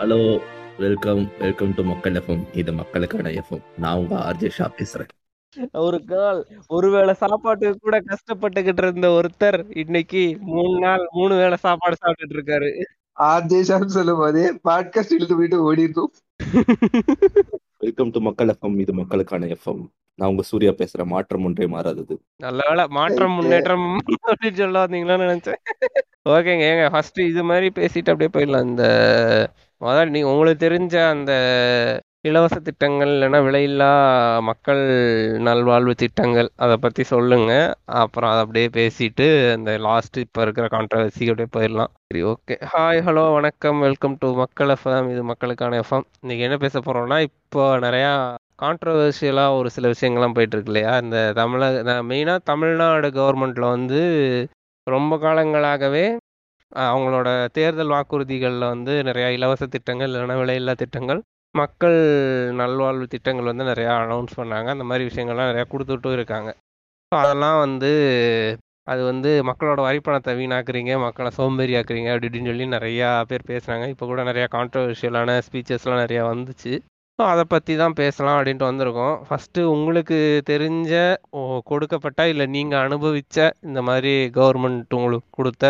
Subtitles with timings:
[0.00, 0.18] Hello
[0.78, 5.10] welcome welcome to மக்கள் FM இது மக்களுக்கான எஃப்எம் நான் உங்க ஆர்ஜே ஷா பேசுறேன்.
[5.72, 12.38] ஒரு நாள் ஒருவேளை சாப்பாட்டுக்கு கூட கஷ்டப்பட்டுக்கிட்டு இருந்த ஒருத்தர் இன்னைக்கு மூணு நாள் மூணு வேளை சாப்பாடு சாப்பிட்டுட்டு
[12.38, 12.70] இருக்காரு.
[13.16, 16.12] ஆர்ஜேஷான்னு சொல்லும் போதே பாட்காஸ்ட் இழுத்து போயிட்டு ஓடி இருக்கும்
[17.80, 19.82] வெல்கம் டு மக்கள் எஃப்எம் இது மக்களுக்கான எஃப்எம்
[20.18, 22.14] நான் உங்க சூர்யா பேசுறேன் மாற்றம் ஒன்றே மாறாதது.
[22.36, 23.86] நல்ல வேளை மாற்றம் முன்னேற்றம்
[24.30, 25.60] அப்படின்னு சொல்ல வந்தீங்களான்னு நினைச்சேன்.
[26.34, 28.66] ஓகேங்க ஏங்க ஃபர்ஸ்ட் இது மாதிரி பேசிட்டு அப்படியே போயிடலாம்.
[28.70, 28.84] இந்த
[29.80, 31.32] முதல்ல நீ உங்களுக்கு தெரிஞ்ச அந்த
[32.24, 33.86] இலவச திட்டங்கள் இல்லைன்னா விலையில்லா
[34.48, 34.80] மக்கள்
[35.46, 37.68] நல்வாழ்வு திட்டங்கள் அதை பற்றி சொல்லுங்கள்
[38.00, 41.92] அப்புறம் அதை அப்படியே பேசிட்டு அந்த லாஸ்ட் இப்போ இருக்கிற கான்ட்ரவர்சி அப்படியே போயிடலாம்.
[42.06, 43.78] சரி ஓகே ஹாய் ஹலோ வணக்கம்.
[43.86, 48.12] வெல்கம் டு மக்கள் எஃப்எம் இது மக்களுக்கான எஃப்எம் இன்னைக்கு என்ன பேச போகிறோம்னா இப்போ நிறையா
[48.64, 50.94] கான்ட்ரவர்ஷியலாக ஒரு சில விஷயங்கள்லாம் போயிட்டுருக்கு இல்லையா?
[51.04, 54.02] இந்த தமிழக மெயினாக தமிழ்நாடு கவர்மெண்ட்டில் வந்து
[54.86, 56.06] ரொம்ப காலங்களாகவே
[56.88, 61.20] அவங்களோட தேர்தல் வாக்குறுதிகளில் வந்து நிறையா இலவச திட்டங்கள் இல்லைன்னா விலையில்லா திட்டங்கள்
[61.54, 61.98] மக்கள்
[62.60, 64.68] நல்வாழ்வு திட்டங்கள் வந்து நிறையா அனௌன்ஸ் பண்ணாங்க.
[64.68, 66.50] அந்த மாதிரி விஷயங்கள்லாம் நிறையா கொடுத்துட்டும் இருக்காங்க.
[67.12, 67.90] ஸோ அதெல்லாம் வந்து
[68.86, 74.06] அது வந்து மக்களோட வரிப்பணத்தை வீணாக்குறீங்க மக்களை சோம்பேறி ஆக்குறீங்க அப்படி இப்படின்னு சொல்லி நிறையா பேர் பேசுனாங்க இப்போ
[74.06, 76.72] கூட நிறையா கான்ட்ரவர்ஷியலான ஸ்பீச்சஸ்லாம் நிறையா வந்துச்சு.
[77.18, 79.16] ஸோ அதை பற்றி தான் பேசலாம் அப்படின்ட்டு வந்திருக்கோம்.
[79.26, 80.92] ஃபஸ்ட்டு உங்களுக்கு தெரிஞ்ச
[81.30, 85.66] ஓ, கொடுக்கப்பட்ட இல்லை நீங்கள் அனுபவித்த இந்த மாதிரி கவர்மெண்ட் உங்களுக்கு கொடுத்த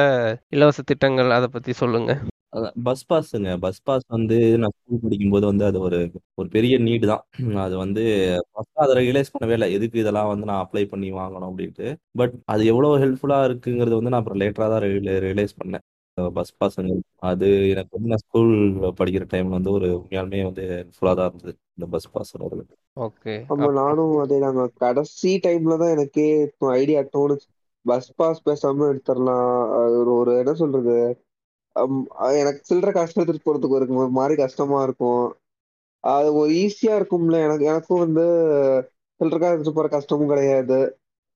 [0.50, 2.20] இலவச திட்டங்கள் அதை பற்றி சொல்லுங்கள்
[2.86, 5.98] பஸ் பாஸுங்க பஸ் பாஸ் வந்து நான் ஸ்கூல் படிக்கும்போது வந்து அது ஒரு
[6.34, 7.22] ஒரு பெரிய நீடு தான்.
[7.64, 8.02] அது வந்து
[8.50, 9.68] ஃபர்ஸ்ட் அதை ரியலைஸ் பண்ணவே இல்லை.
[9.72, 11.88] எதுக்கு இதெல்லாம் வந்து நான் அப்ளை பண்ணி வாங்கணும் அப்படின்ட்டு.
[12.16, 14.84] பட் அது எவ்வளோ ஹெல்ப்ஃபுல்லாக இருக்குங்கிறது வந்து நான் அப்புறம் லேட்டராக தான்
[15.28, 15.84] ரியலைஸ் பண்ணேன்.
[16.18, 18.50] பஸ் பாஸுங்க அது எனக்கு வந்து நான் ஸ்கூல்
[18.98, 22.32] படிக்கிற டைம்ல வந்து ஒரு உண்மையாலுமே வந்து ஹெல்ப்ஃபுல்லாக தான் இருந்தது இந்த பஸ் பாஸ்
[22.96, 26.26] ஓகே ஆமா நானும் அதேதாங்க கடைசி டைம்ல தான் எனக்கே
[26.72, 27.48] ஐடியா தோணுச்சு.
[27.86, 29.52] பஸ் பாஸ் பேசாம எடுத்துடலாம்.
[29.78, 30.96] அது ஒரு ஒரு என்ன சொல்றது?
[32.40, 35.26] எனக்கு சில்லற காசு எடுத்துட்டு போறதுக்கு ஒரு ஒரு மாதிரி கஷ்டமா இருக்கும்.
[36.04, 37.38] அது ஒரு ஈஸியா இருக்கும்ல.
[37.46, 38.24] எனக்கு எனக்கும் வந்து
[39.20, 40.78] சில்லற காசு போற கஷ்டமும் கிடையாது.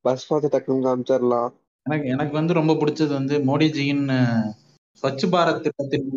[0.04, 1.50] பஸ் பாஸ் டக்குன்னு காமிச்சிடலாம்.
[1.86, 4.04] எனக்கு எனக்கு வந்து ரொம்ப பிடிச்சது வந்து மோடிஜியின்
[5.02, 6.08] ஸ்வச் பாரத் திட்டத்தின்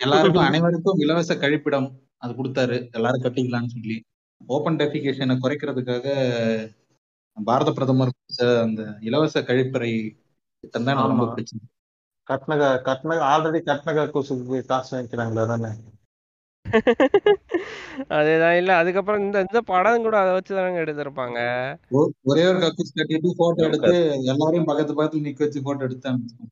[0.00, 2.76] எல்லாருக்கும் அனைவருக்கும் இலவச கழிப்பிடம் அது கொடுத்தாரு.
[2.90, 3.96] எல்லாரும் கட்டிக்கலாம்னு சொல்லி.
[4.40, 6.06] ஓப்பன் டெஃபிகேஷனை குறைக்கிறதுக்காக
[7.36, 8.12] பாரத பிரதமர்
[8.62, 9.90] அந்த இலவச கழிப்பறை
[10.64, 11.26] திட்டம் தான் எனக்கு ரொம்ப.
[11.28, 11.64] பிடிச்சது.
[12.28, 12.56] கட்டின
[12.88, 15.72] கட்டின ஆல்ரெடி கட்டின கொசுக்கு காசு வாங்கிக்கிறாங்களே தானே
[18.16, 21.38] அதேதான் இல்லை அதுக்கப்புறம் இந்த இந்த படம் கூட அதை வச்சு தானங்க எடுத்திருப்பாங்க.
[22.24, 23.94] ஒரே ஒரு கக்கூஸ் கட்டிட்டு போட்டோ எடுத்து
[24.32, 26.50] எல்லாரையும் பக்கத்து பக்கத்துல நிக்க வச்சு போட்டோ எடுத்து அனுப்பிச்சோம்.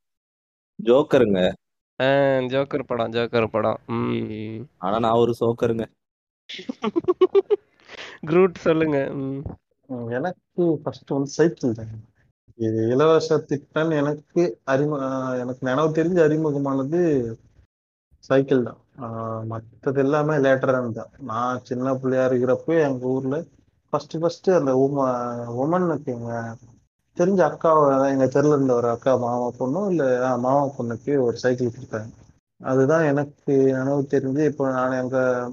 [0.79, 1.41] ஜோக்கருங்க.
[2.49, 3.79] ஜோக்கர் படம் ஜோக்கர் படம்.
[3.89, 4.63] ம்.
[4.79, 5.87] ஆனா நான் ஒரு சோக்கருங்க.
[8.27, 8.99] குரூட் சொல்லுங்க.
[9.21, 9.41] ம்.
[9.91, 11.95] ம், எனக்கு ஃபர்ஸ்ட் வந்து சைக்கிள் தான்.
[12.59, 15.01] இலவச திட்டம் எனக்கு அறிமுக
[15.43, 17.01] எனக்கு நினைவு தெரிஞ்சு அறிமுகமானது
[18.29, 18.81] சைக்கிள் தான்.
[19.51, 23.37] மற்றது எல்லாமே லேட்டராக தான் நான் சின்ன பிள்ளையா இருக்கிறப்போ எங்க ஊர்ல
[23.93, 25.05] ஃபர்ஸ்ட் ஃபஸ்ட்டு அந்த உம
[25.65, 26.33] உமனுக்கு எங்க
[27.17, 27.71] தெரிஞ்ச அக்கா
[28.15, 30.05] எங்க தெருல இருந்த ஒரு அக்கா மாமா பொண்ணும் இல்ல
[30.47, 32.11] மாமா பொண்ணுக்கு ஒரு சைக்கிள் கொடுத்தாங்க.
[32.61, 35.53] அதுதான் எனக்கு நினைவு தெரிஞ்சு இப்போ நான் எங்கள்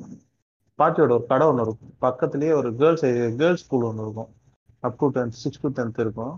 [0.79, 1.93] பாட்டியோட ஒரு கடை ஒன்று இருக்கும்.
[2.01, 3.05] பக்கத்துலயே ஒரு கேர்ள்ஸ்
[3.41, 4.31] கேர்ள்ஸ் ஸ்கூல் ஒன்று இருக்கும்.
[4.83, 6.33] Up to tenth six to tenth இருக்கும்.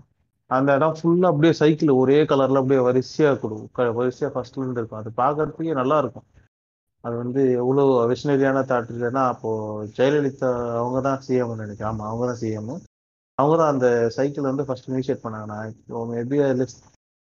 [0.50, 5.00] அந்த இடம் ஃபுல்லா அப்படியே சைக்கிள் ஒரே கலர்ல அப்படியே வரிசையா கொடுக்கும் வரிசையா ஃபர்ஸ்ட்ல இருந்து இருக்கும்.
[5.02, 6.26] அது பார்க்கறதுக்கே நல்லா இருக்கும்.
[7.04, 9.50] அது வந்து எவ்வளவு விஷனரியான தாட் இல்லைன்னா அப்போ
[9.96, 11.90] ஜெயலலிதா அவங்க தான் சிஎம் நினைக்கிறேன்.
[11.92, 12.72] ஆமா அவங்க தான் சிஎம்
[13.38, 15.48] அவங்க தான் அந்த சைக்கிள் வந்து ஃபர்ஸ்ட் இனிஷியேட் பண்ணாங்க.
[15.52, 16.38] நான் மேபி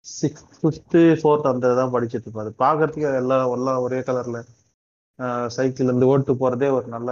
[0.05, 2.45] சிக்ஸ் ஃபிஃப்த்து ஃபோர்த் அந்த தான் படிச்சுட்டு இருப்பேன்.
[2.45, 4.39] அது பார்க்கறதுக்கு எல்லாம் எல்லாம் ஒரே கலர்ல
[5.55, 7.11] சைக்கிள் இருந்து ஓட்டு போறதே ஒரு நல்ல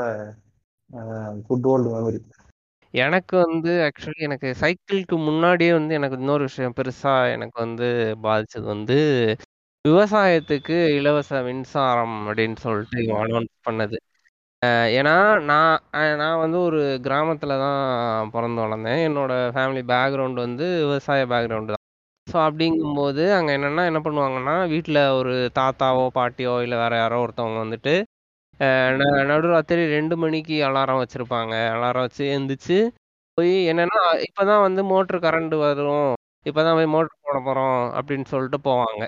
[1.50, 2.20] குட் ஓல்டு மெமரி
[2.94, 7.88] எனக்கு வந்து ஆக்சுவலி எனக்கு சைக்கிளுக்கு முன்னாடியே வந்து எனக்கு இன்னொரு விஷயம் பெருசா எனக்கு வந்து
[8.24, 8.98] பாதிச்சது வந்து
[9.86, 13.98] விவசாயத்துக்கு இலவச மின்சாரம் அப்படின்னு சொல்லிட்டு அனௌன்ஸ் பண்ணது.
[14.98, 15.14] ஏன்னா
[15.50, 15.84] நான்
[16.22, 17.84] நான் வந்து ஒரு கிராமத்துல தான்
[18.30, 19.02] பிறந்து வளர்ந்தேன்.
[19.08, 21.86] என்னோட ஃபேமிலி பேக்ரவுண்ட் வந்து விவசாய பேக்ரவுண்டு தான்.
[22.28, 27.94] ஸோ அப்படிங்கும்போது அங்கே என்னென்னா என்ன பண்ணுவாங்கன்னா வீட்டில் ஒரு தாத்தாவோ பாட்டியோ இல்லை வேற யாரோ ஒருத்தவங்க வந்துட்டு
[29.30, 31.54] நடுராத்திரி ரெண்டு மணிக்கு அலாரம் வச்சிருப்பாங்க.
[31.76, 32.78] அலாரம் வச்சு எந்திரிச்சு
[33.38, 36.12] போய் என்னன்னா இப்பதான் வந்து மோட்டர் கரண்ட் வரும்.
[36.46, 39.02] இப்பதான் போய் மோட்டர் போட போறோம் அப்படின்னு சொல்லிட்டு போவாங்க.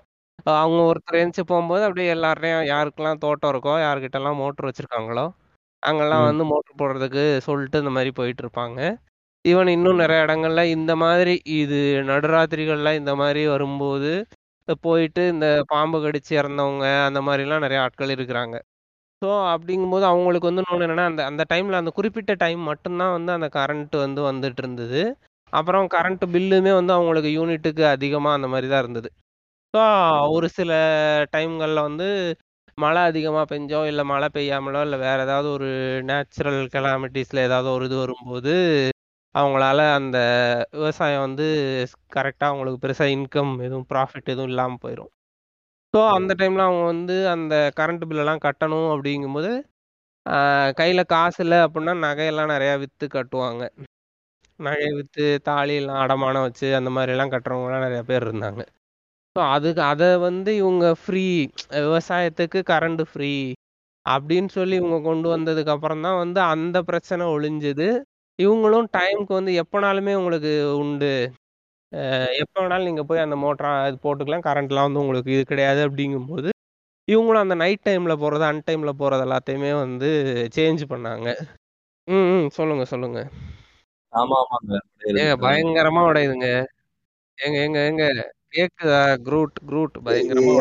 [0.56, 5.26] அவங்க ஒருத்தர் எழுந்துச்சு போகும்போது அப்படியே எல்லாரையும் யாருக்கெல்லாம் தோட்டம் இருக்கோ யாருக்கிட்டலாம் மோட்டர் வச்சிருக்காங்களோ
[5.84, 6.26] அங்கெல்லாம் ம்.
[6.26, 8.80] வந்து மோட்டர் போடுறதுக்கு சொல்லிட்டு இந்த மாதிரி போயிட்டு இருப்பாங்க.
[9.46, 11.78] ஈவன் இன்னும் நிறைய இடங்கள்ல இந்த மாதிரி இது
[12.10, 14.12] நடுராத்திரிகள்ல இந்த மாதிரி வரும்போது
[14.82, 18.56] போயிட்டு இந்த பாம்பு கடிச்சு இறந்தவங்க அந்த மாதிரிலாம் நிறைய ஆட்கள் இருக்கிறாங்க.
[19.22, 23.48] ஸோ அப்படிங்கும்போது அவங்களுக்கு வந்து இன்னொன்று என்னன்னா அந்த அந்த டைமில் அந்த குறிப்பிட்ட டைம் மட்டும்தான் வந்து அந்த
[23.58, 25.02] கரண்ட் வந்து வந்துட்டு இருந்தது
[25.54, 29.10] அப்புறம் கரண்ட் பில்லுமே வந்து அவங்களுக்கு யூனிட்டுக்கு அதிகமாக அந்த மாதிரி தான் இருந்தது.
[29.74, 29.82] ஸோ
[30.36, 30.72] ஒரு சில
[31.32, 32.08] டைம்களில் வந்து
[32.78, 35.70] மழை அதிகமாக பெஞ்சோ இல்லை மழை பெய்யாமலோ இல்லை வேற ஏதாவது ஒரு
[36.10, 38.54] நேச்சுரல் கெலாமிட்டிஸில் ஏதாவது ஒரு இது வரும்போது
[39.36, 40.18] அவங்களால அந்த
[40.76, 41.48] விவசாயம் வந்து
[42.16, 45.12] கரெக்டாக அவங்களுக்கு பெருசாக இன்கம் எதுவும் ப்ராஃபிட் எதுவும் இல்லாமல் போயிடும்
[45.94, 49.50] ஸோ அந்த டைமில் அவங்க வந்து அந்த கரண்ட் பில்லெல்லாம் கட்டணும் அப்படிங்கும்போது
[50.80, 53.64] கையில் காசு இல்லை அப்படின்னா நகையெல்லாம் நிறையா விற்று கட்டுவாங்க.
[54.60, 58.62] நகையை விற்று தாலியெல்லாம் அடமானம் வச்சு அந்த மாதிரிலாம் கட்டுறவங்கலாம் நிறையா பேர் இருந்தாங்க.
[59.36, 61.26] ஸோ அதுக்கு அதை வந்து இவங்க ஃப்ரீ
[61.80, 63.34] விவசாயத்துக்கு கரண்ட் ஃப்ரீ
[64.06, 67.90] அப்படின்னு சொல்லி இவங்க கொண்டு வந்ததுக்கு அப்புறம் தான் வந்து அந்த பிரச்சனை ஒழிஞ்சுது.
[68.40, 70.54] இவங்களும் டைமுக்கு வந்து எப்போனாலுமே உங்களுக்கு
[70.84, 71.14] உண்டு.
[72.42, 74.46] எப்போ வேணாலும் நீங்கள் போய் அந்த மோட்டரா இது போட்டுக்கலாம்.
[74.46, 76.50] கரண்ட்லாம் வந்து உங்களுக்கு இது கிடையாது அப்படிங்கும்போது
[77.08, 80.10] இவங்களும் அந்த நைட் டைமில் போகிறது அன் டைமில் போகிறது எல்லாத்தையுமே வந்து
[80.56, 81.28] சேஞ்ச் பண்ணாங்க.
[82.08, 82.48] ம் ம்.
[82.50, 83.20] சொல்லுங்க சொல்லுங்க.
[84.14, 84.74] ஆமா ஆமாங்க.
[85.14, 86.48] ஏங்க பயங்கரமா உடையுதுங்க.
[87.38, 88.06] ஏங்க ஏங்க ஏங்க.
[88.54, 89.02] கேக்குதா?
[89.28, 90.54] குரூட் குரூட் பயங்கரமா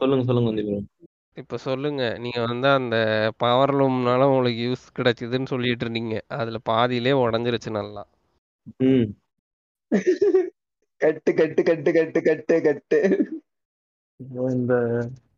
[0.00, 0.74] சொல்லுங்க சொல்லுங்க.
[1.36, 2.02] இப்ப சொல்லுங்க.
[2.18, 2.96] நீங்க வந்து அந்த
[3.36, 6.16] பவர் லூம்னால உங்களுக்கு யூஸ் கிடைக்குதுன்னு சொல்லிட்டு இருந்தீங்க.
[6.38, 8.02] அதுல பாதியிலே உடஞ்சிருச்சு நல்லா.
[8.82, 9.08] ம்.
[11.00, 12.98] கட்டு கட்டு கட்டு கட்டு கட்டு கட்டு.
[14.52, 14.74] இந்த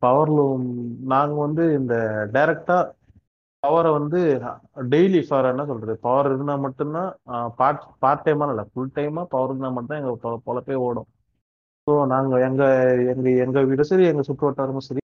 [0.03, 0.67] பவர் லூம்
[1.07, 1.95] நாங்க வந்து இந்த
[2.33, 2.79] டைரக்டா
[3.63, 4.21] பவரை வந்து
[4.93, 5.95] டெய்லி ஃபார் என்ன சொல்றது?
[6.03, 7.11] பவர் இருந்தா மட்டும்தான்
[7.59, 11.09] பார்ட் பார்ட் டைமா இல்லை ஃபுல் டைமா பவர் இருந்தா மட்டும் எங்க பொ- பொழப்பே ஓடும்.
[11.87, 12.63] ஸோ நாங்க எங்க
[13.13, 15.01] எங்க எங்க வீடும் சரி எங்க சுற்று வட்டாரமும் சரி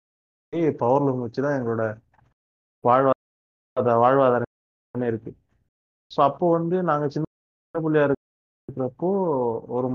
[0.82, 1.84] பவர் லூம் வச்சு தான் எங்களோட
[2.84, 3.16] வாழ்வாதார
[4.04, 4.48] வாழ்வாதாரமே
[5.12, 5.32] இருக்கு.
[6.12, 7.26] ஸோ அப்போ வந்து நாங்க சின்ன
[7.76, 9.10] பிள்ளையா இருக்கிறப்போ
[9.78, 9.88] ஒரு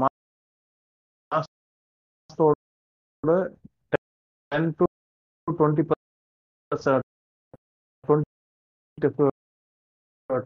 [1.31, 2.55] மாசத்தோட
[4.53, 4.85] ten to
[5.47, 5.83] twenty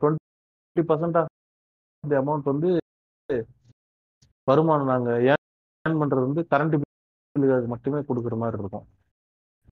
[0.03, 1.31] twenty percent of
[2.05, 2.69] the amount வந்து
[4.49, 8.87] வருமானம் நாங்கள் ஏர்ன் பண்ணுறது வந்து கரண்ட் பில்லுக்கு மட்டுமே கொடுக்குற மாதிரி இருக்கும்.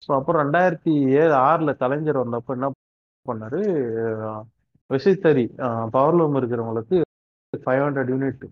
[0.04, 2.66] ஸோ அப்புறம் ரெண்டாயிரத்தி ஏழு ஆறில் கலைஞர் வந்தப்போ என்ன
[3.26, 3.60] பண்ணாரு?
[4.90, 5.44] விசைத்தறி
[5.94, 6.96] பவர் லூம் இருக்கிறவங்களுக்கு
[7.64, 8.42] ஃபைவ் ஹண்ட்ரட் யூனிட்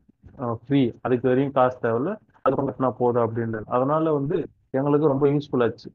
[0.64, 2.12] ஃப்ரீ அதுக்கு வரையும் காசு தேவையில்ல.
[2.46, 3.66] அது கட்டினா போதும் அப்படின்றது.
[3.76, 4.36] அதனால வந்து
[4.78, 5.88] எங்களுக்கு ரொம்ப யூஸ்ஃபுல் ஆச்சு.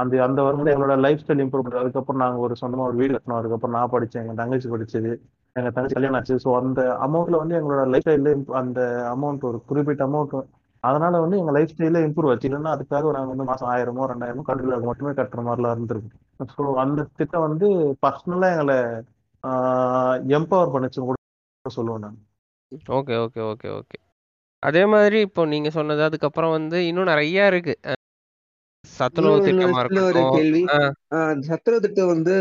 [0.00, 3.40] அந்த அந்த வருடம் எங்களோட லைஃப் ஸ்டைல் இம்ப்ரூவ் பண்ணுறது அதுக்கப்புறம் நாங்கள் ஒரு சொந்தமாக ஒரு வீடு கட்டினோம்.
[3.40, 5.12] அதுக்கப்புறம் நான் படித்தேன் எங்கள் தங்கச்சி படிச்சது
[5.56, 6.36] எங்கள் தங்கச்சி கல்யாணம் ஆச்சு.
[6.44, 8.30] ஸோ அந்த அமௌண்ட்ல வந்து எங்களோட லைஃப் ஸ்டைலில்
[8.62, 8.80] அந்த
[9.14, 10.34] அமௌண்ட் ஒரு குறிப்பிட்ட அமௌண்ட்
[10.84, 12.48] அதனால வந்து எங்கள் லைஃப் ஸ்டைல இம்ப்ரூவ் ஆச்சு.
[12.48, 16.10] இல்லைன்னா அதுக்காக நாங்கள் வந்து மாதம் ஆயிரமோ ரெண்டாயிரமோ கட்டுறது மட்டுமே கட்டுற மாதிரிலாம் இருந்திருக்கு
[16.54, 17.68] ஸோ அந்த திட்டம் வந்து
[18.04, 18.78] பர்சனலாக எங்களை
[20.38, 21.00] எம்பவர் பண்ணிச்சு.
[21.08, 21.18] கூட
[21.64, 22.18] சொல்லுவேன் நான்.
[22.92, 23.96] Okay okay okay okay.
[24.62, 27.74] அதே மாதிரி இப்போ நீங்க சொன்னது அதுக்கப்புறம் வந்து இன்னும் நிறைய இருக்கு.
[28.84, 29.80] சத்துணவு திட்டமா
[31.42, 32.34] சத்துணவு திட்டம் வந்து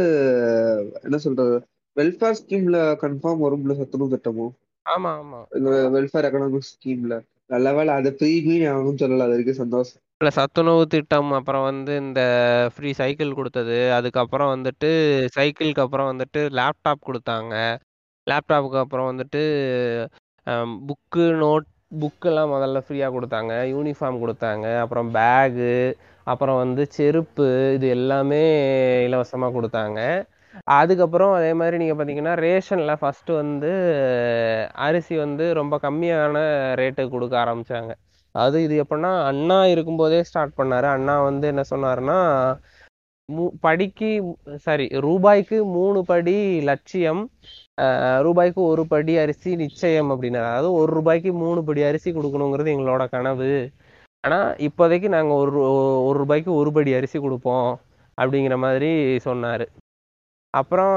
[1.04, 1.56] என்ன சொல்றது
[1.98, 4.54] வெல்ஃபேர் ஸ்கீம்ல கன்ஃபார்ம் வரும்ல சத்துணவு திட்டமும்
[4.86, 5.40] ஆமா ஆமா.
[5.58, 7.16] இந்த வெல்ஃபேர் எக்கனாமிக் ஸ்கீம்ல
[7.50, 9.26] நல்ல வேலை அதை ப்ரீமியம் யாரும் சொல்லல.
[9.26, 10.00] அது வரைக்கும் சந்தோஷம்.
[10.22, 12.22] இல்ல சத்துணவு திட்டம் அப்புறம் வந்து இந்த
[12.74, 13.78] ஃப்ரீ சைக்கிள் கொடுத்தது.
[13.98, 14.90] அதுக்கப்புறம் வந்துட்டு
[15.38, 17.54] சைக்கிளுக்கு அப்புறம் வந்துட்டு லேப்டாப் கொடுத்தாங்க.
[18.32, 19.44] லேப்டாப்புக்கு அப்புறம் வந்துட்டு
[20.90, 21.68] புக்கு நோட்
[22.02, 23.54] புக்கெல்லாம் முதல்ல ஃப்ரீயாக கொடுத்தாங்க.
[23.74, 24.68] யூனிஃபார்ம் கொடுத்தாங்க.
[24.84, 25.74] அப்புறம் பேகு
[26.32, 28.44] அப்புறம் வந்து செருப்பு இது எல்லாமே
[29.08, 30.00] இலவசமாக கொடுத்தாங்க.
[30.78, 33.72] அதுக்கப்புறம் அதே மாதிரி நீங்கள் பார்த்தீங்கன்னா ரேஷனில் ஃபஸ்ட்டு வந்து
[34.86, 36.38] அரிசி வந்து ரொம்ப கம்மியான
[36.82, 37.94] ரேட்டுக்கு கொடுக்க ஆரம்பித்தாங்க
[38.36, 40.88] அது இது எப்படின்னா அண்ணா இருக்கும்போதே ஸ்டார்ட் பண்ணாரு.
[40.98, 42.20] அண்ணா வந்து என்ன சொன்னார்னா
[43.30, 44.10] மூ படிக்கு
[44.66, 46.38] சாரி ரூபாய்க்கு மூணு படி
[46.70, 47.22] லட்சியம்
[48.26, 50.48] ரூபாய்க்கு ஒரு படி அரிசி நிச்சயம் அப்படின்னாரு.
[50.52, 53.52] அதாவது ஒரு ரூபாய்க்கு மூணு படி அரிசி கொடுக்கணுங்கிறது எங்களோட கனவு.
[54.24, 55.52] ஆனால் இப்போதைக்கு நாங்கள் ஒரு
[56.08, 57.70] ஒரு ரூபாய்க்கு ஒரு படி அரிசி கொடுப்போம்
[58.18, 58.92] அப்படிங்கிற மாதிரி
[59.28, 59.66] சொன்னார்.
[60.54, 60.96] அப்புறம்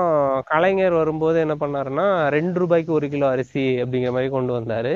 [0.53, 4.93] கலைஞர் வரும்போது என்ன பண்ணாருன்னா ரெண்டு ரூபாய்க்கு ஒரு கிலோ அரிசி அப்படிங்கிற மாதிரி கொண்டு வந்தார்.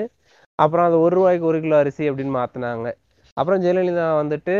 [0.59, 2.89] அப்புறம் அது ஒரு ரூபாய்க்கு ஒரு கிலோ அரிசி அப்படின்னு மாற்றினாங்க
[3.37, 4.55] அப்புறம் ஜெயலலிதா வந்துட்டு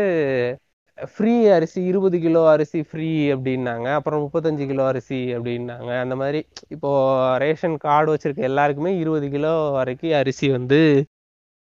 [1.07, 3.87] ஃப்ரீ அரிசி இருபது கிலோ அரிசி ஃப்ரீ அப்படின்னாங்க.
[3.97, 5.91] அப்புறம் முப்பத்தஞ்சு கிலோ அரிசி அப்படின்னாங்க.
[6.03, 6.39] அந்த மாதிரி
[6.75, 6.91] இப்போ
[7.43, 10.79] ரேஷன் கார்டு வச்சிருக்க எல்லாருக்குமே இருபது கிலோ வரைக்கும் அரிசி வந்து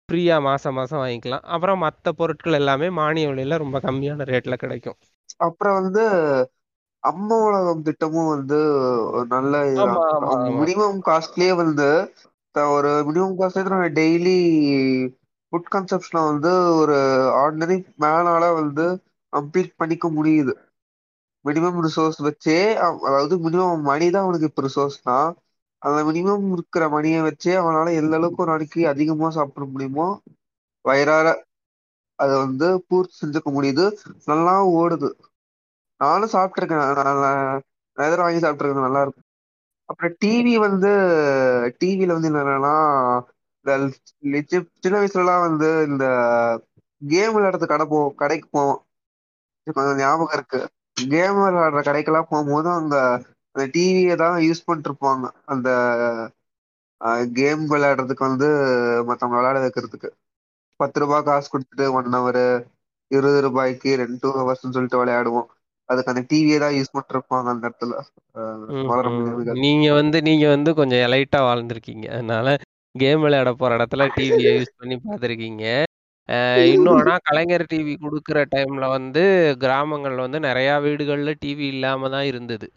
[0.10, 1.46] ஃப்ரீயா மாசம் மாசம் வாங்கிக்கலாம்.
[1.56, 4.98] அப்புறம் மற்ற பொருட்கள் எல்லாமே மானிய விலையில ரொம்ப கம்மியான ரேட்ல கிடைக்கும்.
[5.46, 6.04] அப்புறம் வந்து
[7.04, 8.60] அம்மா உலகம் திட்டமும் வந்து
[9.34, 9.54] நல்ல
[10.60, 11.90] மினிமம் காஸ்ட்லயே வந்து
[12.74, 13.66] ஒரு மினிமம் காஸ்ட்லயே
[13.98, 14.38] டெய்லி
[15.54, 16.98] ஃபுட் கன்சப்ஷனை வந்து ஒரு
[17.40, 18.86] ஆர்டினரி மேனால வந்து
[19.36, 20.54] கம்ப்ளீட் பண்ணிக்க முடியுது.
[21.46, 22.58] மினிமம் ரிசோர்ஸ் வச்சே
[23.08, 25.18] அதாவது மினிமம் மணி தான் அவனுக்கு இப்போ ரிசோர்ஸ்னா
[25.82, 30.08] அந்த மினிமம் இருக்கிற மணியை வச்சே அவனால எந்த அளவுக்கு ஒரு நாளைக்கு அதிகமாக சாப்பிட முடியுமோ
[30.86, 31.28] வயிறார
[32.20, 33.86] அதை வந்து பூர்த்தி செஞ்சுக்க முடியுது.
[34.32, 35.10] நல்லா ஓடுது.
[36.02, 36.84] நானும் சாப்பிட்ருக்கேன்
[37.98, 39.28] நான் வாங்கி சாப்பிட்ருக்கேன் நல்லா இருக்கும்.
[39.90, 40.92] அப்புறம் டிவி வந்து
[41.82, 42.76] டிவியில் வந்து என்னன்னா
[43.66, 43.72] இந்த
[44.84, 46.06] சின்ன வயசுலலாம் வந்து இந்த
[47.02, 48.82] கேம் விளையாடுறது கடை போ கடைக்கு போவோம்.
[49.68, 50.60] கொஞ்சம் ஞாபகம் இருக்கு.
[51.12, 52.96] கேம் விளையாடுற கடைக்கெல்லாம் போகும்போது அங்க
[53.56, 55.70] அந்த டிவியை தான் யூஸ் பண்ணிட்டு இருப்பாங்க அந்த
[57.38, 58.48] கேம் விளையாடுறதுக்கு வந்து
[59.10, 60.10] மத்தவங்க விளையாட வைக்கிறதுக்கு.
[60.80, 62.42] பத்து ரூபாய் காசு கொடுத்துட்டு ஒன் ஹவர்
[63.12, 65.50] இருபது ரூபாய்க்கு ரெண்டு டூ ஹவர்ஸ்னு சொல்லிட்டு விளையாடுவோம்.
[65.90, 67.96] அதுக்கு அந்த டிவியை தான் யூஸ் பண்ணிட்டு இருப்பாங்க அந்த இடத்துல.
[69.66, 72.06] நீங்க வந்து நீங்க வந்து கொஞ்சம் எலைட்டா வாழ்ந்திருக்கீங்க.
[72.16, 72.48] அதனால
[72.96, 75.64] கேம் விளையாட போற இடத்துல டிவியை யூஸ் பண்ணி பார்த்துருக்கீங்க.
[76.70, 79.24] இன்னும் ஆனா கலைஞர் டிவி கொடுக்குற டைம்ல வந்து
[79.64, 82.68] கிராமங்கள்ல வந்து நிறைய வீடுகள்ல டிவி இல்லாம தான் இருந்தது.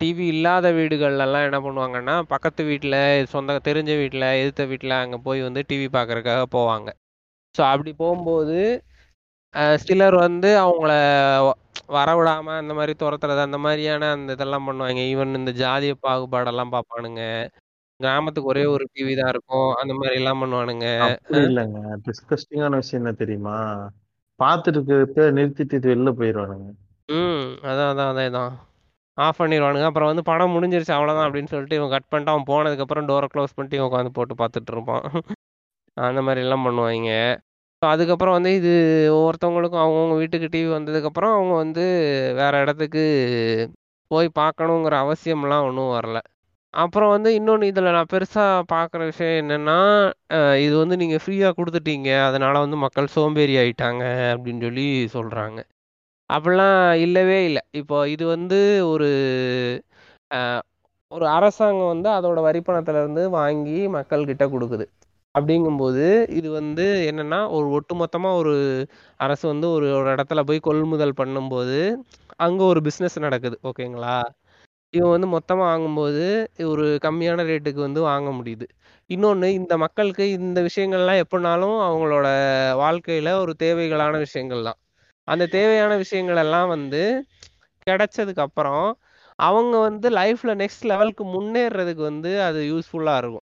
[0.00, 2.98] டிவி இல்லாத வீடுகள்ல எல்லாம் என்ன பண்ணுவாங்கன்னா பக்கத்து வீட்டில்
[3.34, 6.88] சொந்த தெரிஞ்ச வீட்டில் எதிர்த்த வீட்டில் அங்கே போய் வந்து டிவி பார்க்கறதுக்காக போவாங்க.
[7.54, 8.58] ஸோ அப்படி போகும்போது
[9.84, 10.92] சிலர் வந்து அவங்கள
[11.96, 15.02] வரவிடாம அந்த மாதிரி துரத்துறது அந்த மாதிரியான அந்த இதெல்லாம் பண்ணுவாங்க.
[15.12, 17.22] ஈவன் இந்த ஜாதிய பாகுபாடெல்லாம் பார்ப்பானுங்க.
[18.00, 19.70] கிராமத்துக்கு ஒரே ஒரு டிவி தான் இருக்கும்.
[19.80, 20.88] அந்த மாதிரி எல்லாம் பண்ணுவானுங்க.
[21.06, 21.78] அப்படி இல்லைங்க.
[22.06, 23.56] டிஸ்கஸ்டிங்கான விஷயம் என்ன தெரியுமா?
[24.40, 26.68] பார்த்துட்டு இருக்கிறத நிறுத்திட்டு வெளில போயிடுவானுங்க
[27.08, 28.52] ம் அதான் அதான் அதே தான்.
[29.18, 33.28] ஆஃப் பண்ணிடுவானுங்க அப்புறம் வந்து படம் முடிஞ்சிருச்சு அவ்வளோதான் அப்படின்னு சொல்லிட்டு இவன் கட் பண்ணிட்டு அவன் போனதுக்கப்புறம் டோரை
[33.32, 35.06] க்ளோஸ் பண்ணிட்டு இவன் உட்காந்து போட்டு பார்த்துட்டு இருப்பான்.
[35.96, 37.10] அந்த மாதிரி எல்லாம் பண்ணுவாங்க.
[37.82, 38.72] ஸோ அதுக்கப்புறம் வந்து இது
[39.16, 41.84] ஒவ்வொருத்தவங்களுக்கும் அவங்கவுங்க வீட்டுக்கு டிவி வந்ததுக்கப்புறம் அவங்க வந்து
[42.40, 43.02] வேற இடத்துக்கு
[44.10, 46.18] போய் பார்க்கணுங்கிற அவசியம்லாம் ஒன்றும் வரல.
[46.74, 49.76] அப்புறம் வந்து இன்னொன்று இதில் நான் பெருசாக பார்க்குற விஷயம் என்னென்னா
[50.64, 55.58] இது வந்து நீங்கள் ஃப்ரீயாக கொடுத்துட்டீங்க அதனால வந்து மக்கள் சோம்பேறி ஆயிட்டாங்க அப்படின்னு சொல்லி சொல்கிறாங்க
[56.30, 57.62] அப்படிலாம் இல்லவே இல்லை.
[57.80, 58.58] இப்போ இது வந்து
[58.92, 59.08] ஒரு
[61.12, 64.84] ஒரு அரசாங்கம் வந்து அதோட வரிப்பணத்துல இருந்து வாங்கி மக்கள்கிட்ட கொடுக்குது.
[65.34, 66.04] அப்படிங்கும்போது
[66.38, 68.54] இது வந்து என்னன்னா ஒரு ஒட்டுமொத்தமா ஒரு
[69.20, 71.78] அரசு வந்து ஒரு ஒரு இடத்துல போய் கொள்முதல் பண்ணும்போது
[72.46, 74.16] அங்க ஒரு பிஸ்னஸ் நடக்குது ஓகேங்களா?
[74.94, 76.22] இவன் வந்து மொத்தமா வாங்கும்போது
[76.68, 78.66] ஒரு கம்மியான ரேட்டுக்கு வந்து வாங்க முடியுது.
[79.10, 82.28] இன்னொன்று இந்த மக்களுக்கு இந்த விஷயங்கள்லாம் எப்படினாலும் அவங்களோட
[82.82, 84.78] வாழ்க்கையில ஒரு தேவைகளான விஷயங்கள் தான்.
[85.28, 87.02] அந்த தேவையான விஷயங்கள் எல்லாம் வந்து
[87.86, 88.86] கிடைச்சதுக்கு அப்புறம்
[89.38, 93.44] அவங்க வந்து லைஃப்ல நெக்ஸ்ட் லெவலுக்கு முன்னேறதுக்கு வந்து அது யூஸ்ஃபுல்லா இருக்கும்.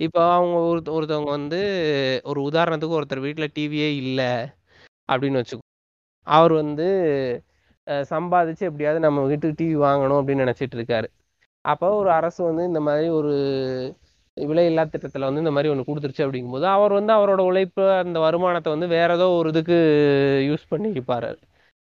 [0.00, 1.60] இப்போ அவங்க ஒரு ஒருத்தவங்க வந்து
[2.26, 4.30] ஒரு உதாரணத்துக்கு ஒருத்தர் வீட்டில் டிவியே இல்லை
[5.08, 5.64] அப்படின்னு வச்சுக்கோ
[6.26, 6.86] அவர் வந்து
[7.86, 11.04] சம்பாதிச்சு எப்படியாவது நம்ம வீட்டுக்கு டிவி வாங்கணும் அப்படின்னு நினச்சிட்டு இருக்காரு.
[11.60, 13.32] அப்போ ஒரு அரசு வந்து இந்த மாதிரி ஒரு
[14.36, 18.86] விலையில்லா திட்டத்தில் வந்து இந்த மாதிரி ஒன்று கொடுத்துருச்சு அப்படிங்கும்போது அவர் வந்து அவரோட உழைப்பு அந்த வருமானத்தை வந்து
[18.86, 19.78] வேற ஏதோ ஒரு இதுக்கு
[20.42, 21.36] யூஸ் பண்ணிப்பாரு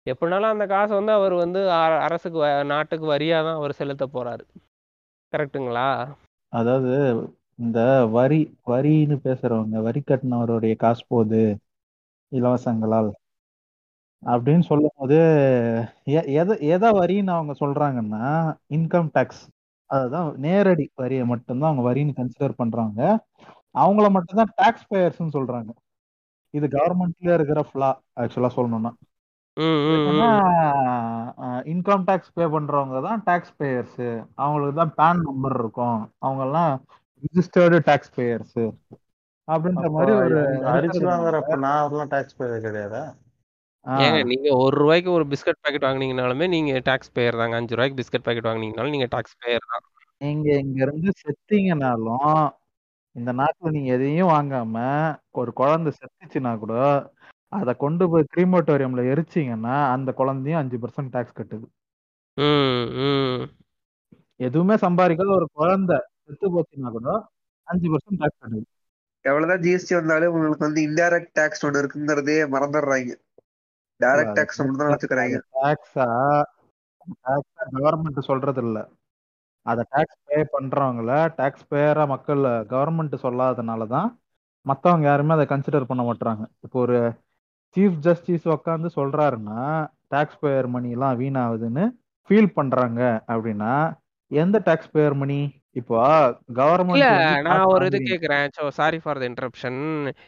[0.06, 4.44] எப்படினாலும் அந்த காசை வந்து அவர் வந்து அ- அரசுக்கு வ- நாட்டுக்கு வரியாக தான் அவர் செலுத்த போறாரு.
[5.34, 6.08] கரெக்ட்டுங்களா?
[6.50, 11.58] அதாவது இந்த வரி வரின்னு பேசுறவங்க வரி கட்டினவருடைய காசு போகுது
[12.32, 13.12] இலவசங்களால்.
[14.26, 15.18] அப்படின்னு சொல்லும்போது
[16.04, 18.24] எ- எதை எதை வரின்னு அவங்க சொல்றாங்கன்னா
[18.70, 19.44] இன்கம் டேக்ஸ்
[19.90, 23.02] அதுதான் நேரடி வரியை மட்டும்தான் அவங்க வரின்னு கன்சிடர் பண்றாங்க.
[23.78, 25.70] அவங்கள மட்டும்தான் டாக்ஸ் பேயர்ஸ்னு சொல்றாங்க.
[26.50, 27.90] இது கவர்மெண்ட்ல இருக்கிற ஃபிளா
[28.20, 28.92] ஆக்சுவலா சொல்லணும்னா.
[31.74, 36.00] இன்கம் டேக்ஸ் பே பண்றவங்க தான் டாக்ஸ் பேயர்ஸ் அவங்களுக்கு தான் பேன் நம்பர் இருக்கும்.
[36.18, 36.74] அவங்க எல்லாம்
[37.24, 38.58] ரிஜிஸ்டர்டு டாக்ஸ் பேயர்ஸ்
[39.48, 43.04] அப்படின்ற அப்போ மாதிரி ஒரு அரிசி வாங்குறப்ப நான் அதெல்லாம் டாக்ஸ் பேயர் கிடையாதா?
[43.86, 47.56] ஏங்க நீங்க ஒரு ரூபாய்க்கு ஒரு பிஸ்கட் பாக்கெட் வாங்குனீங்கனாலுமே நீங்க டாக்ஸ் பேயர் தாங்க.
[47.56, 49.84] அஞ்சு ரூபாய்க்கு பிஸ்கட் பாக்கெட் வாங்குனீங்கனாலும் நீங்க டாக்ஸ் பேயர் தான்.
[50.22, 52.40] நீங்க இங்க இருந்து செத்தீங்கனாலும்
[53.16, 54.78] இந்த நாட்டுல நீங்க எதையும் வாங்காம
[55.32, 56.74] ஒரு குழந்தை செத்துச்சுன்னா கூட
[57.52, 61.68] அதை கொண்டு போய் கிரீமோட்டோரியம்ல எரிச்சீங்கன்னா அந்த குழந்தையும் அஞ்சு பர்சன்ட் டாக்ஸ் கட்டுது.
[62.38, 63.44] ம் ம்.
[64.40, 67.10] எதுவுமே சம்பாதிக்காத ஒரு குழந்தை செத்து போச்சுன்னா கூட
[67.68, 68.66] அஞ்சு பர்சன்ட் டாக்ஸ் கட்டுது.
[69.26, 73.14] எவ்வளவுதான் ஜிஎஸ்டி வந்தாலும் உங்களுக்கு வந்து இன்டைரக்ட் டேக்ஸ் ஒண்ணு இருக்குங்கிறதே மறந்துடுறாங்க.
[74.00, 75.38] டைரக்ட் டேக்ஸ் மட்டும் தான் வச்சுக்கிறாங்க.
[75.58, 76.08] டாக்ஸா
[77.24, 78.78] டாக்ஸா கவர்மெண்ட் சொல்றது இல்ல
[79.66, 84.10] அதை டாக்ஸ் பே பண்றவங்கள டாக்ஸ் பேயரா மக்கள் கவர்மெண்ட் சொல்லாதனால தான்
[84.66, 86.98] மத்தவங்க யாருமே அதை கன்சிடர் பண்ண மாட்டாங்க இப்போ ஒரு
[87.76, 89.62] சீஃப் ஜஸ்டிஸ் உட்காந்து சொல்றாருன்னா
[90.10, 91.84] டாக்ஸ் பேயர் மணி எல்லாம் வீணாகுதுன்னு
[92.30, 93.74] ஃபீல் பண்றாங்க அப்படின்னா
[94.32, 95.40] எந்த டாக்ஸ் பேயர் மணி
[95.76, 98.46] இப்போ இல்ல கவர்மெண்ட் நான் ஒரு இது கேக்குறேன்.
[98.58, 99.80] So sorry for the interruption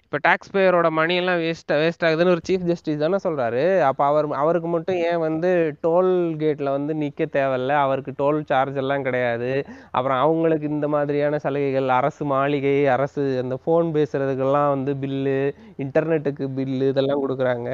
[0.06, 3.62] இப்ப டாக்ஸ் பேயரோட மணி எல்லாம் வேஸ்ட் வேஸ்ட் ஆகுதுன்னு ஒரு சீஃப் ஜஸ்டிஸ் தானே சொல்றாரு.
[3.90, 5.52] அப்ப அவர் அவருக்கு மட்டும் ஏன் வந்து
[5.86, 6.12] டோல்
[6.44, 7.74] கேட்ல வந்து நிக்க தேவையில்ல?
[7.86, 9.52] அவருக்கு டோல் சார்ஜ் எல்லாம் கிடையாது.
[9.92, 15.40] அப்புறம் அவங்களுக்கு இந்த மாதிரியான சலுகைகள் அரசு மாளிகை அரசு அந்த ஃபோன் பேசுறதுக்கெல்லாம் வந்து பில்லு
[15.86, 17.70] இன்டர்நெட்டுக்கு பில்லு இதெல்லாம் கொடுக்குறாங்க.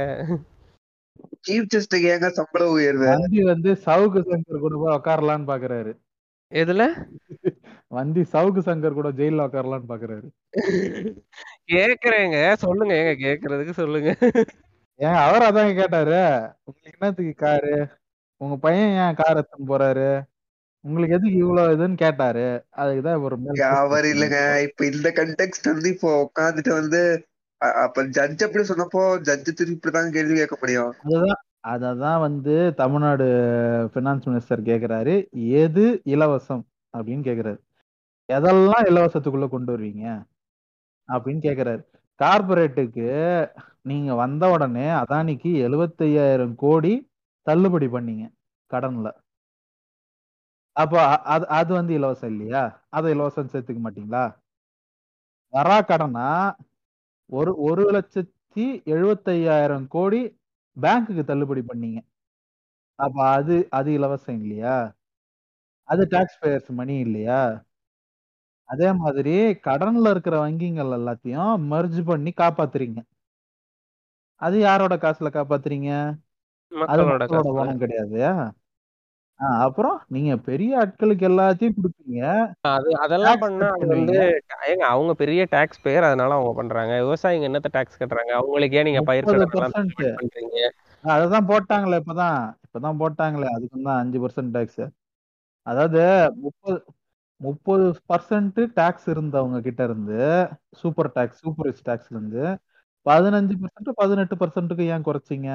[1.47, 3.09] சீஃப் ஜஸ்டிஸ் ஏங்க சம்பள உயர்வு?
[3.53, 5.93] வந்து சவுக்கு சங்கர் கூட போய் உட்காரலான்னு பாக்குறாரு.
[6.51, 6.83] எதுல?
[7.93, 10.29] வண்டி சவுக்கு சங்கர் கூட ஜெயில உட்காரலான்னு பாக்குறாரு.
[11.71, 12.53] கேக்குறேங்க.
[12.53, 12.93] சொல்லுங்க.
[12.93, 14.17] ஏங்க கேக்குறதுக்கு சொல்லுங்க.
[14.95, 16.49] ஏன் அவர் அதான் கேட்டாரு.
[16.63, 17.87] உங்களுக்கு என்னத்துக்கு காரு
[18.37, 20.21] உங்க பையன் ஏன் கார் எடுத்துன்னு போறாரு?
[20.81, 22.65] உங்களுக்கு எதுக்கு இவ்வளவு இதுன்னு கேட்டாரு.
[22.77, 24.63] அதுக்குதான் ஒரு அவர் இல்லைங்க.
[24.63, 27.25] இப்ப இந்த கண்டெக்ஸ்ட் வந்து இப்போ உட்காந்துட்டு வந்து
[27.57, 30.93] அப்ப ஜட்ஜ் அப்படி சொன்னப்போ ஜட்ஜ் திருப்பி இப்படிதான் கேள்வி கேட்க முடியும்.
[31.03, 33.25] அதுதான் அததான் வந்து தமிழ்நாடு
[33.93, 35.29] ஃபினான்ஸ் மினிஸ்டர் கேக்குறாரு.
[35.31, 36.65] எது இலவசம்
[36.97, 37.59] அப்படின்னு கேக்குறாரு.
[38.29, 40.05] எதெல்லாம் இலவசத்துக்குள்ள கொண்டு வருவீங்க?
[41.09, 41.83] அப்படின்னு கேக்குறாரு.
[42.19, 43.07] கார்பரேட்டுக்கு
[43.83, 46.93] நீங்க வந்த உடனே அதானிக்கு 75000 கோடி
[47.47, 48.25] தள்ளுபடி பண்ணீங்க
[48.71, 49.07] கடன்ல.
[50.75, 52.63] அப்போ அ- அது அது வந்து இலவசம் இல்லையா?
[52.89, 54.23] அதை இலவசம் சேர்த்துக்க மாட்டீங்களா?
[55.53, 56.29] வரா கடனா
[57.29, 60.21] ஒரு ஒரு லட்சத்தி எழுபத்தையாயிரம் கோடி
[60.77, 61.99] பேங்க்குக்கு தள்ளுபடி பண்ணீங்க.
[62.99, 64.75] அப்ப அது அது இலவசம் இல்லையா?
[65.89, 67.41] அது டாக்ஸ் பேயர்ஸ் மணி இல்லையா?
[68.69, 72.99] அதே மாதிரி கடன்ல இருக்கிற வங்கிகள் எல்லாத்தையும் மெர்ஜ் பண்ணி காப்பாத்துறீங்க.
[74.41, 75.89] அது யாரோட காசுல காப்பாத்துறீங்க?
[76.71, 77.57] அது மக்களோட மக்களோட காசுல.
[77.57, 78.19] பணம் கிடையாது.
[79.39, 82.19] ஆஹ் அப்புறம் நீங்க பெரிய ஆட்களுக்கு எல்லாத்தையும் கொடுப்பீங்க.
[82.69, 86.53] அது அதெல்லாம் டாக்ஸ் பண்ணா கட் அது வந்து பண்ணுவீங்க ஏங்க அவங்க பெரிய டாக்ஸ் பேயர் அதனால அவங்க
[86.53, 86.93] பண்றாங்க.
[87.03, 88.33] விவசாயிங்க என்னத்த டாக்ஸ் கட்டுறாங்க?
[88.39, 90.57] அவங்களுக்கே நீங்க பயிர் முப்பது பர்சன்ட் பண்றீங்க.
[91.03, 92.37] அததான் போட்டாங்களே இப்பதான்.
[92.65, 93.49] இப்பதான் போட்டாங்களே.
[93.55, 94.83] அதுக்கு தான் அஞ்சு பர்சன்ட் டாக்ஸ்
[95.67, 95.99] அதாவது
[96.37, 96.77] முப்பது
[97.43, 100.19] முப்பது பர்சன்ட் டாக்ஸ் இருந்தவங்க கிட்ட இருந்து
[100.81, 102.43] சூப்பர் டாக்ஸ் சூப்பர் ரிச் டாக்ஸ்ல இருந்து
[103.05, 105.49] பதினஞ்சு பர்சன்ட் பதினெட்டு பர்சன்ட்டுக்கு ஏன் குறைச்சிங்க?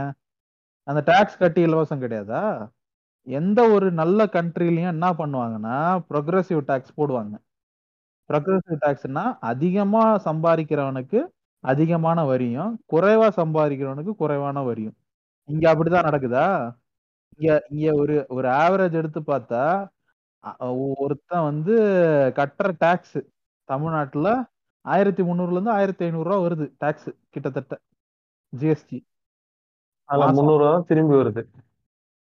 [0.88, 2.42] அந்த டாக்ஸ் கட்டி இலவசம் கிடையாதா?
[3.26, 5.76] எந்த ஒரு நல்ல கண்ட்ரிலையும் என்ன பண்ணுவாங்கன்னா
[6.10, 7.34] ப்ரொக்ரெசிவ் டாக்ஸ் போடுவாங்க.
[8.30, 11.20] ப்ரொக்ரெசிவ் டாக்ஸ்னா அதிகமா சம்பாதிக்கிறவனுக்கு
[11.64, 14.96] அதிகமான வரியும் குறைவா சம்பாதிக்கிறவனுக்கு குறைவான வரியும்.
[15.48, 16.46] இங்க அப்படிதான் நடக்குதா?
[17.38, 19.62] இங்க இங்க ஒரு ஒரு ஆவரேஜ் எடுத்து பார்த்தா
[20.44, 20.56] அ-
[20.98, 21.74] ஒருத்தன் வந்து
[22.36, 23.18] கட்டுற டாக்ஸ்
[23.68, 24.28] தமிழ்நாட்டுல
[24.84, 27.74] ஆயிரத்தி முந்நூறுல இருந்து ஆயிரத்தி ஐநூறு ரூபா வருது டாக்ஸ் கிட்டத்தட்ட
[28.52, 28.98] ஜிஎஸ்டி
[30.08, 30.58] அதுல மாசம்.
[30.58, 31.42] தான் திரும்பி வருது.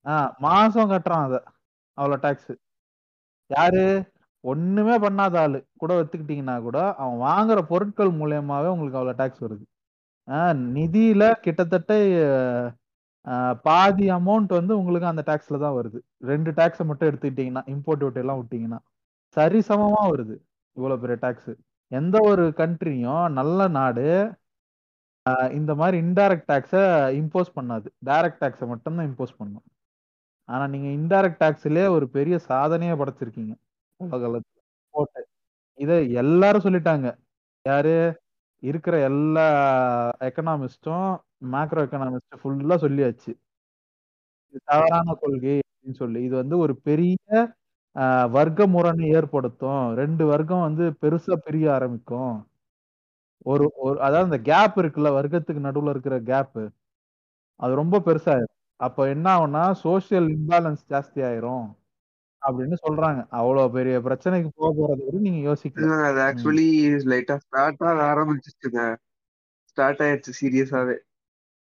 [0.05, 1.35] ஆஹ் மாசம் கட்டுறான் அத
[1.97, 2.51] அவ்வளவு டாக்ஸ்
[3.49, 3.85] யாரு?
[4.43, 5.67] ஒண்ணுமே பண்ணாத ஆளு.
[5.77, 9.63] கூட ஒத்துக்கிட்டீங்கன்னா கூட அவன் வாங்குற பொருட்கள் மூலியமாவே உங்களுக்கு அவ்வளவு டாக்ஸ் வருது.
[10.27, 11.91] ஆஹ் நிதியில கிட்டத்தட்ட
[13.67, 15.99] பாதி அமௌண்ட் வந்து உங்களுக்கு அந்த டேக்ஸ்ல தான் வருது.
[16.31, 18.79] ரெண்டு டேக்ஸ் மட்டும் எடுத்துக்கிட்டீங்கன்னா இம்போர்ட் டியூட்டி எல்லாம் விட்டீங்கன்னா
[19.37, 20.35] சரிசமமா வருது.
[20.77, 21.51] இவ்வளவு பெரிய டேக்ஸ்
[21.99, 24.07] எந்த ஒரு கண்ட்ரியும் நல்ல நாடு
[25.57, 26.81] இந்த மாதிரி இன்டைரக்ட் டேக்ஸை
[27.19, 27.87] இம்போஸ் பண்ணாது.
[28.09, 29.65] டைரக்ட் டேக்ஸை மட்டும்தான் இம்போஸ் பண்ணும்.
[30.49, 33.53] ஆனா நீங்க இன்டைரக்ட் டேக்ஸ்லயே ஒரு பெரிய சாதனையை படைச்சிருக்கீங்க.
[33.99, 35.23] உலகளத்துல
[35.79, 37.07] இதை எல்லாரும் சொல்லிட்டாங்க.
[37.65, 37.95] யாரு?
[38.63, 39.45] இருக்கிற எல்லா
[40.27, 41.09] எக்கனாமிஸ்டும்
[41.53, 43.31] மேக்ரோ எக்கனாமிஸ்டும் ஃபுல்லா சொல்லியாச்சு.
[44.53, 46.19] இது தவறான கொள்கை அப்படின்னு சொல்லி.
[46.27, 47.17] இது வந்து ஒரு பெரிய
[48.35, 49.83] வர்க்க முரணை ஏற்படுத்தும்.
[50.01, 52.33] ரெண்டு வர்க்கம் வந்து பெருசா பிரிய ஆரம்பிக்கும்.
[53.45, 56.63] ஒரு ஒரு அதாவது இந்த கேப் இருக்குல்ல வர்க்கத்துக்கு நடுவுல இருக்கிற கேப்பு
[57.59, 61.65] அது ரொம்ப பெருசாயிரும் அப்ப என்ன ஆகும்னா சோசியல் இம்பேலன்ஸ் ஜாஸ்தி ஆயிரும்.
[62.47, 63.25] அப்படின்னு சொல்றாங்க.
[63.29, 65.81] அவ்வளவு பெரிய பிரச்சனைக்கு போக போறது கூட நீங்க யோசிக்கல.
[65.81, 66.21] இல்ல, அது.
[66.27, 66.67] ஆக்சுவலி
[67.11, 68.81] லைட்டா ஸ்டார்ட் ஆக ஆரம்பிச்சிச்சுங்க.
[69.69, 70.95] ஸ்டார்ட் ஆயிடுச்சு சீரியஸாவே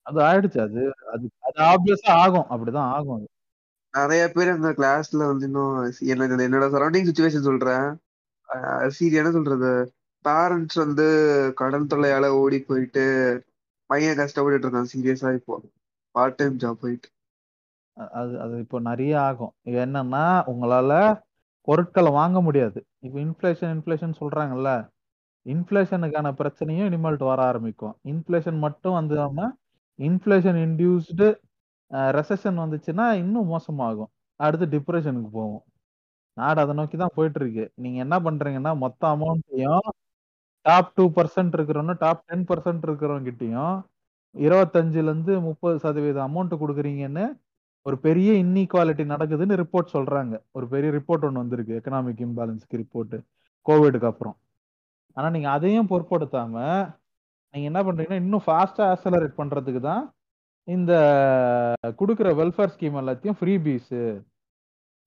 [0.06, 0.60] அது ஆயிடுச்சு.
[0.62, 0.82] அது
[1.14, 2.48] அது அது ஆப்வியஸா ஆகும்.
[2.50, 3.28] அப்படிதான் ஆகும் அது.
[3.94, 7.88] நிறைய பேர் எங்க கிளாஸ்ல வந்து இன்னும் எனக்கு என்னோட சரௌண்டிங் சுச்சுவேஷன் சொல்றேன்.
[8.96, 9.72] சீரி என்ன சொல்றது?
[10.26, 11.06] பேரண்ட்ஸ் வந்து
[11.56, 13.04] கடன் தொல்லையால ஓடி போயிட்டு
[13.90, 15.62] பையன் கஷ்டப்பட்டுட்டு இருக்கான் சீரியஸா இப்போ.
[16.16, 17.10] பார்ட் டைம் ஜாப் போயிட்டு.
[18.18, 19.54] அது அது இப்போ நிறைய ஆகும்.
[19.84, 20.92] என்னன்னா உங்களால
[21.68, 22.80] பொருட்களை வாங்க முடியாது.
[23.06, 24.72] இப்போ இன்ஃப்ளேஷன் இன்ஃப்ளேஷன் சொல்றாங்கல்ல
[25.46, 27.96] இன்ஃப்ளேஷனுக்கான பிரச்சனையும் இனிமேல்ட்டு வர ஆரம்பிக்கும்.
[28.12, 29.40] இன்ஃப்ளேஷன் மட்டும் வந்துடாம
[30.00, 31.28] இன்ஃப்ளேஷன் இன்டியூஸ்டு
[32.18, 34.12] ரெசஷன் வந்துச்சுன்னா இன்னும் மோசமாகும்.
[34.40, 35.64] அடுத்து டிப்ரெஷனுக்கு போகும்.
[36.38, 39.86] நாடு அதை நோக்கி தான் போயிட்டு இருக்கு நீங்க என்ன பண்றீங்கன்னா மொத்த அமௌண்ட்டையும்
[40.66, 43.76] டாப் டூ பர்சன்ட் இருக்கிறவங்க டாப் டென் பர்சன்ட் இருக்கிறவங்க கிட்டையும்
[44.36, 47.26] இருபத்தஞ்சுல இருந்து முப்பது சதவீதம் அமௌண்ட் கொடுக்குறீங்கன்னு
[47.88, 50.36] ஒரு பெரிய இன்இக்வாலிட்டி நடக்குதுன்னு ரிப்போர்ட் சொல்றாங்க.
[50.58, 53.16] ஒரு பெரிய ரிப்போர்ட் ஒன்று வந்திருக்கு எக்கனாமிக் இம்பேலன்ஸ்க்கு ரிப்போர்ட்
[53.66, 54.36] கோவிடுக்கு அப்புறம்.
[55.18, 56.56] ஆனா நீங்க அதையும் பொருட்படுத்தாம
[57.54, 60.04] நீங்க என்ன பண்றீங்கன்னா இன்னும் ஃபாஸ்டா ஆக்சலரேட் பண்றதுக்கு தான்
[60.68, 60.94] இந்த
[62.00, 63.94] கொடுக்குற வெல்ஃபேர் ஸ்கீம் எல்லாத்தையும் ஃப்ரீ பீஸ்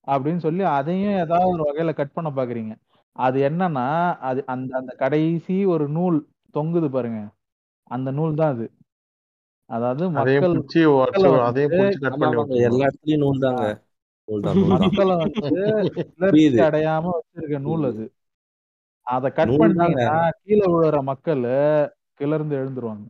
[0.06, 2.74] அப்படின்னு சொல்லி அதையும் ஏதாவது ஒரு வகையில கட் பண்ண பாக்குறீங்க.
[3.16, 3.86] அது என்னன்னா
[4.30, 6.18] அது அந்த அந்த கடைசி ஒரு நூல்
[6.54, 7.20] தொங்குது பாருங்க.
[7.90, 8.66] அந்த நூல் தான் அது.
[9.70, 10.54] அதாவது மக்கள்
[12.66, 13.64] எல்லா இடத்துலயும் நூல் தாங்க.
[15.38, 15.62] வந்து
[16.66, 18.04] அடையாம வச்சிருக்க நூல் அது.
[19.06, 21.42] அதை கட் பண்ணீங்கன்னா கீழே விழுற மக்கள்
[22.20, 23.06] கிளர்ந்து எழுந்துருவாங்க.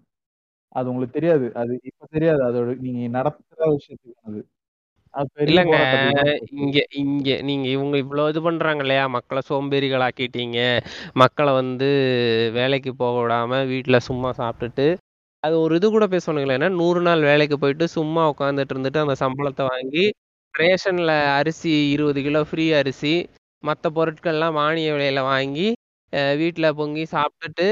[0.72, 1.46] அது உங்களுக்கு தெரியாது.
[1.54, 2.42] அது இப்ப தெரியாது.
[2.48, 4.40] அதோட நீங்க நடத்துற விஷயத்துக்கு அது.
[5.44, 5.76] இல்லங்க.
[6.58, 9.04] இங்க இங்க நீங்க இவங்க இவ்வளவு இது பண்றாங்க இல்லையா?
[9.16, 10.58] மக்களை சோம்பேறிகள் ஆக்கிட்டீங்க
[11.14, 11.88] மக்களை வந்து
[12.52, 14.86] வேலைக்கு போக விடாம வீட்டுல சும்மா சாப்பிட்டுட்டு
[15.42, 19.64] அது ஒரு இது கூட பேசணுங்களே ஏன்னா நூறு நாள் வேலைக்கு போயிட்டு சும்மா உட்காந்துட்டு இருந்துட்டு அந்த சம்பளத்தை
[19.70, 20.04] வாங்கி
[20.54, 23.14] ரேஷன்ல அரிசி இருபது கிலோ ஃப்ரீ அரிசி
[23.64, 25.68] மற்ற பொருட்கள்லாம் மானிய விலையில வாங்கி
[26.40, 27.68] வீட்டில் பொங்கி சாப்பிட்டுட்டு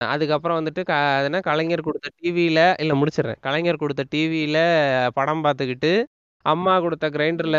[0.00, 1.38] அதுக்கப்புறம் வந்துட்டு க அது என்ன?
[1.46, 3.38] கலைஞர் கொடுத்த டிவியில இல்ல முடிச்சிடுறேன்.
[3.40, 4.58] கலைஞர் கொடுத்த டிவியில
[5.16, 5.92] படம் பார்த்துக்கிட்டு
[6.44, 7.58] அம்மா கொடுத்த கிரைண்டர்ல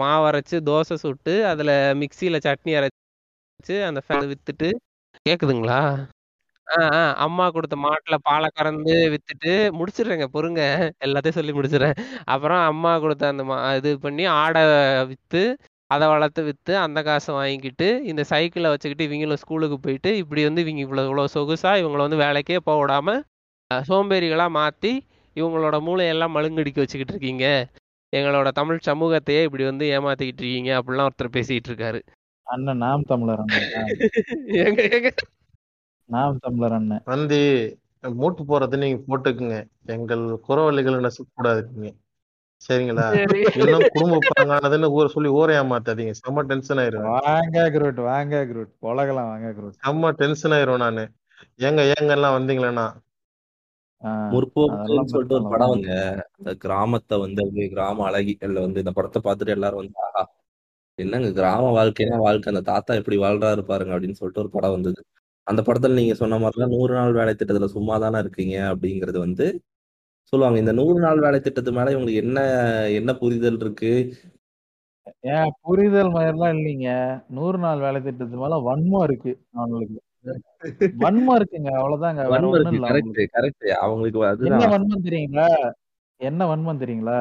[0.00, 1.70] மாவு அரைச்சு தோசை சுட்டு அதுல
[2.02, 4.68] மிக்சியில சட்னி அரைச்சு அந்த ஃபே வித்துட்டு
[5.26, 5.80] கேக்குதுங்களா?
[6.68, 7.02] ஆ ஆ.
[7.24, 10.62] அம்மா கொடுத்த மாட்டுல பாலை கறந்து வித்துட்டு முடிச்சிடுறேங்க பொறுங்க.
[11.06, 11.96] எல்லாத்தையும் சொல்லி முடிச்சிடுறேன்.
[12.26, 14.62] அப்புறம் அம்மா கொடுத்த அந்த மா இது பண்ணி ஆடை
[15.10, 15.42] வித்து
[15.90, 20.82] அதை வளர்த்து வித்து அந்த காசை வாங்கிக்கிட்டு இந்த சைக்கிளை வச்சுக்கிட்டு இவங்களும் ஸ்கூலுக்கு போயிட்டு இப்படி வந்து இவங்க
[20.86, 23.14] இவ்வளோ இவ்வளோ சொகுசா இவங்கள வந்து வேலைக்கே போக விடாம
[23.70, 24.92] சோம்பேறிகளா மாத்தி
[25.36, 27.46] இவங்களோட மூளையெல்லாம் மழுங்கடிக்க வச்சுக்கிட்டு இருக்கீங்க.
[28.12, 32.00] எங்களோட தமிழ் சமூகத்தையே இப்படி வந்து ஏமாத்திக்கிட்டு இருக்கீங்க அப்படிலாம் ஒருத்தர் பேசிட்டு இருக்காரு.
[32.46, 33.66] அண்ணன் நாம் தமிழர் அண்ணன்.
[34.60, 35.10] ஏங்க ஏங்க
[36.08, 37.38] நாம் தமிழர் அண்ணன் வந்து
[38.20, 39.56] மூட்டு போறது நீங்க போட்டுக்குங்க.
[39.94, 41.90] எங்கள் குறவழிகளை நசுக்கூடாதுங்க
[42.62, 43.04] சரிங்களா?
[43.16, 43.40] சரி.
[43.62, 46.14] இன்னும் குடும்ப பங்கானதுன்னு ஊரை சொல்லி ஊரை ஏமாத்தாதீங்க.
[46.20, 48.72] செம்ம டென்ஷன் ஆயிருவேன் வாங்க குரூட் வாங்க குரூட்.
[48.90, 49.76] உலகலாம் வாங்க குரூட்.
[49.84, 51.04] செம்ம டென்ஷன் ஆயிருவேன் நானு.
[51.66, 52.86] ஏங்க ஏங்க எல்லாம் வந்தீங்களேண்ணா
[54.32, 55.94] முற்போக்குன்னு சொல்லிட்டு ஒரு படம் வந்து
[56.38, 60.22] அந்த கிராமத்தை வந்து அப்படியே கிராம அழகிகள்ல வந்து இந்த படத்தை பார்த்துட்டு எல்லாரும் வந்து ஆஹா
[60.98, 62.50] என்னங்க கிராம வாழ்க்கைனா வாழ்க்கை.
[62.52, 65.00] அந்த தாத்தா எப்படி வாழ்றாரு பாருங்க அப்படின்னு சொல்லிட்டு ஒரு படம் வந்தது.
[65.48, 69.46] அந்த படத்துல நீங்க சொன்ன மாதிரிலாம் நூறு நாள் வேலை திட்டத்துல சும்மா தானே இருக்கீங்க அப்படிங்கிறது வந்து
[70.32, 70.58] சொல்லுவாங்க.
[70.58, 72.40] இந்த நூறு நாள் வேலை திட்டத்து மேல இவங்களுக்கு என்ன
[72.90, 73.92] என்ன புரிதல் இருக்கு?
[75.34, 76.90] ஏன் புரிதல் மாதிரிலாம் இல்லைங்க.
[77.28, 79.98] நூறு நாள் வேலை திட்டத்து மேல வன்மம் இருக்கு அவங்களுக்கு.
[81.04, 81.70] வன்மம் இருக்குங்க.
[81.80, 82.20] அவ்வளவுதாங்க.
[82.24, 83.24] கரெக்ட் அவங்களுக்கு.
[83.36, 85.48] கரெக்ட் அவங்களுக்கு என்ன வன்மம் தெரியுங்களா?
[86.20, 87.20] என்ன வன்மம் தெரியுங்களா?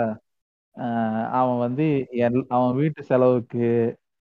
[1.31, 1.85] அவன் வந்து
[2.47, 3.67] அவன் வீட்டு செலவுக்கு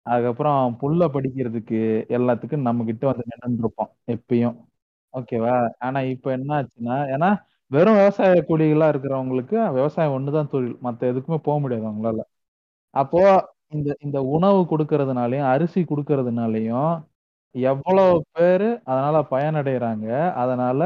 [0.08, 4.56] அதுக்கப்புறம் புள்ள படிக்கிறதுக்கு எல்லாத்துக்கும் நம்ம கிட்ட வந்து நின்று இருப்பான் எப்பயும்.
[5.14, 5.54] ஓகேவா?
[5.80, 7.30] ஆனா இப்ப என்ன ஆச்சுன்னா ஏன்னா
[7.72, 10.78] வெறும் விவசாய கூலிகளா இருக்கிறவங்களுக்கு விவசாயம் ஒண்ணுதான் தொழில்.
[10.84, 12.22] மத்த எதுக்குமே போக முடியாது அவங்களால.
[12.94, 13.22] அப்போ
[13.68, 16.94] இந்த இந்த உணவு கொடுக்கறதுனாலயும் அரிசி கொடுக்கறதுனாலயும்
[17.56, 20.08] எவ்வளவு பேரு அதனால பயனடைறாங்க.
[20.36, 20.82] அதனால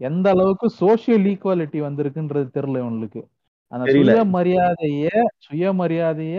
[0.00, 3.22] எந்த அளவுக்கு சோசியல் ஈக்குவாலிட்டி வந்திருக்குன்றது தெரியல இவங்களுக்கு.
[3.72, 4.10] அந்த தெரியல.
[4.10, 5.08] சுயமரியாதைய
[5.46, 6.38] சுயமரியாதைய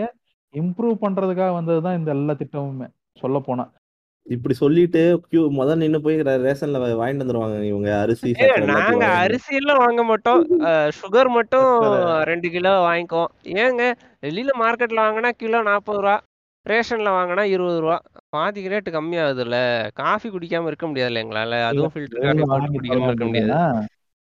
[0.54, 2.88] இம்ப்ரூவ் பண்றதுக்காக வந்ததுதான் இந்த எல்லா திட்டமுமே
[3.22, 3.64] சொல்ல போனா
[4.26, 8.32] இப்படி சொல்லிட்டு கியூ முதல் நின்னு போய் ரேஷன்ல வாங்கிட்டு வந்துருவாங்க இவங்க அரிசி
[8.72, 10.42] நாங்க அரிசி எல்லாம் வாங்க மாட்டோம்.
[10.98, 11.70] சுகர் மட்டும்
[12.30, 13.32] ரெண்டு கிலோ வாங்கிக்குவோம்.
[13.62, 13.82] ஏங்க
[14.26, 16.14] வெளியில மார்க்கெட்ல வாங்கினா கிலோ நாற்பது ரூபா
[16.66, 17.96] ரேஷன்ல வாங்கினா இருபது ரூபா.
[18.34, 19.56] பாதிக்கு ரேட்டு கம்மியாகுதுல்ல.
[20.00, 21.58] காஃபி குடிக்காம இருக்க முடியாதுல்ல எங்களால.
[21.70, 23.56] அதுவும் ஃபில்டர் காஃபி குடிக்காம இருக்க முடியாது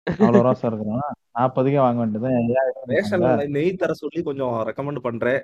[0.07, 1.03] அவ்வளவு ரோசா இருக்கிறோம்
[1.39, 2.55] நாற்பதுக்கே வாங்க இருக்காங்க
[2.93, 5.43] ரேஷன்ல நெய் தர சொல்லி கொஞ்சம் ரெக்கமெண்ட் பண்றேன்.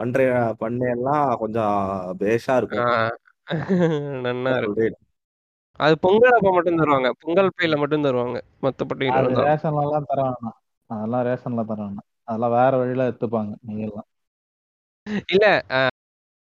[0.00, 1.76] பண்றேன் பண்ணெல்லாம் கொஞ்சம்
[2.20, 2.70] பேஷா இருக்கும்.
[2.82, 3.16] ஆஹ்
[4.24, 4.88] நன்னா இருக்கும்.
[5.80, 7.10] அது பொங்கல் அப்ப மட்டும் தருவாங்க.
[7.20, 8.38] பொங்கல் பையில மட்டும் தருவாங்க.
[8.62, 10.56] மத்தபடி அது ரேஷன்ல எல்லாம் தர வேணாம்
[10.90, 14.08] அதெல்லாம் ரேஷன்ல தர வேணாம் அதெல்லாம் வேற வழியில எடுத்துப்பாங்க நீங்க எல்லாம்
[15.28, 15.46] இல்ல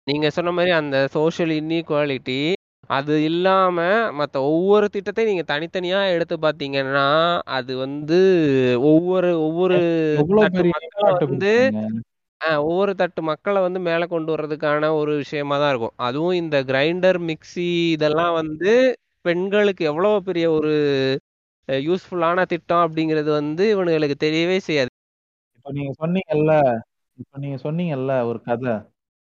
[0.08, 2.40] நீங்க சொன்ன மாதிரி அந்த சோஷியல் இன்இக்வாலிட்டி
[2.90, 3.78] அது இல்லாம
[4.20, 7.06] மத்த ஒவ்வொரு திட்டத்தையும் நீங்க தனித்தனியா எடுத்து பாத்தீங்கன்னா
[7.58, 8.20] அது வந்து
[8.90, 9.78] ஒவ்வொரு ஒவ்வொரு
[11.22, 11.52] வந்து
[12.42, 15.96] ஆஹ் ஒவ்வொரு தட்டு மக்களை வந்து மேல கொண்டு வர்றதுக்கான ஒரு விஷயமா தான் இருக்கும்.
[16.06, 18.72] அதுவும் இந்த கிரைண்டர் மிக்ஸி இதெல்லாம் வந்து
[19.26, 20.72] பெண்களுக்கு எவ்வளவு பெரிய ஒரு
[21.70, 24.92] யூஸ்ஃபுல்லான திட்டம் அப்படிங்கிறது வந்து இவனுங்களுக்கு தெரியவே செய்யாது.
[25.58, 26.54] இப்ப நீங்க சொன்னீங்கல்ல
[27.18, 28.74] இப்ப நீங்க சொன்னீங்கல்ல ஒரு கதை.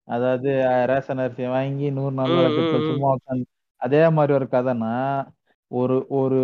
[0.08, 0.50] அதாவது
[0.92, 2.86] ரேஷன் அரிசியை வாங்கி நூறு நாள் ம், ம்.
[2.88, 3.46] சும்மா உட்காந்து
[3.82, 4.94] அதே மாதிரி ஒரு கதைனா
[5.72, 6.40] ஒரு ஒரு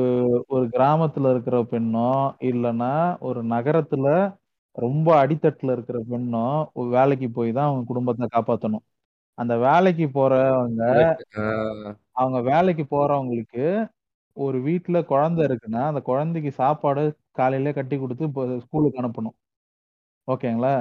[0.47, 2.09] ஒரு கிராமத்துல இருக்கிற பெண்ணோ
[2.49, 4.07] இல்லைன்னா ஒரு நகரத்துல
[4.75, 8.83] ரொம்ப அடித்தட்டுல இருக்கிற பெண்ணோ ஒரு வேலைக்கு போய் தான் அவங்க குடும்பத்தை காப்பாத்தணும்.
[9.37, 10.83] அந்த வேலைக்கு போறவங்க
[12.13, 13.63] அவங்க வேலைக்கு போறவங்களுக்கு
[14.37, 18.25] ஒரு வீட்ல குழந்தை இருக்குன்னா அந்த குழந்தைக்கு சாப்பாடு காலையில கட்டி கொடுத்து
[18.65, 19.35] ஸ்கூலுக்கு அனுப்பணும்.
[20.27, 20.73] ஓகேங்களா?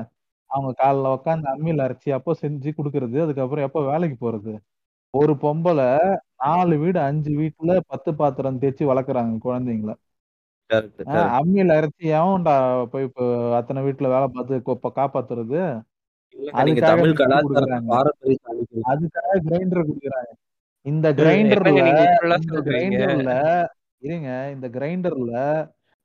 [0.51, 4.53] அவங்க காலைல உட்காந்து அம்மியில அரைச்சி அப்போ செஞ்சு கொடுக்கறது அதுக்கப்புறம் எப்போ வேலைக்கு போறது?
[5.15, 5.89] ஒரு பொம்பளை
[6.45, 9.93] நாலு வீடு அஞ்சு வீட்டுல பத்து பாத்திரம் தேய்ச்சி வளர்க்குறாங்க குழந்தைங்கள.
[11.38, 13.07] அம்மியில அரைச்சி எவன்டா போய்
[13.55, 14.62] அத்தனை வீட்டுல வேலை பார்த்து
[15.00, 15.61] காப்பாத்துறது.
[16.55, 17.03] அதுக்காக
[19.46, 20.31] கிரைண்டர் கொடுக்குறாங்க.
[20.87, 21.70] இந்த கிரைண்டர்ல
[24.03, 25.35] இருங்க இந்த கிரைண்டர்ல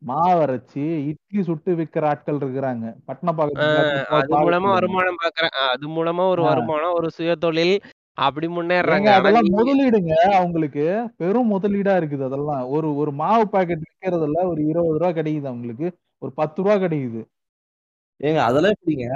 [0.01, 2.85] மாவு அரைச்சி இட்லி சுட்டு விக்கிற ஆட்கள் இருக்கிறாங்க.
[3.63, 6.41] ஆஹ் அது மூலமா வருமானம் பாக்குறேன் அது மூலமா ஒரு.
[6.43, 7.75] வருமானம் ஒரு சுயதொழில்
[8.19, 9.10] அப்படி முன்னேறாங்க.
[9.10, 10.13] அதெல்லாம் முதலீடுங்க.
[10.39, 10.84] அவங்களுக்கு
[11.17, 12.63] பெரும் முதலீடா இருக்குது அதெல்லாம்.
[12.67, 15.88] ஒரு ஒரு மாவு பாக்கெட் விக்கிறதுல ஒரு இருபது ரூபா கிடைக்குது அவங்களுக்கு.
[16.21, 17.21] ஒரு பத்து ரூபா கிடைக்குது.
[18.21, 19.08] ஏங்க அதெல்லாம் எப்படிங்க?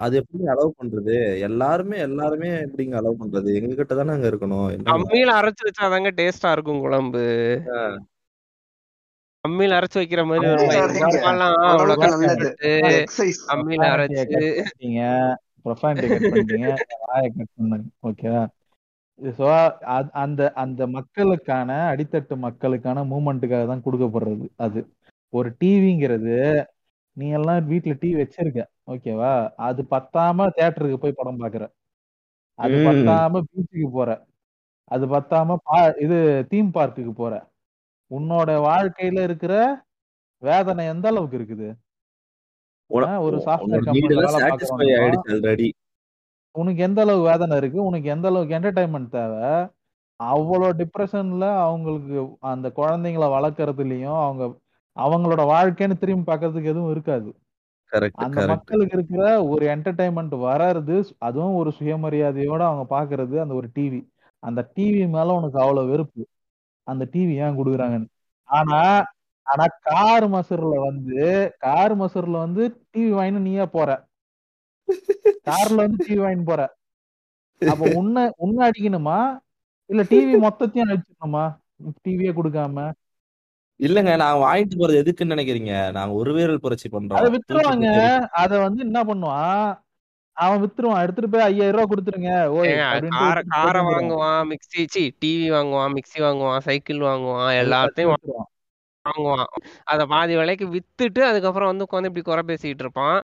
[0.00, 1.16] அது எப்படி அலோவ் பண்றது?
[1.40, 3.50] எல்லாருமே எல்லாருமே எப்படிங்க அலோவ் பண்றது?
[3.54, 4.66] எங்க கிட்ட தானே அங்க இருக்கணும்.
[4.94, 7.22] அம்மியில அரைச்சு வச்சாதாங்க டேஸ்டா இருக்கும் குழம்பு.
[9.44, 10.46] அம்மியில அரைச்சு வைக்கிற மாதிரி
[13.54, 14.48] அம்மியில அரைச்சு
[15.64, 16.18] ப்ரொஃபானிட்டியை
[16.78, 18.42] கட் வாயை பண்ணுங்க ஓகேவா
[19.20, 19.46] ஸோ
[20.22, 24.80] அந்த அந்த மக்களுக்கான அடித்தட்டு மக்களுக்கான மூமெண்ட்டுக்காக தான் கொடுக்கப்படுறது அது.
[25.32, 26.36] ஒரு டிவிங்கிறது
[27.16, 28.60] நீ எல்லாம் வீட்டுல டிவி வச்சிருக்க
[28.92, 29.32] ஓகேவா
[29.66, 31.64] அது பத்தாம தியேட்டருக்கு போய் படம் பாக்குற.
[32.58, 32.76] அது.
[32.88, 34.10] பத்தாம பீச்சுக்கு போற.
[34.90, 36.16] அது பத்தாம பா இது
[36.50, 37.34] தீம் பார்க்குக்கு போற.
[38.10, 39.52] உன்னோட வாழ்க்கையில இருக்கிற
[40.42, 41.68] வேதனை எந்த அளவுக்கு இருக்குது?
[42.90, 43.86] ஒரு சாஃப்ட்வேர்
[46.56, 47.84] உனக்கு எந்த அளவுக்கு வேதனை இருக்கு?
[47.84, 49.48] உனக்கு எந்த அளவுக்கு என்டர்டைன்மெண்ட் தேவை?
[50.20, 54.44] அவ்வளோ டிப்ரெஷன்ல அவங்களுக்கு அந்த குழந்தைங்களை வளர்க்கறதுலயும் அவங்க
[54.96, 57.30] அவங்களோட வாழ்க்கைன்னு திரும்பி பார்க்கறதுக்கு எதுவும் இருக்காது.
[58.14, 64.00] அந்த மக்களுக்கு இருக்கிற ஒரு என்டர்டைன்மெண்ட் வர்றது அதுவும் ஒரு சுயமரியாதையோட அவங்க பாக்குறது அந்த ஒரு டிவி
[64.38, 66.22] அந்த டிவி மேல உனக்கு அவ்வளவு வெறுப்பு.
[66.82, 68.08] அந்த டிவி ஏன் கொடுக்குறாங்கன்னு?
[68.48, 68.80] ஆனா
[69.46, 71.24] ஆனா கார் மசூர்ல வந்து
[71.58, 73.90] கார் மசூர்ல வந்து டிவி வாங்கினு நீயே போற.
[75.48, 76.62] கார்ல வந்து டிவி வாங்கிட்டு போற.
[77.62, 79.18] அப்ப உன்னை உன்னை அடிக்கணுமா?
[79.90, 81.44] இல்ல டிவி மொத்தத்தையும் அடிச்சிடணுமா?
[82.04, 82.86] டிவியே கொடுக்காம?
[83.80, 85.72] இல்லங்க நாங்க வாங்கிட்டு போறது எதுக்குன்னு நினைக்கிறீங்க?
[85.96, 87.88] நாங்க ஒரு வீரல் புரட்சி அதை பண்றோம் தூக்கி வித்துருவாங்க.
[88.42, 89.66] அத வந்து என்ன பண்ணுவான்?
[90.36, 91.02] அவன் வித்துருவான்.
[91.04, 92.32] எடுத்துட்டு போய் ஐயாயிரம் ரூபாய் கொடுத்துருங்க.
[93.54, 94.82] கார வாங்குவான் மிக்ஸி.
[94.94, 98.50] சி டிவி வாங்குவான் மிக்ஸி வாங்குவான் சைக்கிள் வாங்குவான் எல்லாத்தையும் வித்துருவான்.
[99.04, 99.48] வாங்குவான்.
[99.84, 103.18] அத பாதி விலைக்கு வித்துட்டு அதுக்கப்புறம் வந்து உட்காந்து இப்படி குறை பேசிட்டு இருப்பான்.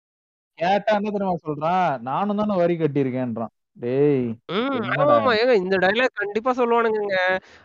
[0.58, 3.54] கேட்டா என்ன தெரியுமா சொல்றான் நானும் தானே வரி கட்டியிருக்கேன்றான்.
[3.78, 7.18] டேய் ம் என்னடா ஆமா ஆமா ஏங்க இந்த டைலாக் கண்டிப்பா சொல்லுவானுங்க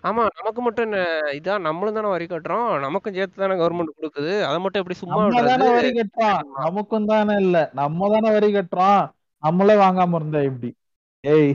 [0.04, 0.98] ஆமா நமக்கு மட்டும் என்ன
[1.38, 2.68] இதா நம்மளும் தானே வரி கட்டுறோம்.
[2.80, 4.34] நமக்கும் சேர்த்து தானே கவர்மெண்ட் கொடுக்குது.
[4.42, 6.36] அதை மட்டும் எப்படி சும்மா நம்ம தானே வரி கட்டுறோம்.
[6.36, 6.64] அப்படிம்பான்.
[6.64, 7.56] நமக்கும் தானே இல்ல.
[7.72, 9.02] நம்ம தானே வரி கட்டுறோம்.
[9.42, 10.70] நம்மளே வாங்காம இருந்தா எப்படி?
[11.24, 11.50] ஏய்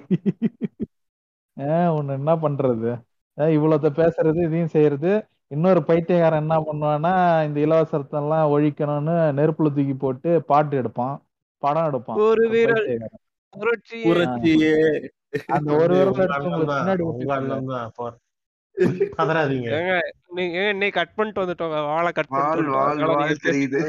[1.57, 2.91] ஏன் உன்னை என்ன பண்றது?
[3.37, 5.11] இவ்வளவுத்த பேசுறது இதையும் செய்யறது?
[5.51, 7.13] இன்னொரு பைத்தியக்காரன் என்ன பண்ணுவான்னா
[7.45, 11.15] இந்த இலவசத்தை எல்லாம் ஒழிக்கணும்னு நெருப்புல தூக்கி போட்டு பாட்டு எடுப்பான்.
[11.63, 12.17] படம் எடுப்பான்.
[12.17, 12.43] ஒரு
[15.47, 17.03] அந்த ஒரு பின்னாடி
[20.91, 21.79] கட் பண்ணிட்டு வந்துட்டோங்க.
[21.85, 23.33] வாழை கட் வந்துட்டோம்.
[23.47, 23.81] தெரியுது.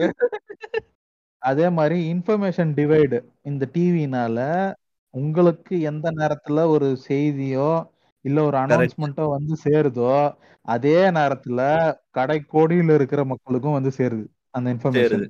[1.43, 4.39] அதே மாதிரி இன்ஃபர்மேஷன் டிவைடு இந்த டிவினால
[5.15, 7.71] உங்களுக்கு எந்த நேரத்துல ஒரு செய்தியோ
[8.25, 10.11] இல்ல ஒரு அனௌன்ஸ்மெண்ட்டோ வந்து சேருதோ
[10.71, 11.61] அதே நேரத்துல
[12.11, 15.25] கடை கோடியில இருக்கிற மக்களுக்கும் வந்து சேருது அந்த இன்ஃபர்மேஷன்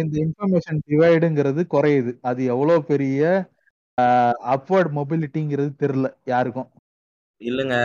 [0.00, 2.12] இந்த இன்ஃபர்மேஷன் டிவைடுங்கிறது குறையுது.
[2.20, 3.22] அது எவ்வளவு பெரிய
[4.54, 6.68] அப்வர்ட் மொபிலிட்டிங்கிறது தெரியல யாருக்கும்.
[7.40, 7.76] இல்லங்க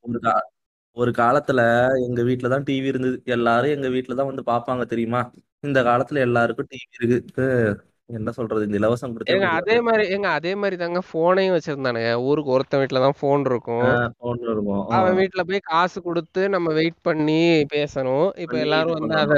[0.00, 0.34] ஒரு கா
[0.96, 1.60] ஒரு காலத்துல
[2.06, 3.16] எங்க வீட்ல தான் டிவி இருந்தது.
[3.26, 5.20] எல்லாரும் எங்க வீட்ல தான் வந்து பாப்பாங்க தெரியுமா?
[5.64, 7.46] இந்த காலத்துல எல்லாருக்கும் டிவி இருக்கு
[8.08, 12.10] என்ன சொல்றது இந்த இலவசம் கொடுத்தா அதே மாதிரி ஏங்க அதே மாதிரி தாங்க போனையும் வச்சிருந்தானுங்க.
[12.28, 13.84] ஊருக்கு ஒருத்தன் வீட்டுல தான் போன் இருக்கும்
[14.24, 14.82] போன் இருக்கும்.
[14.96, 17.40] அவன் வீட்டுல போய் காசு கொடுத்து நம்ம வெயிட் பண்ணி
[17.74, 18.26] பேசணும்.
[18.44, 19.36] இப்ப எல்லாரும் வந்து அத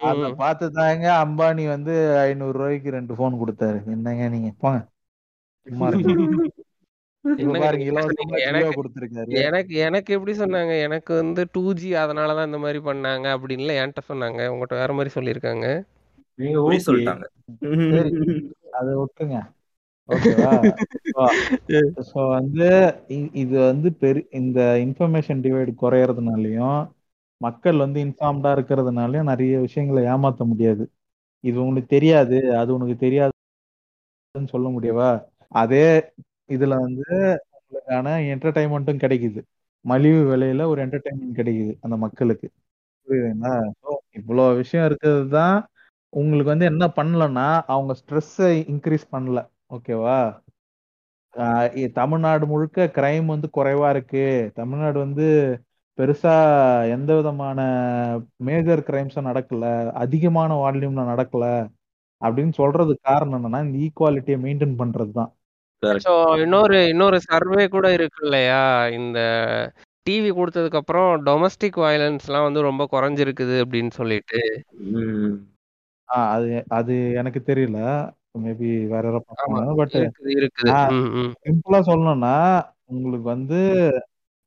[0.00, 0.30] அத.
[0.40, 1.92] பார்த்து தாங்க அம்பானி வந்து
[2.24, 3.78] ஐநூறு ரூபாய்க்கு ரெண்டு போன் கொடுத்தாரு.
[3.94, 4.50] என்னங்க நீங்க?
[4.62, 4.80] போங்க.
[8.48, 9.30] எனக்கு கொடுத்துருக்காரு.
[9.46, 10.74] எனக்கு எனக்கு எப்படி சொன்னாங்க?
[10.80, 14.40] எனக்கு வந்து டூ ஜி அதனாலதான் இந்த மாதிரி பண்ணாங்க அப்படின்னு என்கிட்ட சொன்னாங்க.
[14.52, 15.68] உங்ககிட்ட வேற மாதிரி சொல்லியிருக்காங்க.
[16.38, 17.24] நீங்க ஊபி சொல்லிட்டாங்க.
[17.92, 18.10] சரி
[18.78, 19.38] அதை விட்டுருங்க.
[22.10, 22.66] ஸோ வந்து
[23.42, 26.78] இது வந்து பெரு இந்த இன்ஃபர்மேஷன் டிவைடு குறையறதுனாலயும்
[27.40, 30.84] மக்கள் வந்து இன்ஃபார்ம்டா இருக்கிறதுனாலயும் நிறைய விஷயங்களை ஏமாத்த முடியாது.
[31.44, 35.10] இது உனக்கு தெரியாது அது உனக்கு தெரியாதுன்னு சொல்ல முடியவா?
[35.54, 35.86] அதே
[36.50, 37.08] இதுல வந்து
[37.56, 39.40] உங்களுக்கான என்டர்டைன்மெண்ட்டும் கிடைக்குது.
[39.84, 42.48] மலிவு விலையில ஒரு என்டர்டைன்மெண்ட் கிடைக்குது அந்த மக்களுக்கு.
[43.06, 43.54] புரியுதுங்களா?
[43.82, 45.56] ஸோ இவ்வளோ விஷயம் இருக்கிறது தான்
[46.18, 49.38] உங்களுக்கு வந்து என்ன பண்ணலன்னா அவங்க ஸ்ட்ரெஸ்ஸை இன்க்ரீஸ் பண்ணல.
[49.74, 50.18] ஓகேவா
[51.92, 54.26] தமிழ்நாடு முழுக்க கிரைம் வந்து குறைவா இருக்கு.
[54.54, 55.26] தமிழ்நாடு வந்து
[55.98, 56.34] பெருசா
[56.90, 57.58] எந்த விதமான
[58.48, 59.64] மேஜர் கிரைம்ஸும் நடக்கல.
[60.04, 61.44] அதிகமான வால்யூம்ல நடக்கல.
[62.20, 65.32] அப்படின்னு சொல்றதுக்கு காரணம் என்னன்னா இந்த ஈக்குவாலிட்டியை மெயின்டைன் பண்றது தான்
[66.42, 68.62] இன்னொரு இன்னொரு சர்வே கூட இருக்கு இல்லையா?
[68.98, 69.18] இந்த
[70.06, 74.40] டிவி கொடுத்ததுக்கு அப்புறம் டொமஸ்டிக் வயலன்ஸ்லாம் வந்து ரொம்ப குறைஞ்சிருக்குது அப்படின்னு சொல்லிட்டு.
[76.08, 77.78] ஆஹ் அது அது எனக்கு தெரியல.
[78.40, 79.26] மேபி வேற யாரோ ஆமா.
[79.30, 80.72] பார்ப்பாங்க பட் இருக்குது இருக்குது.
[80.96, 81.30] ம் ம்.
[81.44, 82.34] சிம்பிளா சொல்லணும்னா
[82.86, 83.60] உங்களுக்கு வந்து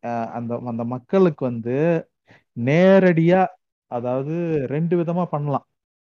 [0.03, 1.77] அஹ், அந்த அந்த மக்களுக்கு வந்து
[2.57, 3.41] நேரடியா
[3.91, 4.35] அதாவது
[4.67, 5.65] ரெண்டு விதமா பண்ணலாம்.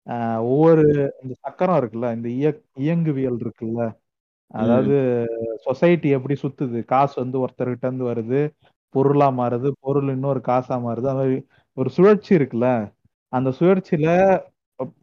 [0.07, 0.83] அஹ், ஒவ்வொரு
[1.23, 2.47] இந்த சக்கரம் இருக்குல்ல இந்த இய
[2.81, 3.81] இயங்குவியல் இருக்குல்ல.
[4.51, 4.95] அதாவது
[5.63, 6.79] சொசைட்டி எப்படி சுத்துது?
[6.85, 8.41] காசு வந்து ஒருத்தர்கிட்ட இருந்து வருது.
[8.95, 9.69] பொருளா மாறுது.
[9.81, 11.07] பொருள் இன்னொரு காசா மாறுது.
[11.07, 11.39] அந்த மாதிரி
[11.77, 12.69] ஒரு சுழற்சி இருக்குல்ல.
[13.33, 14.09] அந்த சுழற்சியில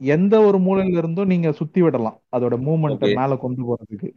[0.09, 2.21] எந்த ஒரு மூலையில இருந்தும் நீங்க சுத்தி விடலாம்.
[2.37, 4.09] அதோட மூமெண்ட்டை ஓகே மேல கொண்டு போறதுக்கு.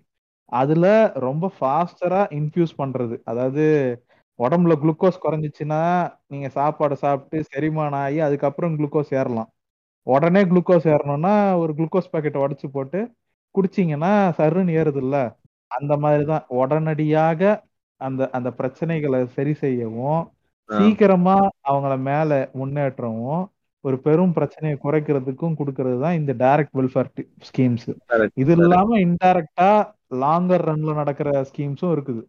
[0.52, 0.86] அதுல
[1.18, 3.16] ரொம்ப ஃபாஸ்டரா இன்ஃபியூஸ் பண்றது.
[3.24, 3.64] அதாவது
[4.40, 5.80] உடம்புல குளுக்கோஸ் குறைஞ்சிச்சுன்னா
[6.28, 9.50] நீங்க சாப்பாடு சாப்பிட்டு செரிமானம் ஆகி அதுக்கப்புறம் குளுக்கோஸ் ஏறலாம்.
[10.08, 13.00] உடனே குளுக்கோஸ் ஏறணும்னா ஒரு குளுக்கோஸ் பாக்கெட்டை உடைச்சு போட்டு
[13.56, 15.16] குடிச்சீங்கன்னா சருன்னு ஏறுது இல்ல
[15.72, 16.46] அந்த மாதிரிதான்.
[16.58, 17.42] உடனடியாக
[18.02, 20.22] அந்த அந்த பிரச்சனைகளை சரி செய்யவும்.
[20.70, 21.36] சீக்கிரமா
[21.70, 23.44] அவங்கள மேல முன்னேற்றவும்
[23.84, 27.10] ஒரு பெரும் பிரச்சனையை குறைக்கிறதுக்கும் கொடுக்கறது தான் இந்த டைரக்ட் வெல்ஃபேர்
[27.50, 27.86] ஸ்கீம்ஸ்
[28.42, 28.54] இது.
[28.66, 29.70] இல்லாம இன்டைரக்டா
[30.24, 32.24] லாங்கர் ரன்ல நடக்கிற ஸ்கீம்ஸும் இருக்குது.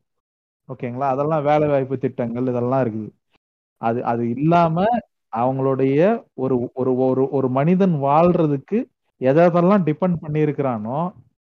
[0.68, 3.10] ஓகேங்களா அதெல்லாம் வேலை வாய்ப்பு திட்டங்கள் இதெல்லாம் இருக்குது.
[3.82, 4.84] அது அது இல்லாம
[5.32, 8.78] அவங்களுடைய ஒரு ஒரு ஒரு ஒரு மனிதன் வாழ்றதுக்கு
[9.20, 10.98] எதெல்லாம் டிபெண்ட் பண்ணி இருக்கிறானோ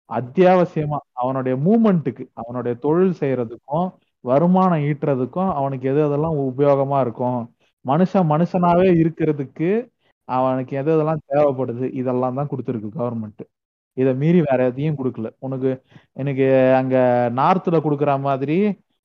[0.10, 3.88] அத்தியாவசியமா அவனுடைய மூமெண்ட்டுக்கு அவனுடைய தொழில் செய்யறதுக்கும்
[4.24, 7.42] வருமானம் ஈட்டுறதுக்கும் அவனுக்கு எது எதெல்லாம் உபயோகமா இருக்கும்?
[7.86, 9.70] மனுஷன் மனுஷனாவே இருக்கிறதுக்கு
[10.36, 13.44] அவனுக்கு எது எதெல்லாம் தேவைப்படுது இதெல்லாம் தான் கொடுத்துருக்கு கவர்மெண்ட்
[13.98, 15.30] இதை மீறி வேற எதையும் கொடுக்கல.
[15.40, 15.72] உனக்கு
[16.14, 16.46] எனக்கு
[16.80, 16.96] அங்க
[17.34, 18.58] நார்த்ல கொடுக்குற மாதிரி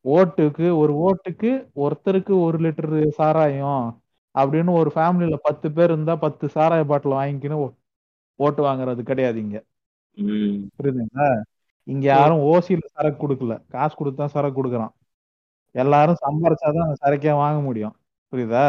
[0.04, 3.86] ஓட்டுக்கு ஒரு ஓட்டுக்கு ஒருத்தருக்கு ஒரு லிட்டர் சாராயம்
[4.34, 7.58] அப்படின்னு ஒரு ஃபேமிலியில பத்து பேர் இருந்தா பத்து சாராய பாட்டில் வாங்கிக்கின்னு
[8.40, 9.58] ஓட்டு வாங்குறது கிடையாது இங்க.
[10.78, 11.28] புரியுதுங்களா?
[11.86, 13.54] இங்க யாரும் ஓசியில சரக்கு கொடுக்கல.
[13.68, 14.92] காசு கொடுத்து தான் சரக்கு கொடுக்குறான்.
[15.74, 17.94] எல்லாரும் சம்பாரிச்சாதான் அந்த சரக்கே வாங்க முடியும்.
[18.32, 18.64] புரியுதா?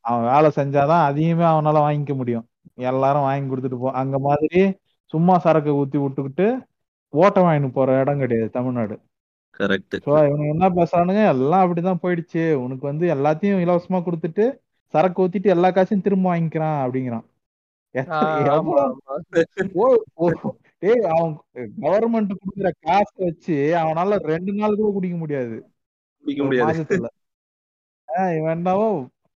[0.00, 2.46] அவன் வேலை செஞ்சாதான் அதையுமே அவனால வாங்கிக்க முடியும்.
[2.90, 3.90] எல்லாரும் வாங்கி கொடுத்துட்டு போ.
[4.02, 4.60] அங்க மாதிரி
[5.12, 6.46] சும்மா சரக்கு ஊத்தி விட்டுக்கிட்டு
[7.08, 8.96] ஓட்ட வாங்கிட்டு போற இடம் கிடையாது தமிழ்நாடு.
[9.58, 11.22] கரெக்ட் ஸோ இவனுங்க என்ன பேசுறானுங்க?
[11.34, 12.52] எல்லாம் அப்படிதான் போயிடுச்சு.
[12.64, 14.46] உனக்கு வந்து எல்லாத்தையும் இலவசமா கொடுத்துட்டு
[14.94, 17.24] சரக்கு ஊத்திட்டு எல்லா காசையும் திரும்ப வாங்கிக்கிறான் அப்படிங்கிறான்.
[20.78, 21.34] டேய் அவன்
[21.84, 25.56] கவர்மெண்ட் குடுக்குற காசை வச்சு அவனால ரெண்டு நாள் கூட குடிக்க முடியாது.
[26.24, 26.86] குடிக்க முடியாது.
[28.38, 28.88] இவன் என்னவோ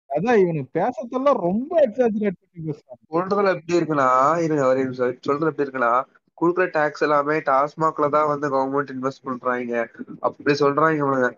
[0.09, 3.01] அதான் இவனுக்கு பேசுறதெல்லாம் ரொம்ப எக்ஸாஜரேட் பண்ணி பேசுறான்.
[3.09, 5.91] சொல்றதுல எப்படி இருக்குன்னா இருங்க ஒரே நிமிஷம் சொல்றதுல எப்படி இருக்குன்னா
[6.37, 9.89] குடுக்குற டாக்ஸ் எல்லாமே டாஸ்மாக்ல தான் வந்து கவர்மெண்ட் இன்வெஸ்ட் பண்றாங்க.
[10.19, 11.29] அப்படி சொல்றாங்க இவனுங்க.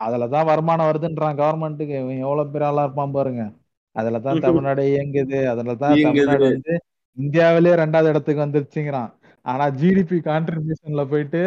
[0.00, 3.44] அதுலதான் வருமானம் வருதுன்றான் கவர்மெண்ட்டுக்கு இவன் எவ்வளவு பெரிய ஆளா இருப்பான் பாருங்க.
[3.96, 5.38] அதுலதான் தமிழ்நாடு இயங்குது.
[5.52, 6.02] அதுலதான்.
[6.02, 6.74] தமிழ்நாடு வந்து
[7.18, 9.10] இந்தியாவிலே ரெண்டாவது இடத்துக்கு வந்துருச்சுங்கிறான்.
[9.42, 11.42] ஆனா ஜிடிபி கான்ட்ரிபியூஷன்ல போயிட்டு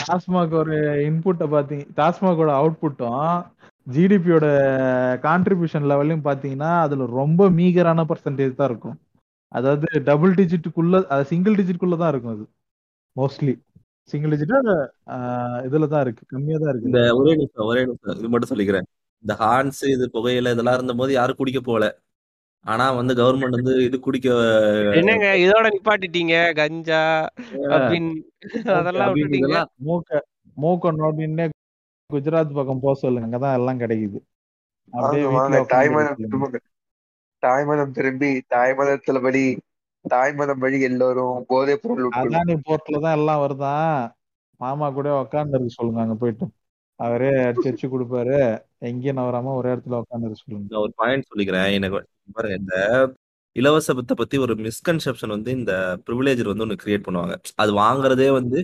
[0.00, 0.76] டாஸ்மாக் ஒரு
[1.08, 3.44] இன்புட்டை பாத்தீங்க டாஸ்மாகோட அவுட்புட்டும்
[3.86, 4.46] ஜிடிபியோட
[5.26, 8.98] கான்ட்ரிபியூஷன் லெவல்லையும் பாத்தீங்கன்னா அதுல ரொம்ப மீகரான பர்சன்டேஜ் தான் இருக்கும்.
[9.52, 12.44] அதாவது டபுள் டிஜிட்டுக்குள்ள அது சிங்கிள் டிஜிட்டுக்குள்ள தான் இருக்கும் அது.
[13.16, 13.54] மோஸ்ட்லி
[14.12, 14.54] சிங்கிள் டிஜிட்
[15.68, 16.22] இதுல தான் இருக்கு.
[16.34, 16.88] கம்மியா தான் இருக்கு.
[16.90, 18.16] இந்த ஒரே நிமிஷம் ஒரே நிமிஷம்.
[18.20, 18.86] இது மட்டும் சொல்லிக்கிறேன்.
[19.24, 21.86] இந்த ஹார்ன்ஸ் இது புகையில இதெல்லாம் இருந்தபோது யாரும் குடிக்க போகல.
[22.64, 24.28] ஆனா வந்து கவர்மெண்ட் வந்து இது குடிக்க
[25.00, 26.34] என்னங்க இதோட நிப்பாட்டிட்டீங்க?
[26.58, 27.02] கஞ்சா
[27.74, 28.10] அப்படின்னு
[28.78, 29.14] அதெல்லாம்
[29.88, 30.20] மூக்க
[30.56, 31.46] மூக்க நோண்டின்னே
[32.12, 34.20] குஜராத் பக்கம் போக சொல்லுங்க அங்கதான் எல்லாம் கிடைக்குது.
[35.72, 36.60] தாய்மதம் திரும்ப
[38.52, 39.42] தாய்மதத்துல படி
[40.04, 43.94] தாய்மதம் வழி எல்லோரும் போதைப் பொருள் அதானி போர்ட்ல தான் எல்லாம் வருதான்
[44.60, 46.46] மாமா கூட உட்கார்ந்து இருக்க சொல்லுங்க அங்க போயிட்டு.
[47.00, 48.38] அவரே அடிச்சு அடிச்சு கொடுப்பாரு.
[48.88, 50.68] எங்கேயும் நவராம ஒரே இடத்துல உட்கார்ந்து இருக்க சொல்லுங்க.
[50.72, 51.68] நான் ஒரு பாயிண்ட் சொல்லிக்கிறேன்.
[51.78, 51.98] எனக்கு
[52.36, 52.76] பாருங்க இந்த
[53.56, 55.72] இலவசத்தை பத்தி ஒரு மிஸ்கன்செப்ஷன் வந்து இந்த
[56.06, 57.34] ப்ரிவிலேஜர் வந்து ஒன்று கிரியேட் பண்ணுவாங்க.
[57.62, 58.58] அது வாங்குறதே வந்து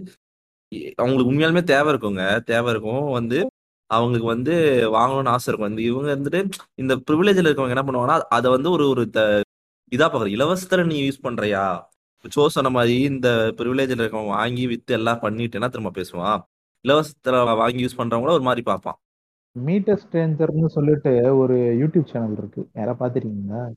[0.95, 2.41] அவங்களுக்கு உண்மையாலுமே தேவை இருக்குங்க.
[2.41, 3.11] தேவை இருக்கும்.
[3.11, 3.51] வந்து
[3.87, 4.53] அவங்களுக்கு வந்து
[4.95, 5.75] வாங்கணும்னு ஆசை இருக்கும்.
[5.75, 9.41] வந்து இவங்க வந்துட்டு இந்த ப்ரிவிலேஜ்ல இருக்கவங்க என்ன பண்ணுவாங்கன்னா அதை வந்து ஒரு ஒரு த-
[9.91, 11.83] இதா பாக்குற இலவசத்துல நீ யூஸ் பண்றியா?
[12.37, 16.41] சோ சொன்ன மாதிரி இந்த ப்ரிவிலேஜ்ல இருக்கவங்க வாங்கி வித்து எல்லாம் பண்ணிட்டுனா திரும்ப பேசுவான்?
[16.89, 18.99] இலவசத்துல வாங்கி யூஸ் பண்றவங்கள ஒரு மாதிரி பார்ப்பான்.
[19.53, 22.69] மீட்டர் ஸ்ட்ரேஞ்சர்னு சொல்லிட்டு ஒரு யூடியூப் சேனல் இருக்கு.
[22.75, 23.73] யாரா பாத்திருக்கீங்களா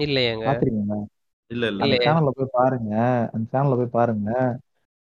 [0.00, 0.46] இல்லையேங்க.
[0.48, 1.04] பாத்திருக்கீங்களா
[1.46, 1.82] இல்ல இல்ல.
[1.82, 2.94] அந்த இல்லையே சேனல்ல போய் பாருங்க.
[3.32, 4.58] அந்த சேனல்ல போய் பாருங்க.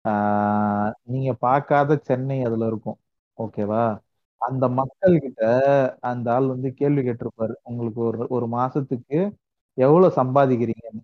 [0.09, 2.97] ஆஹ் நீங்க பார்க்காத சென்னை அதுல இருக்கும்.
[3.39, 3.99] ஓகேவா?
[4.37, 7.53] அந்த மக்கள் கிட்ட அந்த ஆள் வந்து கேள்வி கேட்டிருப்பாரு.
[7.63, 9.33] உங்களுக்கு ஒரு ஒரு மாசத்துக்கு
[9.75, 11.01] எவ்வளவு சம்பாதிக்கிறீங்கன்னு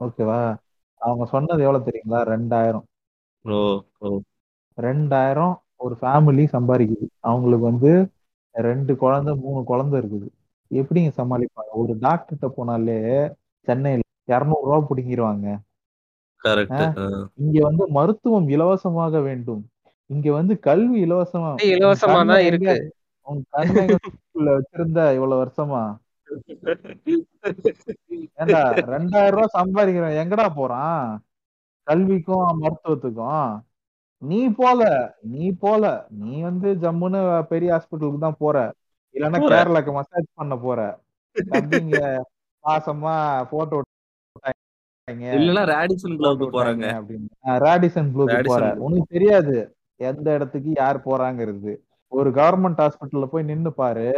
[0.00, 0.56] ஓகேவா?
[0.98, 2.28] அவங்க சொன்னது எவ்வளவு தெரியுங்களா?
[2.34, 2.82] ரெண்டாயிரம்.
[3.42, 4.18] ஓ ஓ.
[4.76, 7.06] ரெண்டாயிரம் ஒரு ஃபேமிலி சம்பாதிக்குது.
[7.20, 8.10] அவங்களுக்கு வந்து
[8.52, 10.28] ரெண்டு குழந்தை மூணு குழந்தை இருக்குது.
[10.70, 11.72] எப்படிங்க சமாளிப்பாங்க?
[11.72, 15.46] ஒரு டாக்டர்கிட்ட போனாலே சென்னையில் இருநூறு ரூபா பிடிங்கிருவாங்க.
[15.46, 15.65] கரெக்ட்
[17.34, 19.62] இங்க வந்து மருத்துவம் இலவசமாக வேண்டும்.
[20.10, 22.74] இங்க வந்து கல்வி இலவசமா இலவசமா இருக்கு.
[24.56, 25.82] வச்சிருந்த இவ்வளவு வருஷமா?
[28.40, 28.60] ஏண்டா
[28.94, 31.02] ரெண்டாயிரம் ரூபாய் சம்பாதிக்கிறேன் எங்கடா போறான்?
[31.86, 33.48] கல்விக்கும் மருத்துவத்துக்கும்.
[34.22, 34.80] நீ போல
[35.22, 35.84] நீ போல.
[36.22, 37.20] நீ வந்து ஜம்முன்னு
[37.52, 38.56] பெரிய ஹாஸ்பிட்டலுக்கு தான் போற.
[39.14, 39.40] இல்லைன்னா.
[39.52, 40.80] கேரளாக்கு மசாஜ் பண்ண போற.
[41.36, 41.98] தம்பிங்க
[42.64, 43.78] மாசமா போட்டோ
[45.10, 46.86] ரேடிசன் கிளவுக்கு போறாங்க.
[47.64, 48.78] ராடிசன் ப்ளூக்கு Radisson போற Blu.
[48.78, 51.72] உனக்கு தெரியாது எந்த இடத்துக்கு யார் போறாங்கிறது.
[52.12, 54.08] ஒரு கவர்மெண்ட் ஹாஸ்பிட்டல்ல போய் நின்னு பாரு.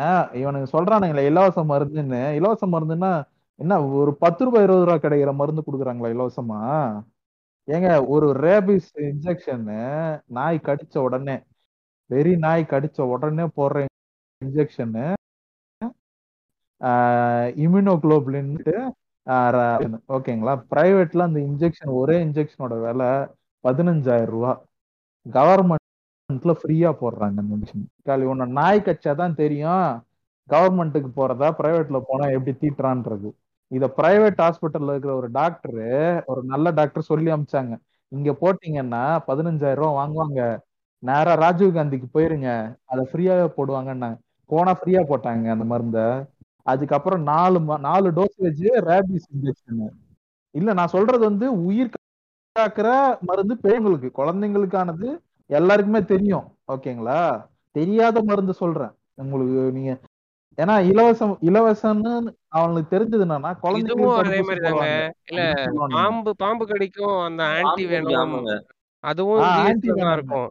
[0.00, 2.32] ஆஹ் இவனுங்க சொல்றானுங்களே இலவச மருந்துன்னு.
[2.34, 3.12] இலவச மருந்துன்னா
[3.60, 6.60] என்ன ஒரு பத்து ரூபாய் இருபது ரூபாய் கிடைக்கிற மருந்து கொடுக்குறாங்களா இலவசமா?
[7.68, 9.66] ஏங்க ஒரு ரேபிஸ் இன்ஜெக்ஷன்
[10.26, 11.36] நாய் கடிச்ச உடனே
[12.10, 13.84] வெறி நாய் கடிச்ச உடனே போடுற
[14.44, 15.06] இன்ஜெக்ஷனு
[17.64, 18.74] இம்யூனோகுளோபுலின்ட்டு
[20.16, 20.54] ஓகேங்களா?
[20.72, 23.10] பிரைவேட்ல அந்த இன்ஜெக்ஷன் ஒரே இன்ஜெக்ஷனோட விலை
[23.64, 24.52] பதினஞ்சாயிரம் ரூபா.
[25.26, 29.88] கவர்மெண்ட்ல ஃப்ரீயா போடுறாங்க அந்த இன்ஜெக்ஷன் காலி உன்னை நாய் கச்சா தான் தெரியும்.
[30.50, 33.28] கவர்மெண்ட்டுக்கு போறதா பிரைவேட்ல போனா எப்படி தீட்டுறான்றது.
[33.70, 35.88] இத பிரைவேட் ஹாஸ்பிட்டல்ல இருக்கிற ஒரு டாக்டரு
[36.32, 37.74] ஒரு நல்ல டாக்டர் சொல்லி அமிச்சாங்க.
[38.12, 40.40] இங்க போட்டீங்கன்னா பதினஞ்சாயிரம் ரூபா வாங்குவாங்க.
[41.02, 42.48] நேரா ராஜீவ் காந்திக்கு போயிருங்க.
[42.84, 44.18] அதை ஃப்ரீயாவே போடுவாங்கன்னாங்க.
[44.50, 46.04] போனா ஃப்ரீயா போட்டாங்க அந்த மருந்தை.
[46.68, 49.82] அதுக்கப்புறம் நாலு ம- நாலு டோசேஜ் ரேபிஸ் இன்ஜெக்ஷன்
[50.54, 51.90] இல்ல நான் சொல்றது வந்து உயிர்
[52.56, 52.88] காக்கிற
[53.20, 55.08] மருந்து பெரியவங்களுக்கு குழந்தைங்களுக்கானது
[55.50, 56.46] எல்லாருக்குமே தெரியும்.
[56.68, 57.18] ஓகேங்களா?
[57.76, 58.92] தெரியாத மருந்து சொல்றேன்.
[59.16, 59.92] உங்களுக்கு நீங்க
[60.58, 62.12] ஏன்னா இலவசம் இலவசம்னு
[62.48, 63.50] அவனுக்கு தெரிஞ்சது என்னன்னா
[64.20, 64.78] அதே மாதிரி தாங்க.
[64.78, 64.96] போடுவாங்க.
[65.24, 65.42] இல்ல
[65.88, 67.84] பாம்பு பாம்பு கடிக்கும் அந்த ஆன்டி
[68.22, 68.54] ஆமாங்க
[69.04, 69.42] அதுவும்
[70.14, 70.48] இருக்கும்.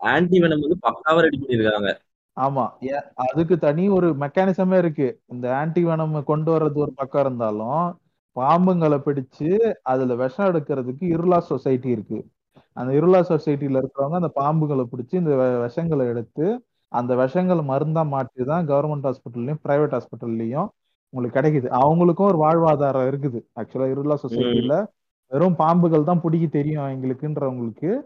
[0.00, 1.92] ஆன்டி வெனம் வந்து பக்காவா ரெடி பண்ணிருக்காங்க
[2.38, 2.64] ஆமா.
[2.82, 5.20] ஏ- அதுக்கு தனி ஒரு மெக்கானிசமே இருக்கு.
[5.26, 8.00] இந்த ஆன்டி வெனம் கொண்டு வர்றது ஒரு பக்கம் இருந்தாலும்
[8.36, 12.26] பாம்புங்களை பிடிச்சு அதுல விஷம் எடுக்கிறதுக்கு இருளா சொசைட்டி இருக்கு.
[12.72, 15.30] அந்த இருளா சொசைட்டில இருக்கிறவங்க அந்த பாம்புகளை பிடிச்சி இந்த
[15.68, 20.68] விஷங்களை எடுத்து அந்த விஷங்களை மருந்தா மாற்றி தான் கவர்மெண்ட் ஹாஸ்பிட்டல்லையும் பிரைவேட் ஹாஸ்பிட்டல்லையும்
[21.12, 21.72] உங்களுக்கு கிடைக்குது.
[21.72, 23.40] அவங்களுக்கும் ஒரு வாழ்வாதாரம் இருக்குது.
[23.60, 24.16] ஆக்சுவலா இருளா.
[24.28, 24.86] சொசைட்டில
[25.26, 28.00] வெறும் பாம்புகள் தான் பிடிக்க தெரியும் எங்களுக்குன்றவங்களுக்கு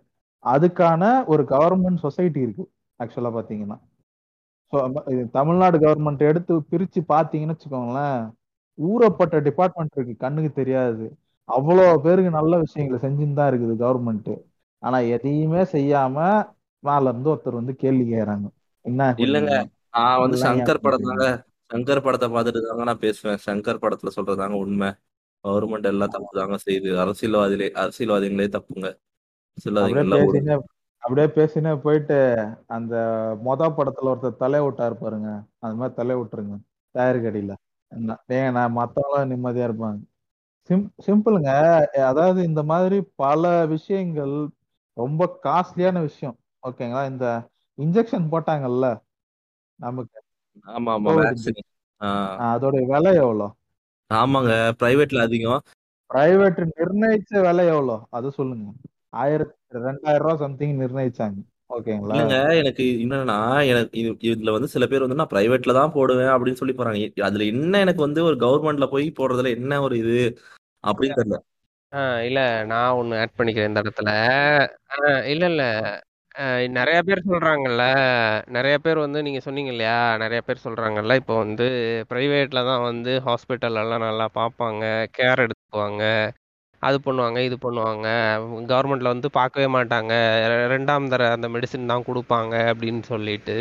[0.44, 2.70] அதுக்கான ஒரு கவர்மெண்ட் சொசைட்டி இருக்கு.
[3.04, 3.78] ஆக்சுவலா பாத்தீங்கன்னா
[5.36, 8.20] தமிழ்நாடு கவர்மெண்ட் எடுத்து பிரிச்சு பாத்தீங்கன்னு வச்சுக்கோங்களேன்
[8.78, 11.04] ஊறப்பட்ட டிபார்ட்மெண்ட் இருக்கு கண்ணுக்கு தெரியாது.
[11.48, 14.32] அவ்வளோ பேருக்கு நல்ல விஷயங்களை செஞ்சுன்னு தான் இருக்குது கவர்மெண்ட்
[14.82, 16.16] ஆனா எதையுமே செய்யாம
[16.84, 18.46] மேல இருந்து ஒருத்தர் வந்து கேள்வி கேக்குறாங்க.
[18.84, 19.54] என்ன இல்லங்க
[19.96, 23.40] நான் வந்து சங்கர் படம் தாங்க பண்றீங்க சங்கர் படத்தை பார்த்துட்டு தாங்க நான் பேசுவேன்.
[23.46, 24.90] சங்கர் படத்துல சொல்றதாங்க உண்மை.
[25.44, 26.90] கவர்மெண்ட் எல்லாம் தப்பு தாங்க செய்யுது.
[27.02, 28.88] அரசியல்வாதிகளே அரசியல்வாதிகளே தப்புங்க.
[29.52, 30.62] அரசியல்வாதிகள்
[31.02, 32.16] அப்படியே பேசினே போயிட்டு
[32.66, 32.94] அந்த
[33.44, 35.28] மொத படத்துல ஒருத்தர் தலை விட்டாரு பாருங்க.
[35.58, 36.56] அந்த மாதிரி தலை விட்டுருங்க.
[36.94, 37.52] டயர் கடியில.
[37.92, 40.00] என்ன ஏங்க நான் மத்தவங்களாம் நிம்மதியா இருப்பாங்க.
[40.68, 41.50] சிம் சிம்பிளுங்க.
[42.02, 44.34] அதாவது இந்த மாதிரி பல விஷயங்கள்
[44.96, 46.36] ரொம்ப காஸ்ட்லியான விஷயம்.
[46.66, 47.04] ஓகேங்களா?
[47.06, 47.26] இந்த
[47.78, 48.86] இன்ஜெக்ஷன் போட்டாங்கல்ல?
[49.78, 50.18] நமக்கு
[50.66, 51.12] ஆமா ஆமா.
[52.50, 53.46] அதோட விலை எவ்வளோ?
[54.10, 54.52] ஆமாங்க.
[54.80, 55.60] பிரைவேட்ல அதிகம்.
[56.10, 57.96] பிரைவேட் நிர்ணயிச்ச விலை எவ்வளோ?
[58.10, 58.66] அது சொல்லுங்க.
[59.08, 61.38] ஆயிரத்தி ரெண்டாயிரம் ரூபாய் சம்திங் நிர்ணயிச்சாங்க.
[61.70, 62.14] ஓகேங்களா?
[62.14, 66.52] இல்லைங்க எனக்கு என்னன்னா எனக்கு இது இதுல வந்து சில பேர் வந்து நான் பிரைவேட்ல தான் போடுவேன் அப்படின்னு
[66.52, 67.22] சொல்லி போறாங்க.
[67.22, 70.16] அதுல என்ன எனக்கு வந்து ஒரு கவர்மெண்ட்ல போய் போடுறதுல என்ன ஒரு இது
[70.84, 71.38] அப்படின்னு தெரியல.
[71.92, 74.10] ஆஹ் இல்ல நான் ஒண்ணு ஆட் பண்ணிக்கிறேன் இந்த இடத்துல.
[74.96, 75.64] ஆஹ் இல்ல இல்ல.
[76.34, 77.84] ஆஹ் நிறைய பேர் சொல்றாங்கல்ல.
[78.46, 80.16] நிறைய பேர் வந்து நீங்க சொன்னீங்க இல்லையா?
[80.16, 81.66] நிறைய பேர் சொல்றாங்கல்ல இப்போ வந்து
[82.10, 84.84] பிரைவேட்ல தான் வந்து ஹாஸ்பிட்டல் எல்லாம் நல்லா பார்ப்பாங்க
[85.18, 86.04] கேர் எடுத்துக்குவாங்க.
[86.82, 88.06] அது பண்ணுவாங்க இது பண்ணுவாங்க.
[88.72, 90.12] கவர்மெண்ட்டில் வந்து பார்க்கவே மாட்டாங்க.
[90.74, 93.56] ரெண்டாம் தர அந்த மெடிசின் தான் கொடுப்பாங்க அப்படின்னு சொல்லிட்டு.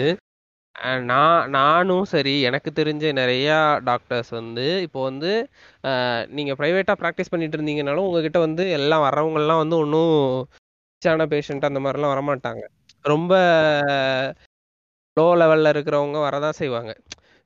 [1.09, 3.57] நான் நானும் சரி எனக்கு தெரிஞ்ச நிறையா
[3.89, 5.32] டாக்டர்ஸ் வந்து இப்போ வந்து
[6.38, 10.15] நீங்கள் ப்ரைவேட்டாக ப்ராக்டிஸ் பண்ணிட்டு இருந்தீங்கனாலும் உங்ககிட்ட வந்து எல்லாம் வர்றவங்கெல்லாம் வந்து ஒன்றும்
[10.93, 12.63] ரிச்சான பேஷண்ட் அந்த மாதிரிலாம் வரமாட்டாங்க.
[13.05, 13.34] ரொம்ப
[15.17, 16.91] லோ லெவலில் இருக்கிறவங்க வரதான் செய்வாங்க.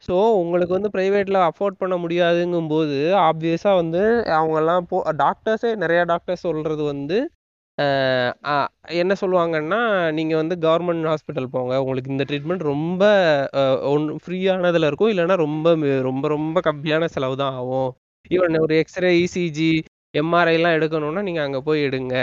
[0.05, 2.97] ஸோ உங்களுக்கு வந்து ப்ரைவேட்டில் அஃபோர்ட் பண்ண முடியாதுங்கும்போது
[3.29, 4.01] ஆப்வியஸாக வந்து
[4.37, 7.17] அவங்கெல்லாம் போ டாக்டர்ஸே நிறையா டாக்டர்ஸ் சொல்கிறது வந்து
[9.01, 9.79] என்ன சொல்லுவாங்கன்னா
[10.17, 11.73] நீங்கள் வந்து கவர்மெண்ட் ஹாஸ்பிட்டல் போங்க.
[11.83, 13.03] உங்களுக்கு இந்த ட்ரீட்மெண்ட் ரொம்ப
[13.93, 15.11] ஒன்று ஃப்ரீயானதில் இருக்கும்.
[15.13, 15.73] இல்லைன்னா ரொம்ப
[16.09, 17.89] ரொம்ப ரொம்ப கம்மியான செலவு தான் ஆகும்.
[18.35, 19.71] ஈவன் ஒரு எக்ஸ்ரே இசிஜி
[20.21, 22.15] எம்ஆர்ஐலாம் எடுக்கணும்னா நீங்கள் அங்கே போய் எடுங்க.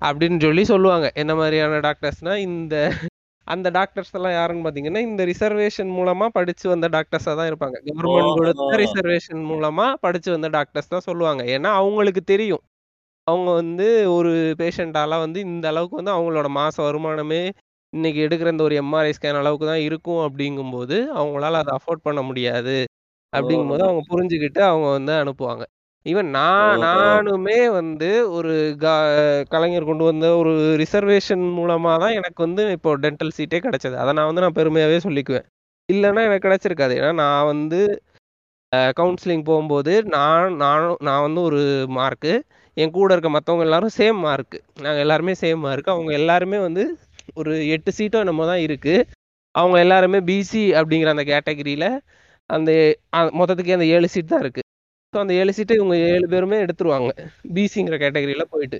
[0.00, 1.06] அப்படின்னு சொல்லி சொல்லுவாங்க.
[1.22, 2.74] என்ன மாதிரியான டாக்டர்ஸ்னால் இந்த
[3.46, 7.76] அந்த டாக்டர்ஸ் எல்லாம் யாருன்னு பார்த்தீங்கன்னா இந்த ரிசர்வேஷன் மூலமா படிச்சு வந்த டாக்டர்ஸாக தான் இருப்பாங்க.
[7.88, 11.42] கவர்மெண்ட் கொடுத்த ரிசர்வேஷன் மூலமா படிச்சு வந்த டாக்டர்ஸ் தான் சொல்லுவாங்க.
[11.54, 12.62] ஏன்னா அவங்களுக்கு தெரியும்.
[13.26, 13.86] அவங்க வந்து
[14.16, 14.30] ஒரு
[14.60, 17.42] பேஷண்டால வந்து இந்த அளவுக்கு வந்து அவங்களோட மாச வருமானமே
[17.92, 22.76] இன்னைக்கு எடுக்கிற இந்த ஒரு எம்ஆர்ஐ ஸ்கேன் அளவுக்கு தான் இருக்கும் அப்படிங்கும்போது அவங்களால அதை அஃபோர்ட் பண்ண முடியாது.
[23.32, 25.64] அப்படிங்கும்போது அவங்க புரிஞ்சுக்கிட்டு அவங்க வந்து அனுப்புவாங்க.
[26.06, 28.96] ஈவன் நான் நானுமே வந்து ஒரு க-
[29.48, 33.94] கலைஞர் கொண்டு வந்த ஒரு ரிசர்வேஷன் மூலமா தான் எனக்கு வந்து இப்போ டென்டல் சீட்டே கிடைச்சது.
[33.94, 35.46] அதை நான் வந்து நான் பெருமையாவே சொல்லிக்குவேன்.
[35.88, 36.94] இல்லைன்னா எனக்கு கிடைச்சிருக்காது.
[37.00, 37.80] ஏன்னா நான் வந்து
[38.96, 41.60] கவுன்சிலிங் போகும்போது நான் நானும் நான் வந்து ஒரு
[41.96, 42.32] மார்க்கு
[42.76, 46.84] என் கூட இருக்க மற்றவங்க எல்லாரும் சேம் மார்க்கு நாங்கள் எல்லாருமே சேம் மார்க் அவங்க எல்லாருமே வந்து
[47.34, 48.94] ஒரு எட்டு சீட்டோ என்னமோ தான் இருக்கு.
[49.54, 51.86] அவங்க எல்லாருமே பிசி அப்படிங்கிற அந்த கேட்டகரியில
[52.50, 52.70] அந்த
[53.38, 54.62] மொத்தத்துக்கு அந்த ஏழு சீட் தான் இருக்கு.
[55.14, 57.10] ஸோ அந்த ஏழு சீட்டை இவங்க ஏழு பேருமே எடுத்துருவாங்க.
[57.56, 58.78] பிசிங்கிற கேட்டகரியில் போயிட்டு.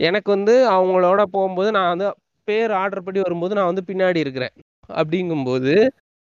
[0.00, 2.06] எனக்கு வந்து அவங்களோட போகும்போது நான் வந்து
[2.48, 4.54] பேர் ஆர்டர் படி வரும்போது நான் வந்து பின்னாடி இருக்கிறேன்.
[4.94, 5.72] அப்படிங்கும்போது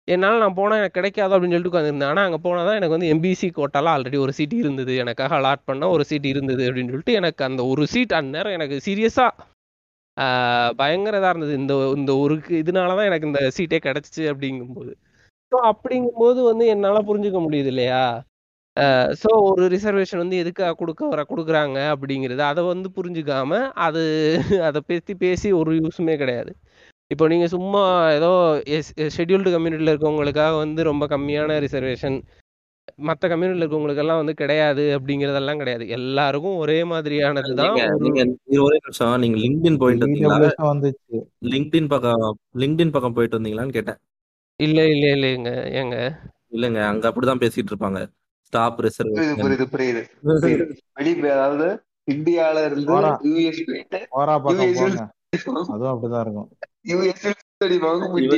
[0.09, 3.49] என்னால் நான் போனால் எனக்கு கிடைக்காது அப்படின்னு சொல்லிட்டு உட்காந்துருந்தேன் ஆனால் அங்கே போனால் தான் எனக்கு வந்து எம்பிசி
[3.59, 4.93] கோட்டாலாம் ஆல்ரெடி ஒரு சீட் இருந்தது.
[5.03, 9.31] எனக்காக அலாட் பண்ண ஒரு சீட் இருந்தது அப்படின்னு சொல்லிட்டு எனக்கு அந்த ஒரு சீட் அந்நேரம் எனக்கு சீரியஸாக
[10.81, 11.55] பயங்கர இதாக இருந்தது.
[11.61, 14.93] இந்த இந்த ஒரு இதனால தான் எனக்கு இந்த சீட்டே கிடச்சிச்சு அப்படிங்கும்போது.
[15.53, 18.03] ஸோ அப்படிங்கும்போது வந்து என்னால் புரிஞ்சுக்க முடியுது இல்லையா?
[19.23, 24.03] ஸோ ஒரு ரிசர்வேஷன் வந்து எதுக்காக கொடுக்க வர கொடுக்குறாங்க அப்படிங்கிறது அதை வந்து புரிஞ்சுக்காம அது
[24.69, 26.53] அதை பேசி பேசி ஒரு யூஸுமே கிடையாது.
[27.11, 27.83] இப்போ நீங்கள் சும்மா
[28.19, 28.31] ஏதோ
[29.17, 32.17] ஷெட்யூல்டு கம்யூனிட்டியில் இருக்கவங்களுக்காக வந்து ரொம்ப கம்மியான ரிசர்வேஷன்
[33.09, 35.85] மற்ற கம்யூனிட்டியில் இருக்கவங்களுக்கெல்லாம் வந்து கிடையாது அப்படிங்கிறதெல்லாம் கிடையாது.
[35.99, 38.23] எல்லாருக்கும் ஒரே மாதிரியானது தான் நீங்க
[38.67, 40.09] ஒரு நிமிஷம் நீங்க லிங்க்டின் போயிட்டு
[40.71, 41.21] வந்துச்சு.
[41.53, 42.25] லிங்க்டின் பக்கம்
[42.63, 44.01] லிங்க்டின் பக்கம் போயிட்டு வந்தீங்களான்னு கேட்டேன்.
[44.61, 45.97] இல்லை இல்லை இல்லைங்க ஏங்க.
[46.57, 48.01] இல்லைங்க அங்க அப்படிதான் பேசிட்டு இருப்பாங்க.
[48.53, 50.65] ஸ்டாப் ரிசர்வேஷன் புரியுது புரியுது புரியுது.
[50.95, 51.69] வெளி அதாவது
[52.11, 52.95] இந்தியால இருந்து
[53.31, 53.99] யூஎஸ் போயிட்டு
[55.75, 56.49] அதுவும் அப்படிதான் இருக்கும்.
[56.85, 57.07] இவர்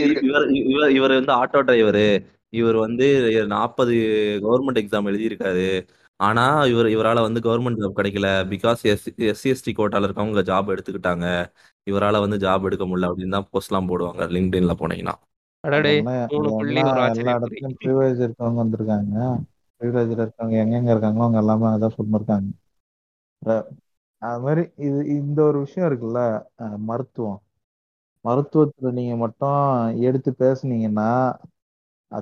[0.01, 2.07] இருக்கு இவர் இவர் இவர் வந்து ஆட்டோ டிரைவரு
[2.53, 3.07] இவர் வந்து
[3.47, 3.95] நாற்பது
[4.43, 5.69] கவர்மெண்ட் எக்ஸாம் எழுதியிருக்காரு.
[6.21, 8.29] ஆனா இவர் இவரால வந்து கவர்மெண்ட் ஜாப் கிடைக்கல.
[8.53, 11.27] பிகாஸ் எஸ் எஸ்சி எஸ்டி கோட்டால இருக்கவங்க ஜாப் எடுத்துக்கிட்டாங்க.
[11.91, 15.17] இவரால வந்து ஜாப் எடுக்க முடியல அப்படின்னு தான் போஸ்ட்லாம் போடுவாங்க லிங்க்டின்ல போனீங்கன்னா.
[18.61, 19.17] வந்திருக்காங்க.
[19.81, 22.51] ப்ரிவிலேஜ்ல இருக்கவங்க எங்கெங்க இருக்காங்களோ அவங்க எல்லாமே அதான் சொல்லிருக்காங்க
[23.43, 23.67] ர-
[24.23, 26.21] அது மாதிரி இது இந்த ஒரு விஷயம் இருக்குல்ல
[26.81, 27.41] மருத்துவம்.
[28.25, 29.65] மருத்துவத்துல நீங்க மட்டும்
[30.01, 31.09] எடுத்து பேசுனீங்கன்னா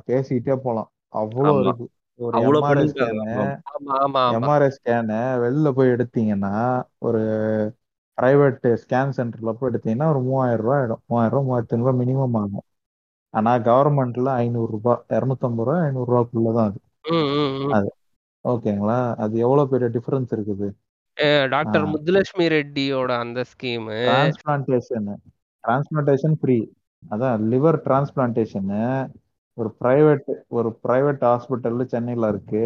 [0.07, 0.89] பேசிக்கிட்டே போலாம்.
[1.15, 1.61] அவ்வளோ ஆமா.
[1.65, 1.87] இருக்கு.
[2.19, 3.27] ஒரு அவ்வளவு எம்ஆர்ஐ ஸ்கேனு
[4.39, 6.55] எம்ஆர்ஐ ஸ்கேனு வெளில போய் எடுத்தீங்கன்னா
[6.99, 7.21] ஒரு
[8.19, 11.03] பிரைவேட் ஸ்கேன் சென்டர்ல போய் எடுத்தீங்கன்னா ஒரு மூவாயிரம் ரூபாய் ஆயிடும்.
[11.07, 12.67] மூவாயிரம் ரூபாய் மூவாயிரத்தி ஐநூறு ரூபாய் மினிமம் ஆகும்.
[13.35, 16.79] ஆனா கவர்மெண்ட்ல ஐநூறு ரூபாய் இரநூத்தம்பது ரூபாய் ஐநூறு ரூபாய்க்குள்ளதான் அது.
[17.05, 17.73] ம் ம் ம்.
[17.73, 17.89] அது
[18.45, 19.01] ஓகேங்களா?
[19.19, 20.69] அது எவ்வளவு பெரிய டிஃபரன்ஸ் இருக்குது?
[21.51, 25.09] டாக்டர் முத்துலட்சுமி ரெட்டியோட அந்த ஸ்கீமு டிரான்ஸ்பிளான்டேஷன்
[25.65, 26.57] டிரான்ஸ்பிளான்டேஷன் ஃப்ரீ
[27.03, 28.83] அதான் லிவர் டிரான்ஸ்பிளான்டேஷனு
[29.59, 32.65] ஒரு பிரைவேட் ஒரு பிரைவேட் ஹாஸ்பிட்டல்ல சென்னையில இருக்கு.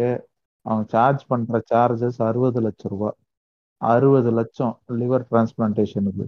[0.65, 3.17] அவங்க சார்ஜ் பண்ற சார்ஜஸ் அறுபது லட்சம் ரூபாய்
[3.81, 6.25] அறுபது லட்சம் லிவர் டிரான்ஸ்பிளான்டேஷனுக்கு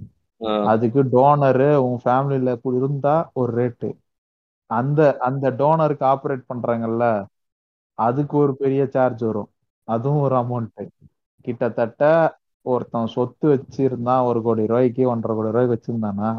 [0.72, 3.90] அதுக்கு டோனரு உன் ஃபேமிலியில இருந்தா ஒரு ரேட்டு
[4.70, 7.06] அந்த அந்த டோனருக்கு ஆப்ரேட் பண்றாங்கல்ல
[8.08, 9.50] அதுக்கு ஒரு பெரிய சார்ஜ் வரும்.
[9.88, 10.90] அதுவும் ஒரு அமௌண்ட்
[11.46, 12.04] கிட்டத்தட்ட
[12.66, 16.30] ஒருத்தன் சொத்து வச்சிருந்தான் ஒரு கோடி ரூபாய்க்கு ஒன்றரை கோடி ரூபாய்க்கு வச்சிருந்தானா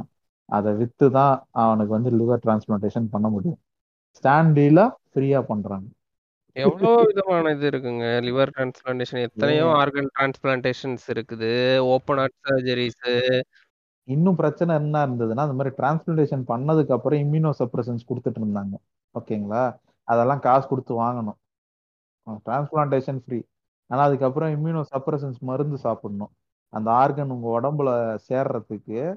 [0.48, 3.58] அதை வித்து தான் அவனுக்கு வந்து லிவர் டிரான்ஸ்பிளான்டேஷன் பண்ண முடியும்.
[4.18, 4.80] ஸ்டாண்டீல
[5.11, 5.88] ஃப்ரீயா பண்றாங்க.
[6.56, 8.06] எவ்வளோ விதமான இது இருக்குங்க?
[8.28, 11.50] லிவர் டிரான்ஸ்பிளான்டேஷன் எத்தனையோ ஆர்கன் டிரான்ஸ்பிளான்டேஷன்ஸ் இருக்குது.
[11.94, 13.04] ஓப்பன் ஹார்ட் சர்ஜரிஸ்
[14.14, 18.74] இன்னும் பிரச்சனை என்ன இருந்ததுன்னா அந்த மாதிரி டிரான்ஸ்பிளான்டேஷன் பண்ணதுக்கு அப்புறம் இம்யூனோ சப்ரசன்ஸ் கொடுத்துட்டு இருந்தாங்க.
[19.14, 19.62] ஓகேங்களா
[20.08, 21.38] அதெல்லாம் காசு கொடுத்து வாங்கணும்.
[22.47, 23.41] டிரான்ஸ்பிளான்டேஷன் ஃப்ரீ
[23.87, 26.31] ஆனா அதுக்கப்புறம் இம்யூனோ சப்ரசன்ஸ் மருந்து சாப்பிடணும்.
[26.68, 29.14] அந்த ஆர்கன் உங்க உடம்புல சேர்றதுக்கு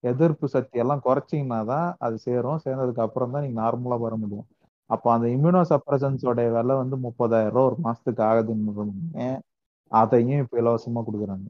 [0.00, 2.60] எதிர்ப்பு சக்தி எல்லாம் குறைச்சிங்கன்னா தான் அது சேரும்.
[2.64, 4.46] சேர்ந்ததுக்கு அப்புறம் தான் நீங்க நார்மலா வர முடியும்.
[4.86, 9.40] அப்போ அந்த இம்யூனோ சப்ரசன்ஸோட விலை வந்து முப்பதாயிரம் ரூபா ஒரு மாசத்துக்கு ஆகுதுன்னு
[9.88, 11.46] அதையும் இப்ப இலவசமா கொடுக்குறாங்க.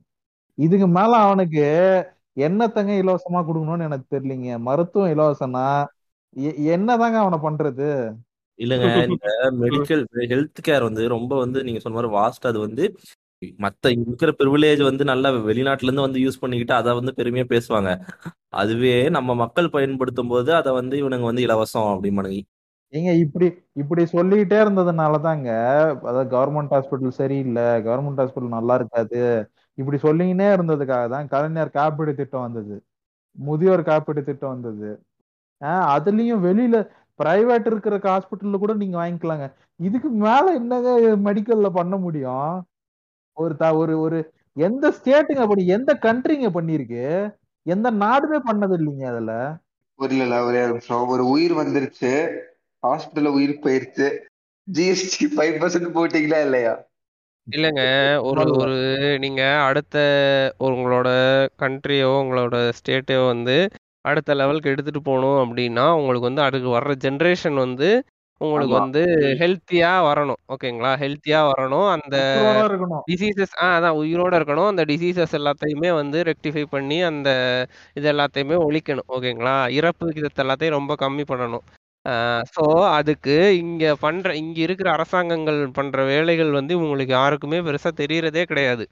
[0.55, 1.65] இதுக்கு மேல அவனுக்கு
[2.35, 4.59] என்னத்தங்க இலவசமா கொடுக்கணும்னு எனக்கு தெரியலீங்க.
[4.59, 5.87] மருத்துவம் இலவசம்னா
[6.37, 8.15] எ- என்னதாங்க அவனை பண்றது?
[8.59, 9.29] இல்லைங்க இந்த
[9.63, 12.85] மெடிக்கல் ஹெல்த் கேர் வந்து ரொம்ப வந்து நீங்க சொன்ன மாதிரி வாஸ்ட் அது வந்து
[13.61, 17.91] மத்த இருக்கிற ப்ரிவிலேஜ் வந்து நல்லா வெளிநாட்டுல இருந்து வந்து யூஸ் பண்ணிக்கிட்டு அதை வந்து பெருமையா பேசுவாங்க.
[18.57, 22.43] அதுவே நம்ம மக்கள் பயன்படுத்தும் போது அதை வந்து இவனுங்க வந்து இலவசம் அப்படிம்பானுங்க.
[22.93, 23.47] ஏங்க இப்படி
[23.81, 25.51] இப்படி சொல்லிக்கிட்டே இருந்ததுனாலதாங்க
[26.03, 29.21] அதாவது கவர்மெண்ட் ஹாஸ்பிட்டல் சரியில்லை கவர்மெண்ட் ஹாஸ்பிட்டல் நல்லா இருக்காது.
[29.79, 32.77] இப்படி சொல்லிக்கினே இருந்ததுக்காக தான் கலைஞர் காப்பீடு திட்டம் வந்தது.
[33.39, 34.91] முதியோர் காப்பீடு திட்டம் வந்தது.
[35.61, 36.77] ஆஹ் அதுலயும் வெளியில
[37.23, 39.47] பிரைவேட் இருக்கிற ஹாஸ்பிட்டல்ல கூட நீங்க வாங்கிக்கலாங்க.
[39.81, 40.91] இதுக்கு மேல என்னங்க
[41.27, 42.53] மெடிக்கல்ல பண்ண முடியும்?
[43.37, 44.19] ஒரு த ஒரு ஒரு
[44.57, 47.05] எந்த ஸ்டேட்டுங்க அப்படி எந்த கண்ட்ரிங்க பண்ணிருக்கு
[47.67, 49.33] எந்த நாடுமே பண்ணது இல்லைங்க அதுல.
[49.99, 51.07] புரியல ஒரே நிமிஷம்.
[51.07, 52.13] ஒரு உயிர் வந்துருச்சு.
[52.83, 54.07] ஹாஸ்பிட்டல்ல உயிர் போயிருச்சு.
[54.69, 56.73] ஜிஎஸ்டி ஃபைவ் பர்சன்ட் போட்டீங்களா இல்லையா?
[57.47, 57.83] இல்லைங்க.
[58.23, 58.77] ஒரு ஒரு
[59.19, 59.97] நீங்க அடுத்த
[60.61, 61.09] உங்களோட
[61.59, 63.57] கண்ட்ரியோ உங்களோட ஸ்டேட்டையோ வந்து
[64.05, 67.89] அடுத்த லெவலுக்கு எடுத்துட்டு போகணும் அப்படின்னா உங்களுக்கு வந்து அதுக்கு வர்ற ஜென்ரேஷன் வந்து
[68.41, 69.03] உங்களுக்கு வந்து
[69.41, 70.39] ஹெல்த்தியா வரணும்.
[70.53, 71.89] ஓகேங்களா ஹெல்த்தியா வரணும்.
[71.95, 72.17] அந்த
[73.11, 74.71] டிசீசஸ் ஆ அதான் உயிரோட இருக்கணும்.
[74.73, 77.29] அந்த டிசீசஸ் எல்லாத்தையுமே வந்து ரெக்டிஃபை பண்ணி அந்த
[77.99, 79.09] இது எல்லாத்தையுமே ஒழிக்கணும்.
[79.17, 81.65] ஓகேங்களா இறப்பு விகிதத்தை எல்லாத்தையும் ரொம்ப கம்மி பண்ணணும்.
[82.55, 82.65] ஸோ
[82.99, 88.85] அதுக்கு இங்க பண்ற இங்க இருக்கிற அரசாங்கங்கள் பண்ற வேலைகள் வந்து உங்களுக்கு யாருக்குமே பெருசா தெரியறதே கிடையாது.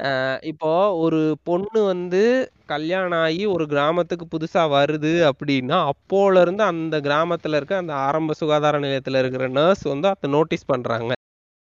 [0.00, 2.20] அஹ் இப்போ ஒரு பொண்ணு வந்து
[2.66, 8.78] கல்யாணம் ஆகி ஒரு கிராமத்துக்கு புதுசா வருது அப்படின்னா அப்போல இருந்து அந்த கிராமத்துல இருக்க அந்த ஆரம்ப சுகாதார
[8.78, 11.12] நிலையத்துல இருக்கிற நர்ஸ் வந்து அதை நோட்டீஸ் பண்றாங்க.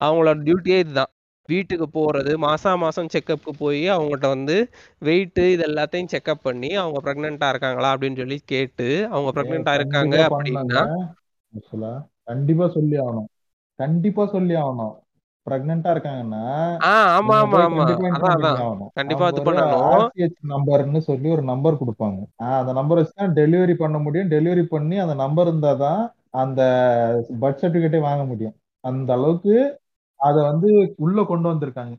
[0.01, 1.11] அவங்களோட டியூட்டியே இதுதான்.
[1.49, 4.55] வீட்டுக்கு போறது மாசா மாசம் செக்கப்புக்கு போய் அவங்ககிட்ட வந்து
[4.99, 10.38] வெயிட் இது எல்லாத்தையும் செக்அப் பண்ணி அவங்க ப்ரெக்னெண்டா இருக்காங்களா அப்படின்னு சொல்லி கேட்டு அவங்க ப்ரெக்னெண்டா இருக்காங்க கண்டிப்பா
[10.38, 10.86] பண்ணலாங்க அப்படின்னா
[11.53, 13.30] ஆக்சுவலா கண்டிப்பா சொல்லி ஆகணும்.
[13.80, 14.95] கண்டிப்பா சொல்லி ஆகணும்.
[15.48, 16.43] பிரெக்னெண்டா இருக்காங்கன்னா
[17.16, 17.86] ஆமா ஆமா ஆமா.
[18.98, 20.10] கண்டிப்பா இது பண்ணணும்.
[20.54, 22.20] நம்பர்னு சொல்லி ஒரு நம்பர் கொடுப்பாங்க.
[22.60, 24.32] அந்த நம்பர் வச்சு தான் டெலிவரி பண்ண முடியும்.
[24.36, 26.02] டெலிவரி பண்ணி அந்த நம்பர் இருந்தாதான்
[26.43, 26.62] அந்த
[27.41, 28.56] பர்த் சர்டிபிகேட்டே வாங்க முடியும்.
[28.84, 29.56] அந்த அளவுக்கு
[30.20, 30.70] அத வந்து
[31.06, 31.96] உள்ள கொண்டு வந்திருக்காங்க.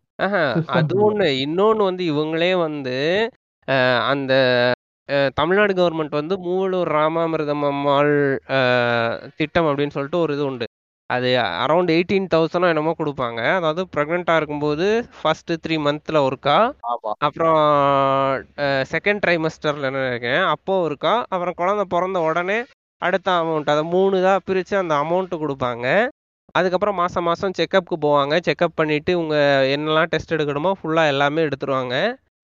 [0.76, 1.26] அது ஒண்ணு.
[1.44, 2.96] இன்னொன்னு வந்து இவங்களே வந்து
[4.12, 4.32] அந்த
[5.38, 8.12] தமிழ்நாடு கவர்மெண்ட் வந்து மூவலூர் ராமாமிர்தம் அம்மாள்
[9.40, 10.65] திட்டம் அப்படின்னு சொல்லிட்டு ஒரு இது உண்டு.
[11.10, 11.28] அது
[11.64, 13.40] அரௌண்ட் எயிட்டீன் தௌசண்டோ என்னமோ கொடுப்பாங்க.
[13.58, 14.86] அதாவது ப்ரெக்னெண்ட்டாக இருக்கும்போது
[15.18, 16.56] ஃபர்ஸ்ட் த்ரீ மந்த்தில் ஒருக்கா
[17.26, 17.58] அப்புறம்
[18.92, 22.58] செகண்ட் ட்ரைமஸ்டரில் இருக்கேன் அப்போ ஒருக்கா அப்புறம் குழந்தை பிறந்த உடனே
[23.02, 25.86] அடுத்த அமௌண்ட் அதை மூணு இதாக பிரித்து அந்த அமௌண்ட்டு கொடுப்பாங்க.
[26.58, 28.34] அதுக்கப்புறம் மாதம் மாதம் செக்கப்புக்கு போவாங்க.
[28.48, 29.36] செக்கப் பண்ணிவிட்டு உங்க
[29.74, 31.94] என்னெல்லாம் டெஸ்ட் எடுக்கணுமோ ஃபுல்லாக எல்லாமே எடுத்துருவாங்க.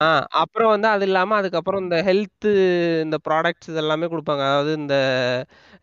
[0.01, 2.51] ஆ அப்புறம் வந்து அது இல்லாமல் அதுக்கப்புறம் இந்த ஹெல்த்து
[3.03, 4.43] இந்த ப்ராடக்ட்ஸ் இதெல்லாமே கொடுப்பாங்க.
[4.43, 4.95] அதாவது இந்த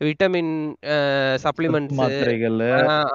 [0.01, 0.53] விட்டமின்
[0.83, 2.59] சத்து சப்ளிமெண்ட்ஸு மாத்திரைகள்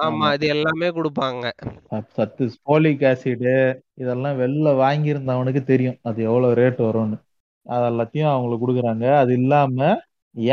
[0.06, 1.44] ஆமா இது எல்லாமே கொடுப்பாங்க.
[1.90, 3.54] சத்- சத்து ஸ்போலிக் ஆசிடு
[3.94, 5.98] இதெல்லாம் வெளில வாங்கியிருந்தவனுக்கு தெரியும்.
[6.02, 7.18] அது எவ்வளவு ரேட் வரும்னு.
[7.66, 9.16] அது எல்லாத்தையும் அவங்களுக்கு கொடுக்குறாங்க.
[9.16, 9.78] அது இல்லாம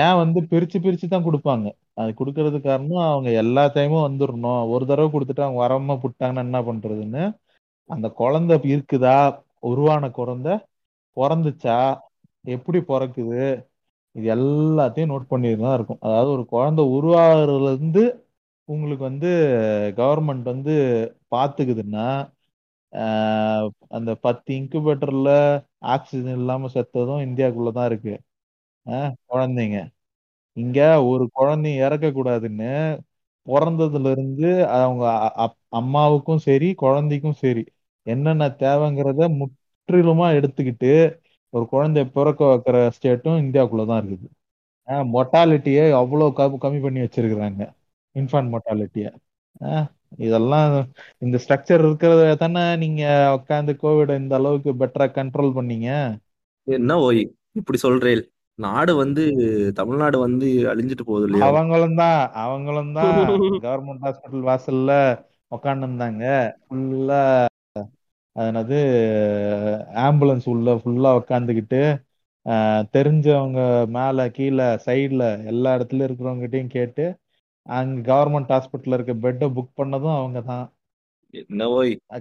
[0.01, 1.67] ஏன் வந்து பிரிச்சு பிரிச்சு தான் கொடுப்பாங்க.
[1.93, 7.23] அது கொடுக்கறது காரணம் அவங்க எல்லா டைமும் வந்துடணும் ஒரு தடவை கொடுத்துட்டு அவங்க வராம புட்டாங்கன்னா என்ன பண்றதுன்னு
[7.89, 9.17] அந்த குழந்தை இருக்குதா?
[9.69, 10.53] உருவான குழந்தை
[11.17, 11.77] பிறந்துச்சா?
[12.45, 13.43] எப்படி பிறக்குது?
[14.15, 15.97] இது எல்லாத்தையும் நோட் பண்ணிட்டு தான் இருக்கும்.
[16.01, 18.03] அதாவது ஒரு குழந்தை உருவாகிறதுலேருந்து
[18.69, 19.29] உங்களுக்கு வந்து
[19.97, 20.75] கவர்மெண்ட் வந்து
[21.35, 22.07] பார்த்துக்குதுன்னா
[23.89, 25.35] அந்த பத்து இன்குபேட்டரில்
[25.85, 28.13] ஆக்சிஜன் இல்லாமல் செத்ததும் இந்தியாக்குள்ளே தான் இருக்கு.
[29.29, 29.77] குழந்தைங்க.
[30.57, 32.71] இங்கே ஒரு குழந்தை இறக்கக்கூடாதுன்னு
[33.47, 35.05] பிறந்ததுலேருந்து அவங்க
[35.37, 37.63] அப்- அம்மாவுக்கும் சரி குழந்தைக்கும் சரி
[38.05, 40.91] என்னென்ன தேவைங்கிறத முற்றிலுமா எடுத்துக்கிட்டு
[41.53, 44.31] ஒரு குழந்தைய பிறக்க வைக்கிற ஸ்டேட்டும் இந்தியாக்குள்ள தான் இருக்குது
[45.15, 47.61] மொட்டாலிட்டியை அவ்வளோ கம் கம்மி பண்ணி வச்சிருக்கிறாங்க.
[48.15, 49.11] இன்ஃபான்ட் மொட்டாலிட்டியை
[50.25, 50.73] இதெல்லாம்
[51.25, 53.03] இந்த ஸ்ட்ரக்சர் இருக்கிறத தானே நீங்க
[53.37, 55.89] உட்காந்து கோவிட் இந்த அளவுக்கு பெட்டரா கண்ட்ரோல் பண்ணீங்க?
[56.67, 57.21] என்ன ஓய்
[57.59, 58.23] இப்படி சொல்றேன்
[58.59, 59.23] நாடு வந்து
[59.79, 61.47] தமிழ்நாடு வந்து அழிஞ்சிட்டு போகுது இல்லையா?
[61.49, 63.15] அவங்களும் தான் அவங்களும் தான்
[63.65, 64.91] கவர்மெண்ட் ஹாஸ்பிட்டல் வாசல்ல
[65.51, 66.25] உட்காந்து இருந்தாங்க
[66.65, 67.21] ஃபுல்லா
[68.35, 68.77] அதனது
[70.03, 71.81] ஆம்புலன்ஸ் உள்ள ஃபுல்லா உட்காந்துக்கிட்டு
[72.93, 73.59] தெரிஞ்சவங்க
[73.89, 77.05] மேல கீழே சைடுல எல்லா இடத்துல இருக்கிறவங்ககிட்டயும் கேட்டு
[77.67, 80.65] அங்க கவர்மெண்ட் ஹாஸ்பிட்டல்ல இருக்க பெட்டை புக் பண்ணதும் அவங்க தான்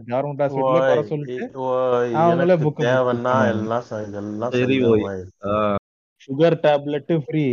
[0.06, 1.46] கவர்மெண்ட் ஹாஸ்பிட்டல்ல குறை சொல்லிட்டு
[2.20, 3.86] அவங்களே புக் தேவைன்னா எல்லாம்
[4.52, 4.78] சரி
[6.24, 7.44] sugar tablet free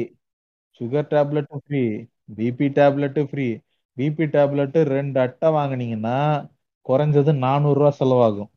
[0.81, 1.83] sugar tablet free
[2.37, 3.47] BP tablet free
[3.97, 6.17] BP tablet ரெண்டு அட்டை வாங்குனீங்கன்னா
[6.89, 8.49] குறைஞ்சது நானூறுரூவா செலவாகும்.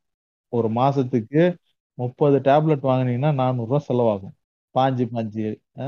[0.52, 1.42] ஒரு மாசத்துக்கு
[1.98, 4.34] முப்பது டேப்லெட் வாங்குனீங்கன்னா நானூறுரூவா செலவாகும்.
[4.74, 5.46] பாஞ்சு பாஞ்சு.
[5.80, 5.86] ஆ,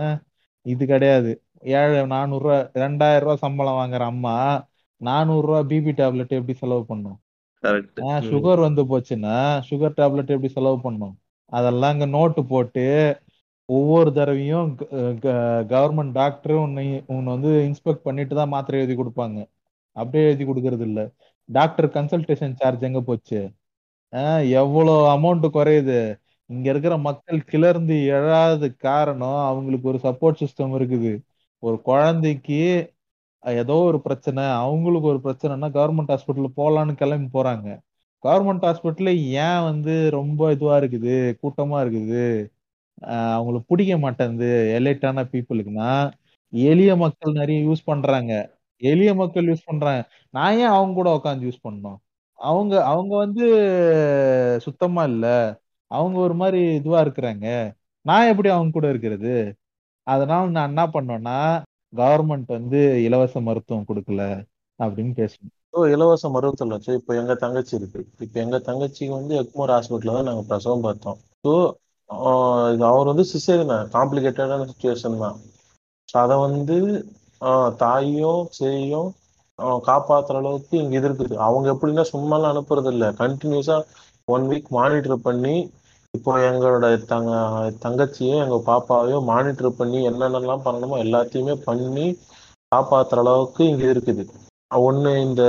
[0.67, 1.33] இது கிடையாது.
[1.75, 4.35] ஏழை நானூறுரூவா ரெண்டாயிரம் ரூபா சம்பளம் வாங்குற அம்மா
[5.01, 7.17] நானூறுரூவா பிபி டேப்லெட் எப்படி செலவு பண்ணும்?
[8.31, 9.37] சுகர் வந்து போச்சுன்னா
[9.71, 11.15] சுகர் டேப்லெட் எப்படி செலவு பண்ணும்?
[11.53, 12.85] அதெல்லாம் இங்க நோட்டு போட்டு
[13.69, 14.71] ஒவ்வொரு தடவையும்
[15.73, 19.39] கவர்மெண்ட் டாக்டர் உன்னை உன்னை வந்து இன்ஸ்பெக்ட் பண்ணிட்டு தான் மாத்திரை எழுதி கொடுப்பாங்க.
[19.97, 21.01] அப்படியே எழுதி கொடுக்கறது இல்ல.
[21.49, 23.41] டாக்டர் கன்சல்டேஷன் சார்ஜ் எங்க போச்சு?
[24.63, 25.99] எவ்வளோ அமௌண்ட் குறையுது?
[26.51, 31.13] இங்க இருக்கிற மக்கள் கிளர்ந்து எழாத காரணம் அவங்களுக்கு ஒரு சப்போர்ட் சிஸ்டம் இருக்குது.
[31.63, 32.61] ஒரு குழந்தைக்கு
[33.43, 37.69] ஏதோ ஒரு பிரச்சனை அவங்களுக்கு ஒரு பிரச்சனைனா கவர்மெண்ட் ஹாஸ்பிட்டல் போகலான்னு கிளம்பி போறாங்க.
[38.25, 39.11] கவர்மெண்ட் ஹாஸ்பிட்டல்
[39.47, 42.25] ஏன் வந்து ரொம்ப இதுவா இருக்குது கூட்டமா இருக்குது?
[43.37, 45.91] அவங்களுக்கு பிடிக்க மாட்டேங்குது எலைட்டான பீப்புளுக்குன்னா
[46.53, 48.33] எளிய மக்கள் நிறைய யூஸ் பண்றாங்க.
[48.93, 50.03] எளிய மக்கள் யூஸ் பண்றாங்க
[50.35, 51.99] நான் ஏன் அவங்க கூட உட்காந்து யூஸ் பண்ணோம்
[52.39, 53.45] அவங்க அவங்க வந்து
[54.65, 55.27] சுத்தமா இல்ல.
[55.91, 57.47] அவங்க ஒரு மாதிரி இதுவா இருக்கிறாங்க.
[58.07, 59.35] நான் எப்படி அவங்க கூட இருக்கிறது?
[60.07, 61.37] அதனால நான் என்ன பண்ணேன்னா
[61.93, 64.23] கவர்மெண்ட் வந்து இலவச மருத்துவம் கொடுக்கல
[64.81, 65.53] அப்படின்னு பேசணும்.
[65.77, 68.01] ஓ இலவச மருத்துவம் வச்சு இப்போ எங்க தங்கச்சி இருக்கு.
[68.25, 71.19] இப்போ எங்க தங்கச்சிக்கு வந்து எக்மோர் ஹாஸ்பிட்டல் தான் நாங்க பிரசவம் பார்த்தோம்.
[71.45, 71.53] ஸோ
[72.75, 75.39] இது அவர் வந்து சிசேரியன் காம்ப்ளிகேட்டடான சுச்சுவேஷன் தான்.
[76.09, 76.77] ஸோ அதை வந்து
[77.81, 79.11] தாயும் சேயும்
[79.85, 81.35] காப்பாத்துற அளவுக்கு இங்க இது இருக்குது.
[81.47, 83.79] அவங்க எப்படின்னா சும்மாலாம் அனுப்புறது இல்ல கண்டினியூஸா
[84.29, 85.55] ஒன் வீக் மானிட்டர் பண்ணி
[86.15, 87.31] இப்போ எங்களோட தங்க
[87.83, 92.07] தங்கச்சியும் எங்க பாப்பாவையும் மானிட்டர் பண்ணி என்னென்னலாம் பண்ணணுமோ எல்லாத்தையுமே பண்ணி
[92.73, 94.25] காப்பாத்துற அளவுக்கு இங்க இருக்குது.
[94.85, 95.43] ஒண்ணு இந்த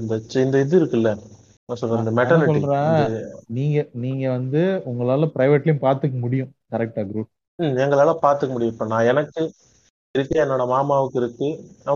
[0.00, 0.14] இந்த
[0.58, 1.10] இது இருக்குல்ல?
[3.48, 4.60] நீங்க நீங்க வந்து
[4.90, 6.52] உங்களால பிரைவேட்லயும் பாத்துக்க முடியும்.
[6.72, 7.32] கரெக்டா குரூப்
[7.78, 8.74] எங்களால பாத்துக்க முடியும்.
[8.74, 9.42] இப்ப நான் எனக்கு
[10.16, 11.48] இருக்கு என்னோட மாமாவுக்கு இருக்கு.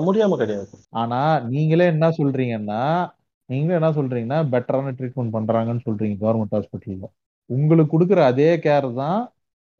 [0.06, 0.72] முடியாம கிடையாது.
[1.00, 1.20] ஆனா
[1.52, 2.82] நீங்களே என்ன சொல்றீங்கன்னா
[3.48, 7.06] நீங்களே என்ன சொல்றீங்கன்னா பெட்டரான ட்ரீட்மெண்ட் பண்றாங்கன்னு சொல்றீங்க கவர்மெண்ட் ஹாஸ்பிட்டல்ல
[7.50, 9.20] உங்களுக்கு கொடுக்குற அதே கேர் தான்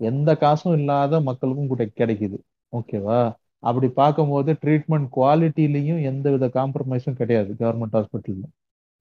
[0.00, 2.38] எந்த காசும் இல்லாத மக்களுக்கும் கூட கிடைக்குது.
[2.72, 3.20] ஓகேவா
[3.62, 8.46] அப்படி பார்க்கும்போது ட்ரீட்மெண்ட் குவாலிட்டிலையும் எந்த வித காம்ப்ரமைஸும் கிடையாது கவர்மெண்ட் ஹாஸ்பிட்டல்ல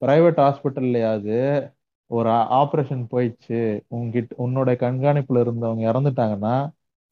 [0.02, 1.38] பிரைவேட் ஹாஸ்பிட்டல்லையாவது
[2.10, 2.30] ஒரு
[2.60, 3.58] ஆப்ரேஷன் போயிடுச்சு.
[3.96, 6.54] உங்ககிட்ட உன்னோட கண்காணிப்புல இருந்தவங்க இறந்துட்டாங்கன்னா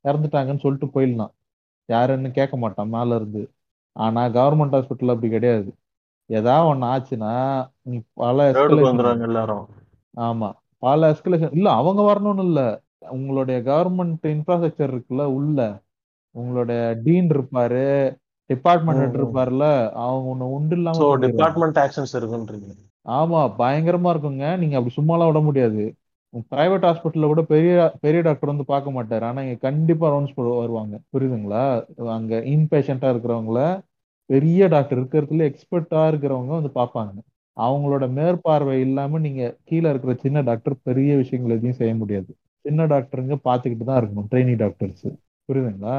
[0.05, 1.33] இறந்துட்டாங்கன்னு சொல்லிட்டு போயிடலாம்.
[1.89, 3.43] யாருன்னு கேட்க மாட்டான் மேல இருந்து.
[3.97, 5.71] ஆனா கவர்மெண்ட் ஹாஸ்பிட்டல் அப்படி கிடையாது.
[6.31, 7.33] ஏதாவது ஒண்ணு ஆச்சுன்னா
[7.83, 8.47] நீ பல
[9.23, 9.67] எல்லாரும்.
[10.17, 10.49] ஆமா.
[10.83, 12.61] பல எஸ்கலேஷன் இல்ல அவங்க வரணும்னு இல்ல.
[13.09, 15.61] உங்களுடைய கவர்மெண்ட் இன்ஃப்ராஸ்ட்ரக்சர் இருக்குல்ல உள்ள.
[16.35, 17.85] உங்களுடைய டீன் இருப்பாரு
[18.51, 19.21] டிபார்ட்மெண்ட் ஹெட் ம்.
[19.21, 19.67] இருப்பாருல்ல
[19.99, 22.69] அவங்க ஒண்ணு உண்டு இல்லாம டிபார்ட்மெண்ட் ஆக்ஷன்ஸ் இருக்குன்றீங்க.
[23.09, 24.57] ஆமா பயங்கரமா இருக்குங்க.
[24.59, 25.85] நீங்க அப்படி சும்மாலாம் விட முடியாது.
[26.51, 27.75] பிரைவேட் ஹாஸ்பிட்டல்ல கூட பெரிய
[28.05, 29.25] பெரிய டாக்டர் வந்து பார்க்க மாட்டாரு.
[29.25, 30.95] ஆனா இங்க கண்டிப்பா ரவுண்ட்ஸ் வருவாங்க.
[31.13, 31.63] புரியுதுங்களா?
[32.17, 33.61] அங்க இன்பேஷண்டா இருக்கிறவங்கள
[34.31, 37.15] பெரிய டாக்டர் இருக்கிறதுல எக்ஸ்பர்ட்டா இருக்கிறவங்க வந்து பார்ப்பாங்க.
[37.57, 42.31] அவங்களோட மேற்பார்வை இல்லாம நீங்க கீழே இருக்கிற சின்ன டாக்டர் பெரிய விஷயங்கள் எதையும் செய்ய முடியாது.
[42.65, 45.07] சின்ன டாக்டருங்க பார்த்துக்கிட்டு தான் இருக்கணும் ட்ரைனிங் டாக்டர்ஸ்
[45.49, 45.99] புரியுதுங்களா?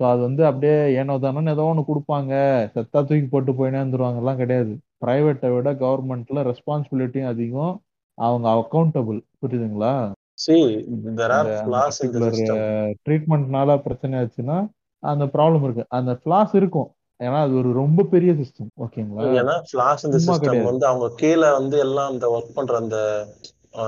[0.00, 2.32] ஸோ அது வந்து அப்படியே ஏனோ தானோன்னு ஏதோ ஒன்று கொடுப்பாங்க.
[2.74, 4.72] செத்தா தூக்கி போட்டு போயினே வந்துருவாங்கலாம் கிடையாது.
[5.04, 7.74] பிரைவேட்டை விட கவர்மெண்ட்ல ரெஸ்பான்சிபிலிட்டியும் அதிகம்.
[8.18, 9.94] அவங்க அக்கௌண்டபிள் புரியுதுங்களா?
[13.06, 14.58] ட்ரீட்மெண்ட்னால பிரச்சனை ஆச்சுன்னா
[15.02, 15.84] அந்த ப்ராப்ளம் இருக்கு.
[15.88, 16.88] அந்த ஃபிளாஸ் இருக்கும்.
[17.20, 19.28] ஏன்னா அது ஒரு ரொம்ப பெரிய சிஸ்டம் ஓகேங்களா?
[19.40, 22.98] ஏன்னா ஃபிளாஸ் இந்த சிஸ்டம் வந்து அவங்க கீழே வந்து எல்லாம் அந்த ஒர்க் பண்ற அந்த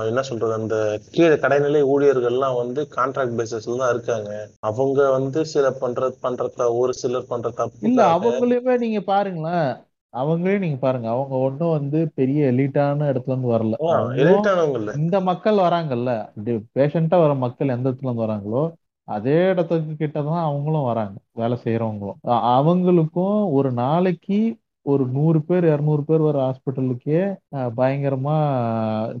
[0.07, 0.75] என்ன சொல்றது அந்த
[1.11, 4.31] கீழே கடைநிலை ஊழியர்கள்லாம் வந்து கான்ட்ராக்ட் பேசிஸ்ல தான் இருக்காங்க.
[4.59, 9.71] அவங்க வந்து சில பண்ற பண்றத ஒரு சிலர் பண்ற இல்ல அவங்களையுமே நீங்க பாருங்களேன்.
[10.13, 13.75] அவங்களே நீங்க பாருங்க அவங்க ஒன்றும் வந்து பெரிய எலிட்டான இடத்துல இருந்து வரல.
[14.99, 16.11] இந்த மக்கள் வராங்கல்ல.
[16.75, 18.63] பேஷண்டா வர மக்கள் எந்த இடத்துல இருந்து வராங்களோ
[19.07, 22.19] அதே இடத்துக்கு கிட்ட தான் அவங்களும் வராங்க வேலை செய்யறவங்களும்
[22.55, 24.39] அவங்களுக்கும் ஒரு நாளைக்கு
[24.85, 27.21] ஒரு நூறு பேர் இருநூறு பேர் வர ஹாஸ்பிட்டலுக்கே
[27.77, 28.35] பயங்கரமா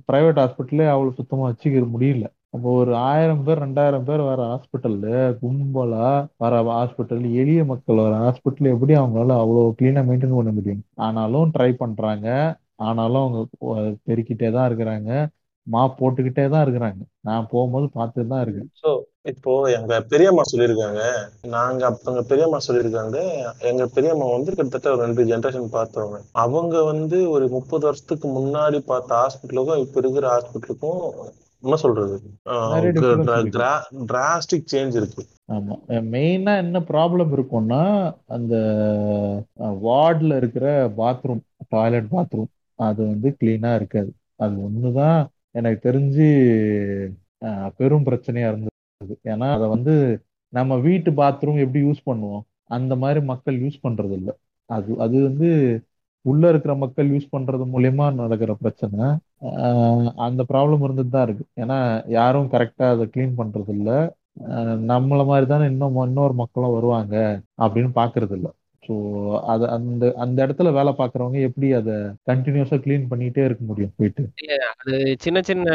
[0.07, 2.25] பிரைவேட் ஹாஸ்பிட்டலே அவ்வளவு சுத்தமா வச்சுக்க முடியல.
[2.53, 5.07] அப்போ ஒரு ஆயிரம் பேர் ரெண்டாயிரம் பேர் வர ஹாஸ்பிட்டல்ல
[5.41, 6.07] கும்பலா
[6.43, 10.83] வர ஹாஸ்பிட்டல் எளிய மக்கள் வர ஹாஸ்பிட்டல் எப்படி அவங்களால அவ்வளவு கிளீனா மெயின்டைன் பண்ண முடியும்?
[11.07, 12.27] ஆனாலும் ட்ரை பண்றாங்க.
[12.87, 13.39] ஆனாலும் அவங்க
[14.07, 15.11] பெருக்கிட்டே தான் இருக்கிறாங்க.
[15.67, 17.01] மா போட்டுக்கிட்டே தான் இருக்கிறாங்க.
[17.27, 18.69] நான் போகும்போது பார்த்துட்டு தான் இருக்கேன்.
[18.83, 18.91] ஸோ
[19.31, 21.01] இப்போ எங்க பெரியம்மா சொல்லியிருக்காங்க.
[21.55, 23.17] நாங்க அப்பங்க பெரியம்மா சொல்லியிருக்காங்க.
[23.71, 26.19] எங்க பெரியம்மா வந்து கிட்டத்தட்ட ஒரு ரெண்டு ஜென்ரேஷன் பார்த்தவங்க.
[26.45, 31.03] அவங்க வந்து ஒரு முப்பது வருஷத்துக்கு முன்னாடி பார்த்த ஹாஸ்பிட்டலுக்கும் இப்ப இருக்கிற ஹாஸ்பிட்டலுக்கும்
[31.63, 32.15] என்ன சொல்றது?
[34.11, 35.23] டிராஸ்டிக் சேஞ்ச் இருக்கு.
[35.51, 35.75] ஆமா.
[36.13, 37.81] மெயினா என்ன ப்ராப்ளம் இருக்கும்னா
[38.27, 38.55] அந்த
[39.87, 40.65] வார்ட்ல இருக்கிற
[40.97, 42.49] பாத்ரூம் டாய்லெட் பாத்ரூம்
[42.79, 44.11] அது வந்து கிளீனா இருக்காது.
[44.35, 45.19] அது ஒண்ணுதான்
[45.51, 46.27] எனக்கு தெரிஞ்சு
[47.77, 48.75] பெரும் பிரச்சனையா இருந்தது.
[49.23, 49.95] ஏன்னா அதை வந்து
[50.53, 52.43] நம்ம வீட்டு பாத்ரூம் எப்படி யூஸ் பண்ணுவோம்?
[52.69, 54.29] அந்த மாதிரி மக்கள் யூஸ் பண்றது இல்ல
[54.69, 55.49] அது அது வந்து
[56.25, 59.05] உள்ள இருக்கிற மக்கள் யூஸ் பண்றது மூலியமா நடக்கிற பிரச்சனை.
[60.21, 61.45] அந்த ப்ராப்ளம் இருந்துட்டு தான் இருக்கு.
[61.55, 61.77] ஏன்னா
[62.17, 63.91] யாரும் கரெக்டா அதை க்ளீன் பண்றது இல்ல.
[64.91, 67.15] நம்மள மாதிரி தானே இன்னும் இன்னொரு மக்களும் வருவாங்க
[67.57, 68.49] அப்படின்னு பாக்குறது இல்ல.
[68.83, 68.93] ஸோ
[69.45, 71.95] அது அந்த அந்த இடத்துல வேலை பார்க்கறவங்க எப்படி அதை
[72.29, 74.23] கண்டினியூஸா க்ளீன் பண்ணிட்டே இருக்க முடியும் போயிட்டு?
[74.71, 75.67] அது சின்ன சின்ன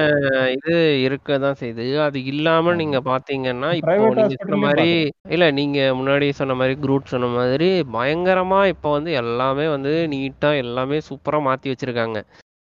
[0.51, 4.89] இது இருக்க தான் செய்யுது அது இல்லாம நீங்க பாத்தீங்கன்னா இப்போ நீங்க சொன்ன மாதிரி
[5.29, 10.99] இல்ல நீங்க முன்னாடி சொன்ன மாதிரி குரூட் சொன்ன மாதிரி பயங்கரமா இப்போ வந்து எல்லாமே வந்து நீட்டா எல்லாமே
[11.09, 12.19] சூப்பரா மாத்தி வச்சிருக்காங்க.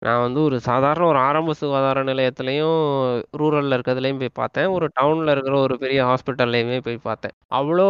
[0.05, 2.79] நான் வந்து ஒரு சாதாரண ஒரு ஆரம்ப சுகாதார நிலையத்துலேயும்
[3.39, 4.67] ரூரல்ல இருக்கிறதுலையும் போய் பார்த்தேன்.
[4.75, 7.35] ஒரு டவுன்ல இருக்கிற ஒரு பெரிய ஹாஸ்பிட்டல்லையுமே போய் பார்த்தேன்.
[7.51, 7.85] அவ்வளோ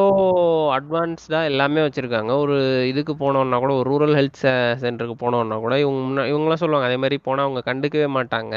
[0.77, 2.31] அட்வான்ஸ்டா எல்லாமே வச்சிருக்காங்க.
[2.43, 2.57] ஒரு
[2.87, 4.41] இதுக்கு போனோம்னா கூட ஒரு ரூரல் ஹெல்த்
[4.83, 8.55] சென்டருக்கு போனோம்னா கூட இவங்க முன்னா இவங்களாம் சொல்லுவாங்க அதே மாதிரி போனால் அவங்க கண்டுக்கவே மாட்டாங்க.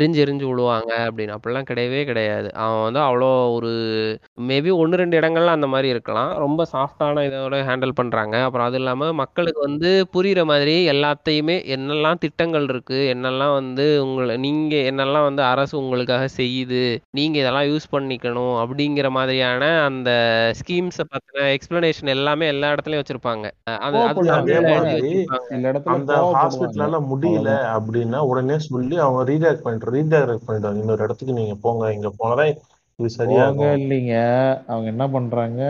[0.00, 1.32] எரிஞ்சு எரிஞ்சு விழுவாங்க அப்படின்னு.
[1.36, 2.48] அப்படிலாம் கிடையவே கிடையாது.
[2.62, 3.70] அவன் வந்து அவ்வளோ ஒரு
[4.48, 6.30] மேபி ஒன்று ரெண்டு இடங்கள்ல அந்த மாதிரி இருக்கலாம்.
[6.44, 12.68] ரொம்ப சாஃப்டான இதோட ஹேண்டில் பண்ணுறாங்க அப்புறம் அது இல்லாமல் மக்களுக்கு வந்து புரிகிற மாதிரி எல்லாத்தையுமே என்னெல்லாம் திட்டங்கள்
[12.72, 16.84] இருக்குது என்னெல்லாம் வந்து உங்களை நீங்கள் என்னெல்லாம் வந்து அரசு உங்களுக்காக செய்யுது?
[17.18, 20.10] நீங்கள் இதெல்லாம் யூஸ் பண்ணிக்கணும் அப்படிங்கிற மாதிரியான அந்த
[20.60, 23.44] ஸ்கீம்ஸை பற்றின எக்ஸ்பிளனேஷன் எல்லாமே எல்லா இடத்துலையும் வச்சுருப்பாங்க.
[23.86, 25.50] அது அது கோவப்படுவாங்க அதே தமிழ்ல எழுதி மாதிரி வச்சிருப்பாங்க.
[25.50, 27.76] சில இடத்துல அந்த கோவப்படுவாங்க ஹாஸ்பிட்டலால முடியல அவ்வளவுதான்.
[27.76, 31.92] அப்படின்னா உடனே சொல்லி அவங்க ரீடைரக்ட் பண்ணிட்டு ரீடைரக்ட் பண்ணிடுவாங்க இன்னொரு இடத்துக்கு நீங்க போங்க.
[31.96, 32.50] இங்க போனதான்
[32.98, 33.74] இது சரியாகும்.
[33.82, 34.14] இல்லைங்க.
[34.66, 35.62] அவங்க என்ன பண்றாங்க?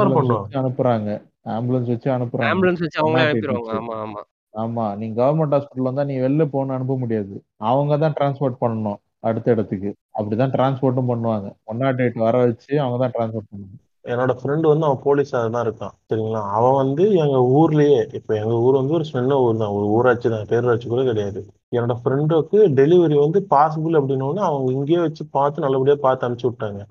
[0.00, 1.10] பண்ணுவாங்க அனுப்புறாங்க.
[1.56, 2.50] ஆம்புலன்ஸ் வச்சு அனுப்புறாங்க.
[2.52, 3.74] ஆம்புலன்ஸ் வச்சு எயிட் அனுப்பிடுவாங்க.
[3.78, 4.84] ஆமாம் ஆமாம் ஆமா.
[5.00, 7.34] நீ கவர்மெண்ட் ஹாஸ்பிட்டல் வந்தா நீ வெளில போகணும்னு அனுப்ப முடியாது.
[7.70, 9.90] அவங்க தான் டிரான்ஸ்போர்ட் பண்ணணும் அடுத்த இடத்துக்கு.
[10.18, 11.48] அப்படிதான் டிரான்ஸ்போர்ட்டும் பண்ணுவாங்க.
[11.64, 13.76] ஒன் நாட் எயிட் வர வச்சு அவங்க தான் டிரான்ஸ்போர்ட் பண்ணணும்.
[14.04, 15.94] என்னோட ஃப்ரெண்டு வந்து அவன் போலீஸா தான் இருக்கான்.
[16.10, 16.42] சரிங்களா?
[16.56, 20.46] அவன் வந்து எங்க ஊர்லயே இப்ப எங்க ஊர் வந்து ஒரு சின்ன ஊர் தான் ஒரு ஊராட்சி தான்.
[20.52, 21.40] பேரூராட்சி கூட கிடையாது.
[21.72, 26.82] என்னோட ஃப்ரெண்டுக்கு டெலிவரி வந்து பாசிபிள் அப்படின்னோடனே அவங்க இங்கேயே வச்சு பார்த்து நல்லபடியாக பார்த்து அனுப்பிச்சு விட்டாங்க.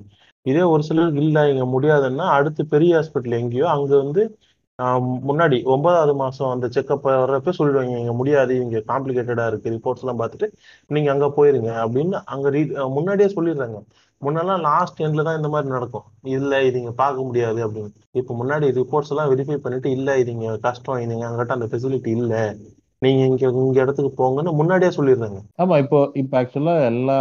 [0.52, 4.24] இதே ஒரு சிலருக்கு இல்லை இங்கே முடியாதுன்னா அடுத்து பெரிய ஹாஸ்பிட்டல் எங்கேயோ அங்கே வந்து
[5.30, 10.48] முன்னாடி ஒன்பதாவது மாதம் அந்த செக்கப் வர்றப்ப சொல்லிடுவாங்க இங்கே முடியாது இங்கே காம்ப்ளிகேட்டடாக இருக்குது ரிப்போர்ட்ஸ் எல்லாம் பார்த்துட்டு
[10.96, 12.62] நீங்கள் அங்கே போயிருங்க அப்படின்னு அங்கே ரீ
[12.98, 13.80] முன்னாடியே சொல்லிடுறாங்க.
[14.22, 16.06] முன்னெல்லாம் லாஸ்ட் எண்ட்ல தான் இந்த மாதிரி நடக்கும்.
[16.36, 17.92] இல்லை இது இங்கே பார்க்க முடியாது அப்படின்னு.
[18.22, 22.44] இப்போ முன்னாடி ரிப்போர்ட்ஸ் எல்லாம் வெரிஃபை பண்ணிட்டு இல்லை இது இங்கே கஷ்டம் இது அங்கிட்ட அந்த ஃபெசிலிட்டி இல்லை.
[23.02, 25.40] நீங்க இங்க இங்க இடத்துக்கு போங்கன்னு முன்னாடியே சொல்லிடுறாங்க.
[25.56, 27.18] ஆமா இப்போ இப்போ ஆக்சுவலா எல்லா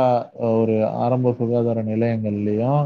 [0.55, 2.83] ஒரு ஆரம்ப சுகாதார நிலையங்கள்லயும்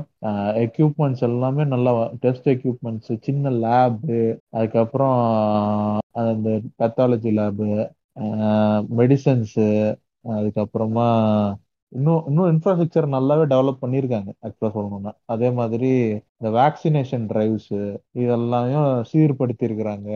[0.64, 1.92] எக்யூப்மெண்ட்ஸ் எல்லாமே நல்லா
[2.24, 4.18] டெஸ்ட் எக்யூப்மெண்ட்ஸ் சின்ன லேபு
[4.52, 5.18] அதுக்கப்புறம்
[6.22, 7.68] அந்த பெத்தாலஜி லேபு
[8.98, 9.66] மெடிசன்ஸு
[10.34, 11.08] அதுக்கப்புறமா
[11.92, 15.12] இன்னும் இன்னும் இன்ஃப்ராஸ்ட்ரக்சர் நல்லாவே டெவலப் பண்ணியிருக்காங்க ஆக்சுவலாக சொல்லணும்னா.
[15.26, 15.88] அதே மாதிரி
[16.36, 17.72] இந்த வேக்சினேஷன் டிரைவ்ஸ்
[18.14, 20.10] இதெல்லாமையும் சீர்படுத்தி இருக்கிறாங்க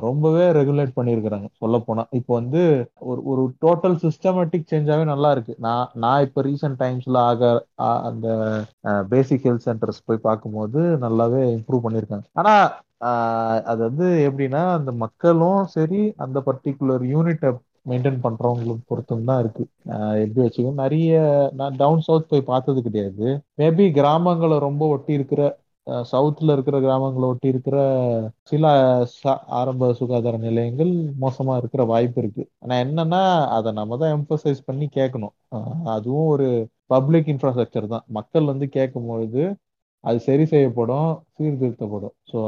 [0.00, 1.48] ரொம்பவே ரெகுலேட் பண்ணியிருக்கிறாங்க.
[1.58, 2.62] சொல்ல போனா இப்போ வந்து
[3.02, 5.54] ஒரு ஒரு டோட்டல் சிஸ்டமேட்டிக் சேஞ்சாவே நல்லா இருக்கு.
[5.58, 7.50] நான் நான் இப்போ ரீசெண்ட் டைம்ஸ்ல ஆக
[8.02, 8.26] அந்த
[9.08, 12.26] பேசிக் ஹெல்த் சென்டர்ஸ் போய் பார்க்கும்போது நல்லாவே இம்ப்ரூவ் பண்ணியிருக்காங்க.
[12.34, 12.54] ஆனா
[13.00, 17.50] ஆஹ் அது வந்து எப்படின்னா அந்த மக்களும் சரி அந்த பர்டிகுலர் யூனிட்டை
[17.90, 19.64] மெயின்டைன் பண்றவங்களுக்கு பொறுத்தும் தான் இருக்கு.
[20.22, 21.20] எப்படி வச்சுக்கோ நிறைய
[21.60, 23.26] நான் டவுன் சவுத் போய் பார்த்தது கிடையாது.
[23.60, 25.42] மேபி கிராமங்களை ரொம்ப ஒட்டி இருக்கிற
[26.12, 27.76] சவுத்துல இருக்கிற கிராமங்களை ஒட்டி இருக்கிற
[28.50, 28.64] சில
[29.58, 30.92] ஆரம்ப சுகாதார நிலையங்கள்
[31.24, 32.44] மோசமா இருக்கிற வாய்ப்பு இருக்கு.
[32.62, 33.20] ஆனா என்னன்னா
[33.56, 35.34] அதை நம்ம தான் எம்பசைஸ் பண்ணி கேட்கணும்.
[35.96, 36.48] அதுவும் ஒரு
[36.94, 38.04] பப்ளிக் இன்ஃப்ராஸ்ட்ரக்சர் தான்.
[38.18, 39.44] மக்கள் வந்து கேட்கும் பொழுது
[40.06, 42.12] அது சரி செய்யப்படும் சீர்திருத்தப்படும்.
[42.30, 42.38] ஸோ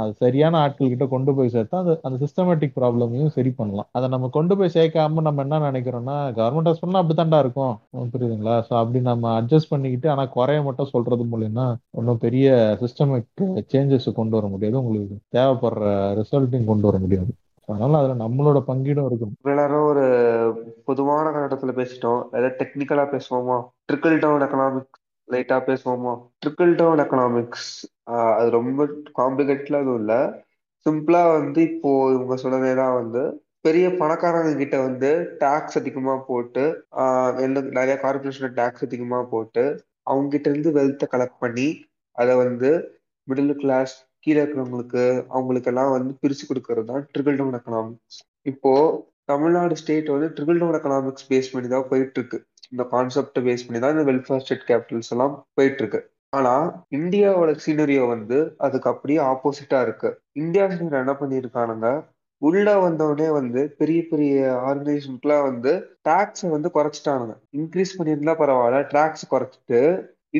[0.00, 3.88] அது சரியான ஆட்கள் கிட்ட கொண்டு போய் சேர்த்தா அது அந்த சிஸ்டமேட்டிக் ப்ராப்ளமையும் சரி பண்ணலாம்.
[3.96, 7.74] அதை நம்ம கொண்டு போய் சேர்க்காம நம்ம என்ன நினைக்கிறோம்னா கவர்மெண்ட் ஹாஸ்பிட்டல் அப்படித்தான்டா இருக்கும்.
[8.14, 8.56] புரியுதுங்களா?
[8.68, 11.66] ஸோ அப்படி நம்ம அட்ஜஸ்ட் பண்ணிக்கிட்டு ஆனால் குறைய மட்டும் சொல்றது மூலியம்னா
[12.00, 12.48] ஒன்றும் பெரிய
[12.84, 13.44] சிஸ்டமிக்
[13.74, 14.78] சேஞ்சஸ் கொண்டு வர முடியாது.
[14.82, 15.84] உங்களுக்கு தேவைப்படுற
[16.20, 17.30] ரிசல்ட்டையும் கொண்டு வர முடியாது.
[17.68, 19.34] அதனால அதுல நம்மளோட பங்கீடும் இருக்கும்.
[19.52, 20.04] எல்லாரும் ஒரு
[20.84, 22.20] பொதுவான கட்டத்துல பேசிட்டோம்.
[22.36, 23.58] ஏதாவது டெக்னிக்கலா பேசுவோமா?
[23.88, 24.98] ட்ரிக்கிள் டவுன் எக்கனாமிக்
[25.32, 26.12] லைட்டா பேசுவோமா?
[26.42, 27.68] ட்ரிக்கிள் டவுன் எக்கனாமிக்ஸ்
[28.38, 28.86] அது ரொம்ப
[29.20, 30.20] காம்ப்ளிகேட்ல எதுவும் இல்லை.
[30.86, 33.22] சிம்பிளா வந்து இப்போ இவங்க சொன்னதேதான் வந்து
[33.66, 35.10] பெரிய பணக்காரங்க கிட்ட வந்து
[35.42, 36.64] டாக்ஸ் அதிகமா போட்டு
[37.78, 39.64] நிறைய கார்பரேஷன் டாக்ஸ் அதிகமா போட்டு
[40.10, 41.68] அவங்க கிட்ட இருந்து வெல்த்தை கலெக்ட் பண்ணி
[42.18, 42.70] அதை வந்து
[43.28, 45.02] மிடில் கிளாஸ் கீழே இருக்கிறவங்களுக்கு
[45.34, 48.18] அவங்களுக்கு எல்லாம் வந்து பிரிச்சு கொடுக்கறது தான் ட்ரிபிள் டவுன் எக்கனாமிக்ஸ்
[48.52, 48.72] இப்போ
[49.32, 52.38] தமிழ்நாடு ஸ்டேட் வந்து ட்ரிபிள் டவுன் எக்கனாமிக்ஸ் பேஸ் பண்ணி தான் போயிட்டு இருக்கு.
[52.72, 56.00] இந்த கான்செப்டை பேஸ் பண்ணி தான் இந்த வெல்ஃபேர் ஸ்டேட் கேபிட்டல்ஸ் எல்லாம் போயிட்டு இருக்கு
[56.32, 56.54] ஆனா
[56.98, 60.10] இந்தியாவோட சீனரியோ வந்து அதுக்கு அப்படியே ஆப்போசிட்டா இருக்கு.
[60.42, 61.88] இந்தியா சீனர் என்ன பண்ணியிருக்கானுங்க?
[62.42, 64.36] உள்ள வந்தவுடனே வந்து பெரிய பெரிய
[64.68, 65.72] ஆர்கனைசேஷனுக்குலாம் வந்து
[66.08, 67.34] டாக்ஸை வந்து குறைச்சிட்டானுங்க.
[67.58, 69.80] இன்க்ரீஸ் பண்ணியிருந்தா பரவாயில்ல டாக்ஸ் குறைச்சிட்டு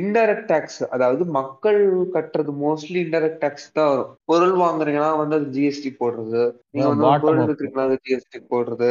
[0.01, 1.80] இன்டைரக்ட் டேக்ஸ் அதாவது மக்கள்
[2.14, 4.12] கட்டுறது மோஸ்ட்லி இன்டைரக்ட் டேக்ஸ் தான் வரும்.
[4.30, 6.43] பொருள் வாங்குறீங்கன்னா வந்து அது ஜிஎஸ்டி போடுறது.
[6.72, 8.91] நீங்க வந்து பொருள் அப் விற்கிறீங்கன்னா அது ஜிஎஸ்டி போடுறது.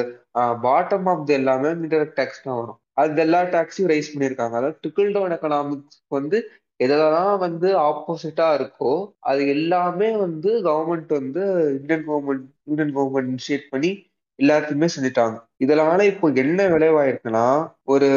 [0.67, 2.79] பாட்டம் ஆஃப் எல்லாமே இன்டைரக்ட் டேக்ஸ் தான் வரும்.
[2.97, 6.37] அது எல்லா டாக்ஸையும் ரைஸ் பண்ணியிருக்காங்க அதாவது ட்ரிக்கிள் டவுன் எக்கனாமிக்ஸ் வந்து
[6.79, 8.91] எதெல்லாம் வந்து ஆப்போசிட்டா இருக்கோ
[9.29, 11.41] அது எல்லாமே வந்து கவர்மெண்ட் வந்து
[11.79, 13.91] Indian government Indian government initiate பண்ணி
[14.39, 15.35] எல்லாத்தையுமே செஞ்சுட்டாங்க.
[15.63, 17.45] இதனால இப்போ என்ன விளைவாயிருக்குன்னா
[17.93, 18.07] ஒரு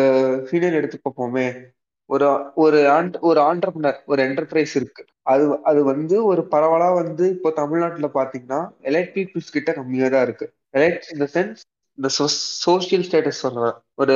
[0.50, 1.46] சீனியர் எடுத்துக்கப்போமே
[2.10, 5.02] ஒரு ஒரு ஆண்ட் ஒரு ஆண்டர்பிரினர் ஒரு என்டர்பிரைஸ் இருக்கு.
[5.32, 8.60] அது அது வந்து ஒரு பரவலா வந்து இப்போ தமிழ்நாட்டுல பாத்தீங்கன்னா
[8.90, 10.46] எலைட் பீப்புள்ஸ் கிட்ட கம்மியா தான் இருக்கு
[10.78, 11.62] எலைட் இந்த சென்ஸ்
[11.98, 12.08] இந்த
[12.66, 13.76] சோசியல் ஸ்டேட்டஸ் சொல்றேன்.
[13.98, 14.14] ஒரு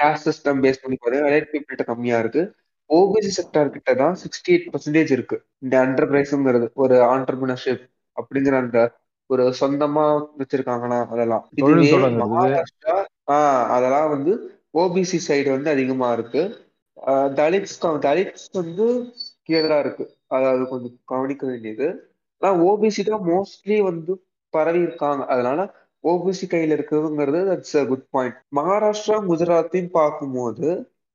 [0.00, 2.42] கேஸ்ட் சிஸ்டம் பேஸ் பண்ணி பாருங்க எலைட் பீப்புள் கிட்ட கம்மியா இருக்கு.
[2.90, 5.36] ஓபிசி செக்டார் கிட்ட தான் சிக்ஸ்டி எயிட் பர்சன்டேஜ் இருக்கு.
[5.58, 7.84] இந்த என்டர்பிரைஸுங்கிறது ஒரு ஆண்டர்பிரினர்ஷிப்
[8.16, 8.80] அப்படிங்கிற அந்த
[9.30, 10.04] ஒரு சொந்தமா
[10.40, 11.44] வச்சிருக்காங்கன்னா அதெல்லாம்.
[12.24, 12.96] மகாராஷ்டிரா
[13.30, 14.32] ஆஹ் அதெல்லாம் வந்து
[14.74, 16.42] ஓபிசி சைடு வந்து அதிகமா இருக்கு.
[17.40, 18.86] தலித்ஸ் தலித்ஸ் வந்து
[19.42, 20.04] கீழே இருக்கு.
[20.26, 21.88] அதாவது கொஞ்சம் கவனிக்க வேண்டியது.
[22.42, 24.12] ஆனா ஓபிசி தான் மோஸ்ட்லி வந்து
[24.54, 25.60] பரவி இருக்காங்க அதனால
[26.10, 30.68] ஓபிசி கையில இருக்குதுங்கிறது that's a good point Maharashtra குஜராத்தையும் பார்க்கும்போது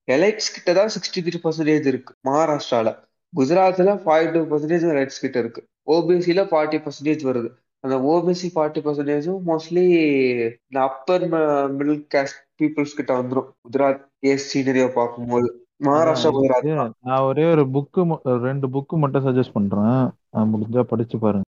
[0.08, 2.89] எலைட்ஸ் கிட்ட தான் சிக்ஸ்டி த்ரீ பர்சன்டேஜ் இருக்கு மகாராஷ்டிரால.
[3.34, 5.62] குஜராத்ல ஃபார்ட்டி டூ பர்சன்டேஜ் எலைட்ஸ் கிட்ட இருக்கு.
[5.96, 7.50] ஓபிசில ஃபார்ட்டி பர்சன்டேஜ் வருது.
[7.84, 9.86] அந்த ஓபிசி ஃபார்ட்டி பர்சன்டேஜும் மோஸ்ட்லி
[10.68, 11.24] இந்த அப்பர்
[11.78, 15.48] மிடில் கேஸ்ட் பீப்புள்ஸ் கிட்ட வந்துடும் குஜராத் கேஸ் சீனரியை பார்க்கும்போது.
[15.86, 16.92] மகாராஷ்டிரா குஜராத்.
[17.10, 18.02] நான் ஒரே ஒரு புக்கு
[18.48, 20.02] ரெண்டு புக்கு மட்டும் சஜஸ்ட் பண்றேன்.
[20.52, 21.48] முடிஞ்சா படிச்சு பாருங்க.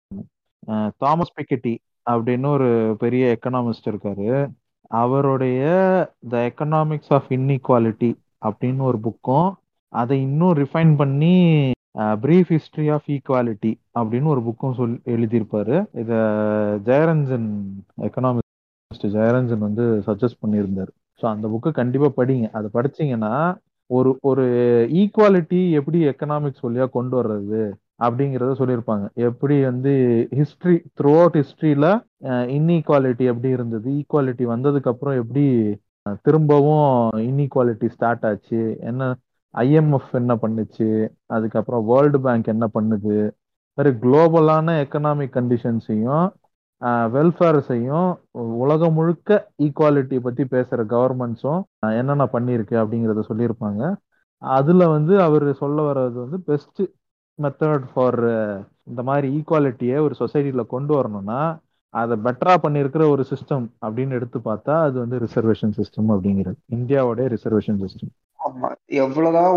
[1.02, 1.74] தாமஸ் பிக்கெட்டி
[2.10, 4.28] அப்படின்னு ஒரு பெரிய எக்கனாமிஸ்ட் இருக்காரு.
[5.02, 5.62] அவருடைய
[6.28, 8.10] த எக்கனாமிக்ஸ் ஆஃப் இன்இக்வாலிட்டி
[8.48, 9.48] அப்படின்னு ஒரு புக்கும்
[9.92, 11.34] அதை இன்னும் ரிஃபைன் பண்ணி
[12.24, 15.76] பிரீஃப் ஹிஸ்டரி ஆஃப் ஈக்குவாலிட்டி அப்படின்னு ஒரு புக்கும் சொல் எழுதியிருப்பாரு.
[16.02, 16.12] இத
[16.88, 17.48] ஜெயரஞ்சன்
[18.08, 20.92] எக்கனாமிஸ்ட் ஜெயரஞ்சன் வந்து சஜஸ்ட் பண்ணியிருந்தார்.
[21.20, 22.48] ஸோ அந்த புக்கு கண்டிப்பாக படிங்க.
[22.58, 23.32] அதை படிச்சீங்கன்னா
[23.90, 24.44] ஒரு ஒரு
[25.00, 27.62] ஈக்குவாலிட்டி எப்படி எக்கனாமிக்ஸ் வழியாக கொண்டு வர்றது?
[27.98, 29.06] அப்படிங்கிறத சொல்லியிருப்பாங்க.
[29.28, 29.92] எப்படி வந்து
[30.38, 31.86] ஹிஸ்ட்ரி த்ரூ அவுட் ஹிஸ்ட்ரியில
[32.56, 35.44] இன்இக்வாலிட்டி எப்படி இருந்தது ஈக்குவாலிட்டி வந்ததுக்கு அப்புறம் எப்படி
[36.22, 36.90] திரும்பவும்
[37.28, 39.10] இன்இக்வாலிட்டி ஸ்டார்ட் ஆச்சு என்ன
[39.54, 40.88] ஐஎம்எஃப் என்ன பண்ணுச்சு
[41.26, 43.16] அதுக்கப்புறம் வேர்ல்டு பேங்க் என்ன பண்ணுது
[43.78, 46.26] மாதிரி குளோபலான எக்கனாமிக் கண்டிஷன்ஸையும்
[47.14, 48.08] வெல்ஃபேர்ஸையும்
[48.62, 51.62] உலகம் முழுக்க ஈக்குவாலிட்டி பற்றி பேசுகிற கவர்மெண்ட்ஸும்
[51.98, 53.82] என்னென்ன பண்ணியிருக்கு அப்படிங்கிறத சொல்லியிருப்பாங்க.
[54.42, 56.84] அதில் வந்து அவர் சொல்ல வர்றது வந்து பெஸ்ட்டு
[57.42, 58.20] மெத்தட் ஃபார்
[58.82, 61.40] இந்த மாதிரி ஈக்குவாலிட்டியை ஒரு சொசைட்டில கொண்டு வரணும்னா
[61.94, 66.58] அதை பெட்டரா பண்ணியிருக்கிற ஒரு சிஸ்டம் அப்படின்னு எடுத்து பார்த்தா அது வந்து ரிசர்வேஷன் சிஸ்டம் அப்படிங்கிறது.
[66.76, 68.68] இந்தியாவோட ரிசர்வேஷன் சிஸ்டம் ஆமா.
[68.86, 69.56] எவ்வளவுதான்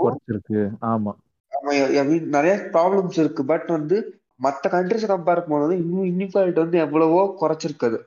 [0.00, 0.60] குறைச்சிருக்கு.
[0.82, 1.12] ஆமா.
[2.28, 3.44] நிறைய ப்ராப்ளம்ஸ் இருக்கு.
[3.44, 3.96] பட் வந்து
[4.42, 7.98] மத்த கண்ட்ரிஸ் கம்பேர் பண்ணும்போது இன்னும் இன்இக்வாலிட்டி வந்து எவ்வளவோ குறைச்சிருக்குது.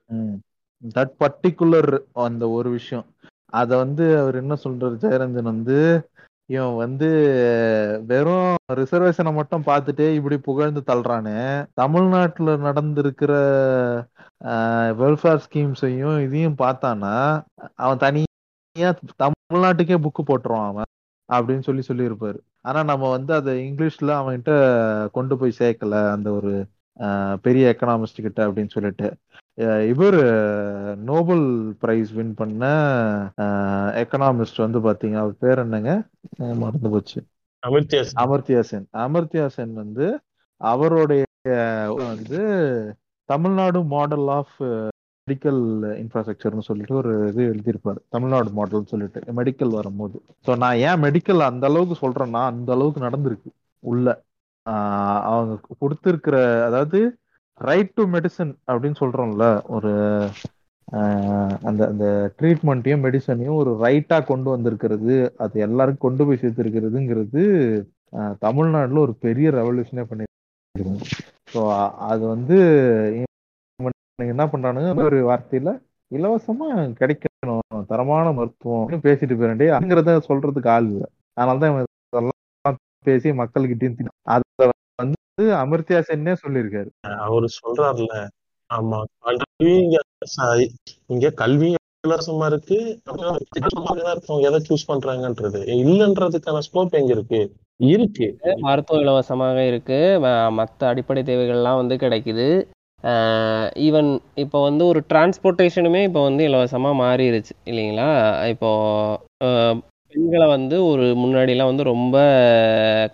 [0.84, 3.06] தட் பர்டிகுலர் அந்த ஒரு விஷயம்.
[3.54, 4.96] அத வந்து அவர் என்ன சொல்றாரு?
[5.04, 5.78] ஜெயரஞ்சன் வந்து
[6.50, 7.08] இவன் வந்து
[8.06, 11.36] வெறும் ரிசர்வேஷனை மட்டும் பார்த்துட்டே இப்படி புகழ்ந்து தள்ளுறானே.
[11.74, 13.32] தமிழ்நாட்டுல நடந்திருக்கிற
[15.00, 17.14] வெல்ஃபேர் ஸ்கீம்ஸையும் இதையும் பார்த்தானா
[17.78, 18.90] அவன் தனியா
[19.24, 20.90] தமிழ்நாட்டுக்கே புக்கு போட்டுருவான் அவன்
[21.30, 22.40] அப்படின்னு சொல்லி சொல்லியிருப்பாரு.
[22.62, 24.52] ஆனா நம்ம வந்து அதை இங்கிலீஷ்ல அவன்கிட்ட
[25.14, 26.52] கொண்டு போய் சேர்க்கல அந்த ஒரு
[27.00, 29.08] அஹ், பெரிய எக்கனாமிஸ்ட் கிட்ட அப்படின்னு சொல்லிட்டு.
[29.88, 30.18] இவர்
[31.10, 31.46] நோபல்
[31.82, 32.64] பிரைஸ் வின் பண்ண
[34.04, 35.92] எக்கனாமிஸ்ட் வந்து பாத்தீங்க அவர் பேர் என்னங்க?
[36.64, 37.20] மறந்து போச்சு.
[38.24, 38.88] அமர்த்தியா சென்.
[39.06, 39.74] அமர்த்தியா சென்.
[39.82, 40.08] வந்து
[40.62, 41.24] அவருடைய
[42.04, 42.42] வந்து
[43.30, 44.58] தமிழ்நாடு மாடல் ஆஃப்
[45.28, 45.62] மெடிக்கல்
[46.02, 48.00] இன்ஃப்ராஸ்ட்ரக்சர்னு சொல்லிட்டு ஒரு இது எழுதியிருப்பாரு.
[48.10, 50.16] தமிழ்நாடு மாடல்னு சொல்லிட்டு மெடிக்கல் வரும்போது.
[50.46, 53.50] ஸோ நான் ஏன் மெடிக்கல் அந்த அளவுக்கு சொல்றேன்னா அந்த அளவுக்கு நடந்திருக்கு.
[53.84, 54.08] உள்ள.
[55.30, 56.36] அவங்க கொடுத்துருக்கிற
[56.68, 57.00] அதாவது
[57.62, 59.92] ரைட் டு மெடிசன் அப்படின்னு சொல்றோம்ல ஒரு
[60.88, 62.06] ஆஹ் அந்த அந்த
[62.40, 67.44] ட்ரீட்மெண்ட்டையும் மெடிசனையும் ஒரு ரைட்டா கொண்டு வந்திருக்கிறது அது எல்லாருக்கும் கொண்டு போய் சேர்த்திருக்கிறதுங்கிறது
[68.14, 70.26] தமிழ்நாட்டில் தமிழ்நாட்டுல ஒரு பெரிய ரெவல்யூஷனே பண்ணி
[71.54, 71.62] ஸோ
[72.06, 72.58] அது வந்து
[74.26, 75.72] என்ன பண்றானுங்க ஒரு வார்த்தையில
[76.12, 76.68] இலவசமா
[77.00, 81.08] கிடைக்கணும் தரமான மருத்துவம் பேசிட்டு போயிடே அங்கிறத சொல்றதுக்கு ஆள் இல்லை.
[81.38, 84.68] அதனாலதான் இதெல்லாம் பேசி மக்கள்கிட்டயும் அதை
[85.38, 86.90] வந்து அமர்த்தியா சென்னே சொல்லியிருக்காரு.
[87.26, 88.16] அவரு சொல்றாருல
[88.70, 89.00] ஆமா.
[89.24, 89.72] கல்வி
[91.14, 91.70] இங்க கல்வி
[92.04, 92.78] இலவசமா இருக்கு.
[93.58, 95.60] இருக்கவங்க எதை சூஸ் பண்றாங்கன்றது.
[95.84, 97.42] இல்லன்றதுக்கான ஸ்கோப் எங்க இருக்கு?
[97.88, 98.28] இருக்கு.
[98.66, 100.00] மருத்துவம் இலவசமாக இருக்கு.
[100.60, 102.48] மத்த அடிப்படை தேவைகள்லாம் வந்து கிடைக்குது.
[103.86, 108.10] ஈவன் இப்போ வந்து ஒரு டிரான்ஸ்போர்ட்டேஷனுமே இப்போ வந்து இலவசமாக மாறிடுச்சு இல்லைங்களா?
[108.54, 108.70] இப்போ
[110.14, 112.18] பெண்களை வந்து ஒரு முன்னாடிலாம் வந்து ரொம்ப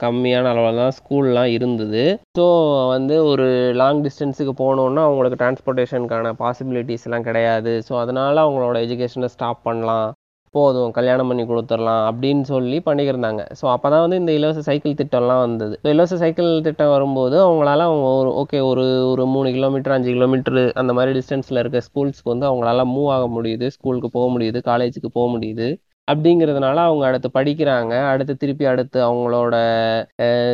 [0.04, 2.02] கம்மியான அளவில் தான் ஸ்கூல்லாம் இருந்தது.
[2.38, 2.45] ஸோ
[2.93, 3.45] வந்து ஒரு
[3.82, 7.74] லாங் டிஸ்டன்ஸுக்கு போகணுன்னா அவங்களுக்கு டிரான்ஸ்போர்ட்டேஷனுக்கான பாசிபிலிட்டிஸ்லாம் கிடையாது.
[7.88, 10.10] ஸோ அதனால் அவங்களோட எஜுகேஷனை ஸ்டாப் பண்ணலாம்.
[10.54, 13.41] போதும் கல்யாணம் பண்ணி கொடுத்துடலாம் அப்படின்னு சொல்லி பண்ணிக்கிருந்தாங்க.
[13.60, 15.76] ஸோ அப்போ தான் வந்து இந்த இலவச சைக்கிள் திட்டம்லாம் வந்தது.
[15.84, 20.60] ஸோ இலவச சைக்கிள் திட்டம் வரும்போது அவங்களால அவங்க ஒரு ஓகே ஒரு ஒரு மூணு கிலோமீட்டர் அஞ்சு கிலோமீட்டர்
[20.82, 23.68] அந்த மாதிரி டிஸ்டன்ஸில் இருக்க ஸ்கூல்ஸ்க்கு வந்து அவங்களால மூவ் ஆக முடியுது.
[23.78, 25.70] ஸ்கூலுக்கு போக முடியுது காலேஜுக்கு போக முடியுது.
[26.12, 27.93] அப்படிங்கிறதுனால அவங்க அடுத்து படிக்கிறாங்க.
[28.12, 29.55] அடுத்து திருப்பி அடுத்து அவங்களோட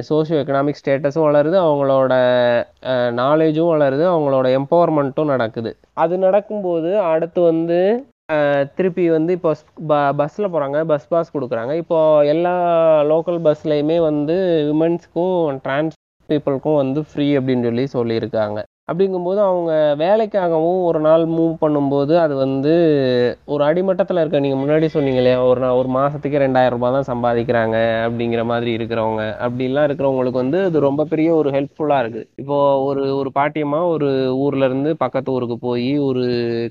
[0.10, 1.58] சோஷியோ எக்கனாமிக் ஸ்டேட்டஸும் வளருது.
[1.68, 2.14] அவங்களோட
[3.22, 4.04] நாலேஜும் வளருது.
[4.16, 5.74] அவங்களோட எம்பவர்மெண்ட்டும் நடக்குது.
[6.04, 7.80] அது நடக்கும்போது அடுத்து வந்து
[8.78, 9.52] திருப்பி வந்து இப்போ
[9.90, 11.74] ப பஸ்ஸில் போகிறாங்க பஸ் பாஸ் கொடுக்குறாங்க.
[11.82, 11.98] இப்போ
[12.34, 12.54] எல்லா
[13.12, 14.36] லோக்கல் பஸ்லேயுமே வந்து
[14.70, 15.98] விமன்ஸ்க்கும் டிரான்ஸ்
[16.30, 18.60] பீப்புளுக்கும் வந்து ஃப்ரீ அப்படின்னு சொல்லி சொல்லியிருக்காங்க.
[18.88, 22.74] அப்படிங்கும்போது அவங்க வேலைக்காகவும் ஒரு நாள் மூவ் பண்ணும்போது அது வந்து
[23.48, 27.78] ஒரு அடிமட்டத்தில் இருக்க நீங்கள் முன்னாடி சொன்னீங்க இல்லையா ஒரு நா- ஒரு மாதத்துக்கு ரெண்டாயிரம் ரூபாய் தான் சம்பாதிக்கிறாங்க
[28.06, 28.94] அப்படிங்கிற மாதிரி இருக்கிறவங்க.
[29.46, 34.10] அப்படிலாம் இருக்கிறவங்களுக்கு வந்து இது ரொம்ப பெரிய ஒரு ஹெல்ப்ஃபுல்லாக இருக்குது இப்போது ஒரு ஒரு பாட்டியம்மா ஒரு
[34.44, 36.24] ஊர்லேருந்து பக்கத்து ஊருக்கு போய் ஒரு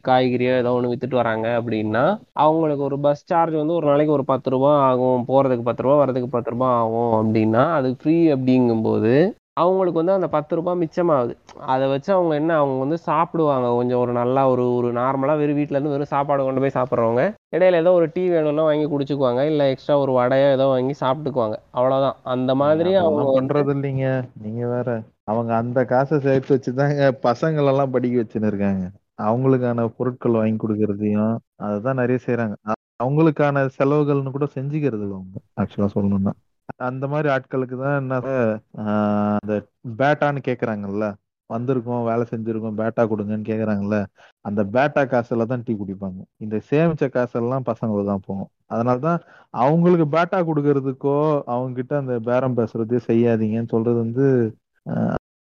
[0.05, 2.05] காய்கறியோ ஏதோ ஒன்று வித்துட்டு வராங்க அப்படின்னா
[2.43, 6.31] அவங்களுக்கு ஒரு பஸ் சார்ஜ் வந்து ஒரு நாளைக்கு ஒரு பத்து ரூபா ஆகும் போகிறதுக்கு பத்து ரூபா வரதுக்கு
[6.33, 9.15] பத்து ரூபா ஆகும் அப்படின்னா அது ஃப்ரீ அப்படிங்கும்போது
[9.57, 11.35] அவங்களுக்கு வந்து அந்த பத்து ரூபாய் மிச்சமாகுது.
[11.65, 13.67] அதை வச்சு அவங்க என்ன அவங்க வந்து சாப்பிடுவாங்க.
[13.75, 17.25] கொஞ்சம் ஒரு நல்லா ஒரு ஒரு நார்மலாக வெறும் வீட்ல இருந்து வெறும் சாப்பாடு கொண்டு போய் சாப்பிட்றவங்க
[17.57, 19.43] இடையில ஏதோ ஒரு டீ வேணும்னா வாங்கி குடிச்சுக்குவாங்க.
[19.43, 21.57] இல்லை எக்ஸ்ட்ரா ஒரு வடையோ ஏதோ வாங்கி சாப்பிட்டுக்குவாங்க.
[21.75, 24.09] அவ்வளோதான் அந்த மாதிரி அவங்க பண்றது இல்லைங்க
[24.43, 24.89] நீங்க வேற
[25.25, 28.85] அவங்க அந்த காசை சேர்த்து வச்சுதாங்க பசங்களை எல்லாம் படிக்க வச்சுன்னு இருக்காங்க
[29.23, 32.57] அவங்களுக்கான பொருட்கள் வாங்கி கொடுக்கறதையும் அதுதான் நிறைய செய்யறாங்க
[33.03, 35.39] அவங்களுக்கான செலவுகள்னு கூட செஞ்சுக்கிறது அவங்க.
[35.61, 36.33] ஆக்சுவலா சொல்லணும்னா.
[36.89, 38.15] அந்த மாதிரி ஆட்களுக்கு தான் என்ன
[39.41, 39.53] அந்த
[39.99, 41.07] பேட்டான்னு கேக்குறாங்கல்ல.
[41.51, 43.97] வந்திருக்கோம் வேலை செஞ்சிருக்கோம் பேட்டா கொடுங்கன்னு கேக்குறாங்கல்ல.
[44.45, 46.21] அந்த பேட்டா காசுல தான் டீ குடிப்பாங்க.
[46.41, 48.51] இந்த சேமிச்ச காசெல்லாம் பசங்களுக்கு தான் போகும்.
[48.71, 49.19] அதனாலதான்
[49.55, 54.27] அவங்களுக்கு பேட்டா கொடுக்கறதுக்கோ அவங்க கிட்ட அந்த பேரம் பேசுறது செய்யாதீங்கன்னு சொல்றது வந்து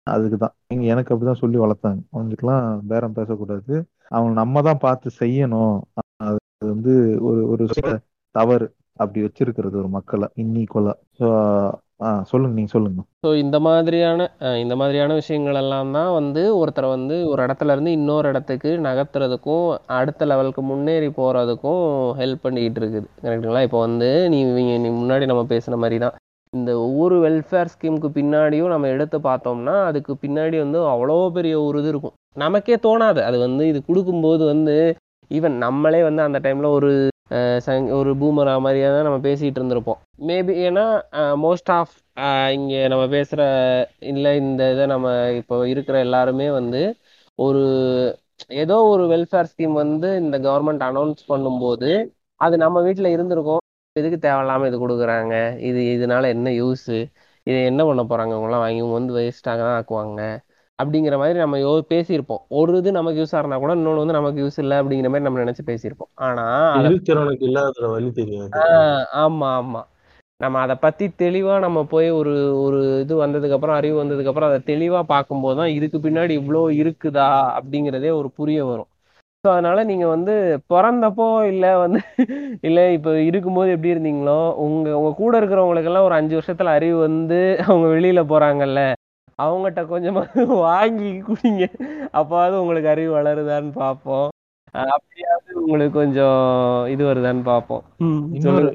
[0.06, 2.00] அதுக்குதான் இங்க எனக்கு அப்படிதான் சொல்லி வளர்த்தாங்க.
[2.12, 3.74] அவங்களுக்குலாம் பேரம் பேசக்கூடாது.
[4.10, 5.76] அவங்க நம்ம தான் பார்த்து செய்யணும்.
[6.22, 6.38] அது
[6.74, 6.92] வந்து
[7.28, 7.64] ஒரு ஒரு
[8.34, 8.66] தவறு.
[8.96, 10.90] அப்படி வச்சிருக்கிறது ஒரு மக்களை இன்னிக்குள்ள
[11.20, 11.28] ஸோ
[12.22, 13.00] சொல்லுங்க நீங்க சொல்லுங்க.
[13.24, 14.26] ஸோ இந்த மாதிரியான
[14.58, 19.64] இந்த மாதிரியான விஷயங்கள் எல்லாம் தான் வந்து ஒருத்தரை வந்து ஒரு இடத்துல இருந்து இன்னொரு இடத்துக்கு நகர்த்துறதுக்கும்
[19.98, 21.82] அடுத்த லெவலுக்கு முன்னேறி போகிறதுக்கும்
[22.18, 23.08] ஹெல்ப் பண்ணிக்கிட்டு இருக்குது.
[23.22, 26.16] கரெக்டுங்களா இப்போ வந்து நீ இவங்க- நீ முன்னாடி நம்ம பேசின மாதிரி தான்.
[26.52, 31.88] இந்த ஒவ்வொரு வெல்ஃபேர் ஸ்கீமுக்கு பின்னாடியும் நம்ம எடுத்து பார்த்தோம்னா அதுக்கு பின்னாடி வந்து அவ்வளோ பெரிய ஒரு இது
[31.88, 32.14] இருக்கும்.
[32.36, 33.20] நமக்கே தோணாது.
[33.20, 34.76] அது வந்து இது கொடுக்கும்போது வந்து
[35.30, 36.90] ஈவன் நம்மளே வந்து அந்த டைமில் ஒரு
[37.66, 39.98] சங் ஒரு பூமரா மாதிரியே தான் நம்ம பேசிகிட்டு இருந்திருப்போம்.
[40.28, 40.84] மேபி ஏன்னா
[41.44, 41.94] மோஸ்ட் ஆஃப்
[42.56, 43.42] இங்கே நம்ம பேசுகிற
[44.12, 45.08] இல்லை இந்த இதை நம்ம
[45.40, 46.82] இப்போ இருக்கிற எல்லாருமே வந்து
[47.38, 47.62] ஒரு
[48.62, 51.90] ஏதோ ஒரு வெல்ஃபேர் ஸ்கீம் வந்து இந்த கவர்மெண்ட் அனௌன்ஸ் பண்ணும்போது
[52.40, 53.62] அது நம்ம வீட்டில் இருந்திருக்கோம்.
[53.96, 55.34] எதுக்கு தேவையில்லாமல் இது கொடுக்குறாங்க?
[55.68, 56.96] இது இதனால என்ன யூஸு
[57.46, 60.20] இதை என்ன பண்ண போகிறாங்க இவங்களாம் வாங்கி இவங்க வந்து வேஸ்ட்டாக தான் ஆக்குவாங்க.
[60.78, 62.40] அப்படிங்கிற மாதிரி நம்ம யோ பேசியிருப்போம்.
[62.58, 65.62] ஒரு இது நமக்கு யூஸ் ஆகினா கூட இன்னொன்று வந்து நமக்கு யூஸ் இல்லை அப்படிங்கிற மாதிரி நம்ம நினச்சி
[65.68, 66.10] பேசியிருப்போம்.
[66.82, 68.50] இருக்கிறவனுக்கு இல்லாத வழி தெரியாது.
[69.22, 69.82] ஆமா ஆமா.
[70.40, 72.32] நம்ம அதை பத்தி தெளிவா நம்ம போய் ஒரு
[72.64, 77.28] ஒரு இது வந்ததுக்கு அப்புறம் அறிவு வந்ததுக்கு அப்புறம் அதை தெளிவா பார்க்கும்போது தான் இதுக்கு பின்னாடி இவ்வளோ இருக்குதா
[77.56, 78.88] அப்படிங்கிறதே ஒரு புரிய வரும்.
[79.44, 80.34] ஸோ அதனால நீங்க வந்து
[80.70, 82.00] பிறந்தப்போ இல்லை வந்து
[82.68, 87.86] இல்லை இப்போ இருக்கும்போது எப்படி இருந்தீங்களோ உங்க உங்க கூட இருக்கிறவங்களுக்கெல்லாம் ஒரு அஞ்சு வருஷத்துல அறிவு வந்து அவங்க
[87.94, 88.82] வெளியில போறாங்கல்ல
[89.38, 90.20] அவங்ககிட்ட கொஞ்சமா
[90.66, 91.64] வாங்கி குடிங்க.
[92.20, 94.28] அப்பாவது உங்களுக்கு அறிவு வளருதான்னு பார்ப்போம்
[94.94, 96.38] அப்படியாவது உங்களுக்கு கொஞ்சம்
[96.94, 97.84] இது வருதான்னு பார்ப்போம்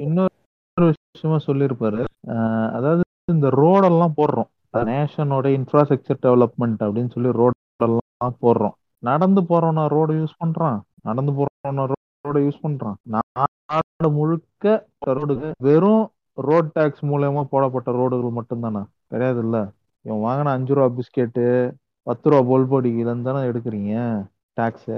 [0.05, 2.01] இன்னொரு விஷயமா சொல்லியிருப்பாரு.
[2.77, 3.03] அதாவது
[3.33, 4.49] இந்த ரோடெல்லாம் போடுறோம்.
[4.91, 8.75] நேஷனோட இன்ஃப்ராஸ்ட்ரக்சர் டெவலப்மெண்ட் அப்படின்னு சொல்லி ரோடெல்லாம் போடுறோம்.
[9.03, 10.79] நடந்து போறவனா ரோடு யூஸ் பண்றான்.
[11.09, 12.97] நடந்து போறவனா ரோட யூஸ் பண்றான்.
[13.15, 14.65] நாடு முழுக்க
[15.17, 16.03] ரோடுக்கு வெறும்
[16.37, 18.81] ரோட் டாக்ஸ் மூலயமா போடப்பட்ட ரோடுகள் மட்டும்தானா?
[19.13, 19.57] கிடையாது இல்ல
[20.05, 21.45] இவன் வாங்கின அஞ்சு ரூபா பிஸ்கெட்டு
[22.07, 23.93] பத்து ரூபா பொல்பொடிக்குலன்னு தானே எடுக்கிறீங்க
[24.57, 24.95] டேக்ஸு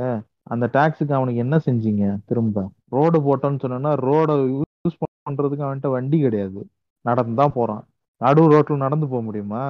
[0.53, 2.57] அந்த டேக்ஸுக்கு அவனுக்கு என்ன செஞ்சீங்க திரும்ப?
[2.95, 6.61] ரோடு போட்டோன்னு சொன்னோன்னா ரோட யூஸ் பண்ணுறதுக்கு அவன்கிட்ட வண்டி கிடையாது.
[7.05, 7.83] நடந்து தான் போகிறான்
[8.21, 9.63] நடு ரோட்டில் நடந்து போக முடியுமா?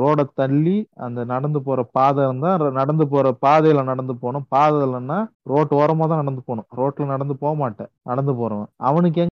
[0.00, 4.46] ரோட தள்ளி அந்த நடந்து போற பாதை இருந்தா நடந்து போற பாதையில நடந்து போகணும்.
[4.54, 5.18] பாதை இல்லைன்னா
[5.52, 6.68] ரோட்டு ஓரமா தான் நடந்து போகணும்.
[6.78, 7.90] ரோட்ல நடந்து போக மாட்டேன்.
[8.10, 8.70] நடந்து போறவன்.
[8.88, 9.34] அவனுக்கு எங்கே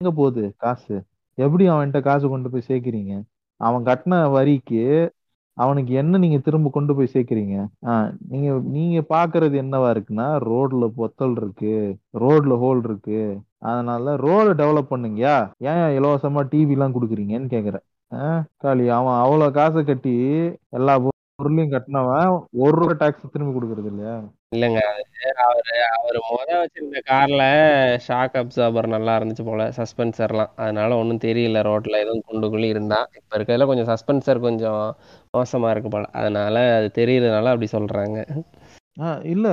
[0.00, 0.44] எங்க போகுது?
[0.64, 0.96] காசு.
[1.38, 3.12] எப்படி அவன்கிட்ட காசு கொண்டு போய் சேர்க்கிறீங்க?
[3.58, 5.12] அவன் கட்டின வரிக்கு
[5.56, 7.66] அவனுக்கு என்ன நீங்க திரும்ப கொண்டு போய் சேர்க்கிறீங்க?
[7.86, 13.38] ஆஹ் நீங்க நீங்க பாக்குறது என்னவா இருக்குன்னா ரோட்ல பொத்தல் இருக்கு ரோட்ல ஹோல் இருக்கு.
[13.58, 15.36] அதனால ரோடு டெவலப் பண்ணுங்கயா.
[15.58, 17.84] ஏன் இலவசமா டிவி எல்லாம் கொடுக்குறீங்கன்னு கேக்குறேன்.
[18.14, 20.14] ஆஹ் காளி அவன் அவ்வளவு காசை கட்டி
[20.68, 20.94] எல்லா
[21.34, 24.22] பொருளையும் கட்டினவன் ஒரு ரூபா டாக்ஸ் திரும்பி கொடுக்கறது இல்லையா?
[24.52, 24.80] இல்லைங்க.
[24.88, 25.02] அது
[25.46, 27.42] அவரு அவர் முத வச்சிருந்த கார்ல
[28.06, 33.00] ஷாக் அப்சார்பர் நல்லா இருந்துச்சு போல சஸ்பென்சர்லாம் அதனால ஒன்றும் தெரியல ரோட்ல எதுவும் குண்டுக்குள்ளி இருந்தா.
[33.18, 34.82] இப்ப இருக்கிறதுல கொஞ்சம் சஸ்பென்சர் கொஞ்சம்
[35.34, 36.06] மோசமா இருக்கு போல.
[36.20, 38.18] அதனால அது தெரியறதுனால அப்படி சொல்றாங்க.
[39.00, 39.46] ஆ இல்ல.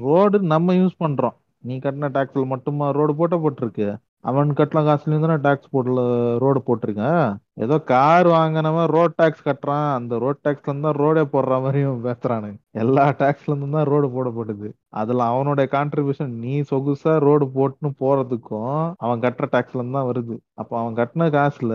[0.00, 1.36] ரோடு நம்ம யூஸ் பண்றோம்.
[1.64, 3.88] நீ கட்டின டாக்ஸ்ல மட்டுமா ரோடு போட்ட போட்டிருக்கு?
[4.26, 6.00] அவன் கட்டின காசுலயும் தானே டாக்ஸ் போடல
[6.38, 7.26] ரோடு போட்டிருக்கேன்.
[7.56, 9.86] ஏதோ கார் வாங்கினவன் ரோட் டாக்ஸ் கட்டுறான்.
[9.94, 12.50] அந்த ரோட் டாக்ஸ்ல இருந்தா ரோடே போடுற மாதிரியும் பேசுறானு.
[12.76, 14.68] எல்லா டாக்ஸ்ல இருந்தும் தான் ரோடு போடப்படுது.
[14.94, 20.36] அதுல அவனுடைய கான்ட்ரிபியூஷன் நீ சொகுசா ரோடு போட்டுன்னு போறதுக்கும் அவன் கட்டுற டாக்ஸ்ல இருந்து தான் வருது.
[20.54, 21.72] அப்ப அவன் கட்டின காசுல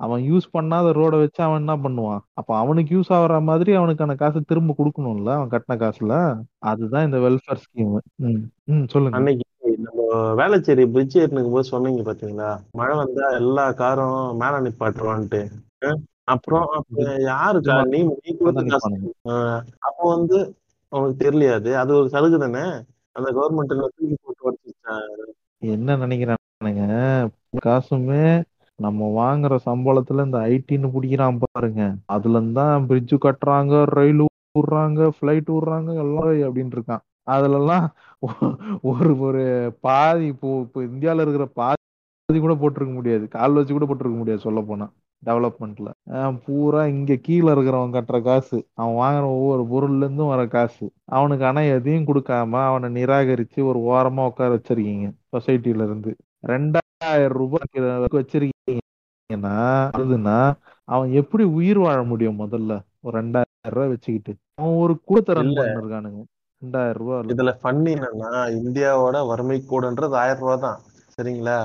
[0.00, 2.22] அவன் யூஸ் பண்ணாத ரோட வச்சு அவன் என்ன பண்ணுவான்?
[2.34, 6.14] அப்ப அவனுக்கு யூஸ் ஆகுற மாதிரி அவனுக்கான காசு திரும்ப கொடுக்கணும்ல அவன் கட்டின காசுல?
[6.64, 7.94] அதுதான் இந்த வெல்ஃபேர் ஸ்கீம்
[8.26, 8.42] ம்.
[8.68, 9.16] ம் சொல்லுங்க.
[9.18, 9.44] அன்னைக்கு
[9.84, 10.00] நம்ம
[10.34, 12.50] வேளச்சேரி பிரிட்ஜ் ஏறினுக்கும் போது சொன்னீங்க பாத்தீங்களா?
[12.72, 15.40] மழை வந்தா எல்லா காரும் மேல நிப்பாட்டுவான்ட்டு.
[16.24, 17.74] அப்புறம் அப்ப யாருக்கா?
[17.92, 18.30] நீ நீ
[19.88, 20.38] அப்போ வந்து
[20.92, 22.64] உனக்கு தெரியலையா அது ஒரு சலுகை தானே?
[23.16, 24.94] அந்த கவர்மெண்ட் தூக்கி போட்டு உடச்சிச்சா
[25.74, 26.84] என்ன நினைக்கிறானுங்க?
[27.66, 28.24] காசுமே
[28.78, 31.82] நம்ம வாங்குற சம்பளத்துல இந்த ஐடின்னு பிடிக்கிறான் பாருங்க.
[32.06, 34.22] அதுல இருந்து தான் பிரிட்ஜ் கட்டுறாங்க ரயில்
[34.58, 37.02] விடுறாங்க ஃபிளைட் விடுறாங்க எல்லாம் அப்படின்னு இருக்கான்.
[37.26, 37.86] அதுல எல்லாம்
[38.22, 38.52] ஒ-
[38.84, 39.42] ஒரு ஒரு
[39.80, 41.74] பாதி இப்போ இப்போ இந்தியால இருக்கிற பாதி
[42.38, 43.24] கூட போட்டிருக்க முடியாது.
[43.28, 44.86] கால் வச்சு கூட போட்டிருக்க முடியாது சொல்ல போனா
[45.22, 45.90] டெவலப்மெண்ட்ல
[46.44, 48.58] பூரா இங்க கீழே இருக்கிறவன் கட்டுற காசு.
[48.74, 50.86] அவன் வாங்குற ஒவ்வொரு பொருள்ல இருந்தும் வர காசு.
[51.08, 56.12] அவனுக்கு ஆனா எதையும் கொடுக்காம அவனை நிராகரிச்சு ஒரு ஓரமா உட்கார வச்சிருக்கீங்க சொசைட்டில இருந்து.
[56.44, 57.66] ரெண்டாயிரம் ரூபாய்
[58.18, 59.56] வச்சிருக்கீங்கன்னா
[59.98, 60.38] அதுன்னா
[60.88, 62.72] அவன் எப்படி உயிர் வாழ முடியும் முதல்ல?
[63.00, 64.32] ஒரு ரெண்டாயிரம் ரூபாய் வச்சுக்கிட்டு.
[64.56, 64.94] அவன் ஒரு.
[65.38, 66.20] பண்ணி இருக்கானுங்க
[66.62, 70.78] ரெண்டாயிரம் ரூபாய் இதுல ஃபன் என்னன்னா இந்தியாவோட வறுமை கோடுன்றது ஆயிரம் ரூபாய் தான்.
[71.16, 71.58] சரிங்களா?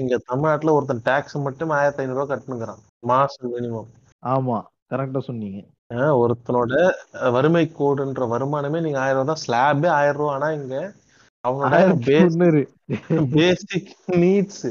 [0.00, 2.80] இங்க தமிழ்நாட்டுல ஒருத்தன் டாக்ஸ் மட்டும் ஆயிரத்தி ஐநூறு ரூபாய் கட்டணுங்கிறான்.
[3.10, 3.90] மாசம் மினிமம்
[4.34, 4.58] ஆமா
[4.92, 5.60] கரெக்டா சொன்னீங்க.
[6.22, 6.72] ஒருத்தனோட
[7.34, 9.42] வறுமை கோடுன்ற வருமானமே நீங்க ஆயிரம் ரூபாய் தான்.
[9.44, 10.76] ஸ்லாபே ஆயிரம் ரூபாய் ஆனா இங்க
[11.44, 11.76] அவனோட
[13.36, 13.92] பேசிக்
[14.22, 14.68] நீட்ஸ்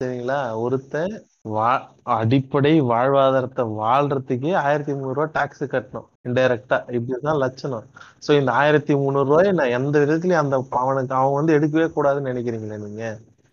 [0.00, 0.40] சரிங்களா?
[0.64, 1.14] ஒருத்தன்
[1.54, 1.70] வா
[2.18, 6.08] அடிப்படை வாழ்வாதாரத்தை வாழ்றதுக்கே ஆயிரத்தி முந்நூறு ரூபாய் டாக்ஸ் கட்டணும்.
[6.26, 7.86] இன்டைரக்டா இப்படிதான் லட்சணம்.
[8.26, 12.78] சோ இந்த ஆயிரத்தி முந்நூறு ரூபாய் நான் எந்த விதத்துலயும் அந்த அவனுக்கு அவன் வந்து எடுக்கவே கூடாதுன்னு நினைக்கிறீங்களே
[12.84, 13.04] நீங்க?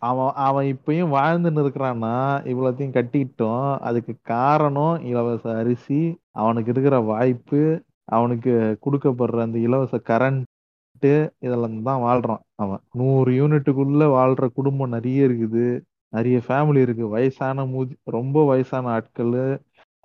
[0.10, 2.16] அவன் அவன் இப்பயும் வாழ்ந்துன்னு இருக்கிறான்னா
[2.52, 3.68] இவ்வளோத்தையும் கட்டிட்டோம்.
[3.80, 6.02] அதுக்கு காரணம் இலவச அரிசி
[6.32, 7.62] அவனுக்கு இருக்கிற வாய்ப்பு
[8.06, 8.54] அவனுக்கு
[8.86, 12.82] கொடுக்கப்படுற அந்த இலவச கரண்ட்டு இதெல்லாம் தான் வாழ்றான் அவன்.
[12.94, 15.66] நூறு யூனிட்டுக்குள்ள வாழ்ற குடும்பம் நிறைய இருக்குது.
[16.14, 17.06] நிறைய ஃபேமிலி இருக்கு.
[17.08, 19.38] வயசான மூதி ரொம்ப வயசான ஆட்கள்.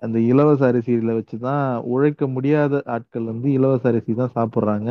[0.01, 1.63] அந்த இலவச அரிசியில வச்சுதான்
[1.93, 4.89] உழைக்க முடியாத ஆட்கள் வந்து இலவச அரிசி தான் சாப்பிட்றாங்க.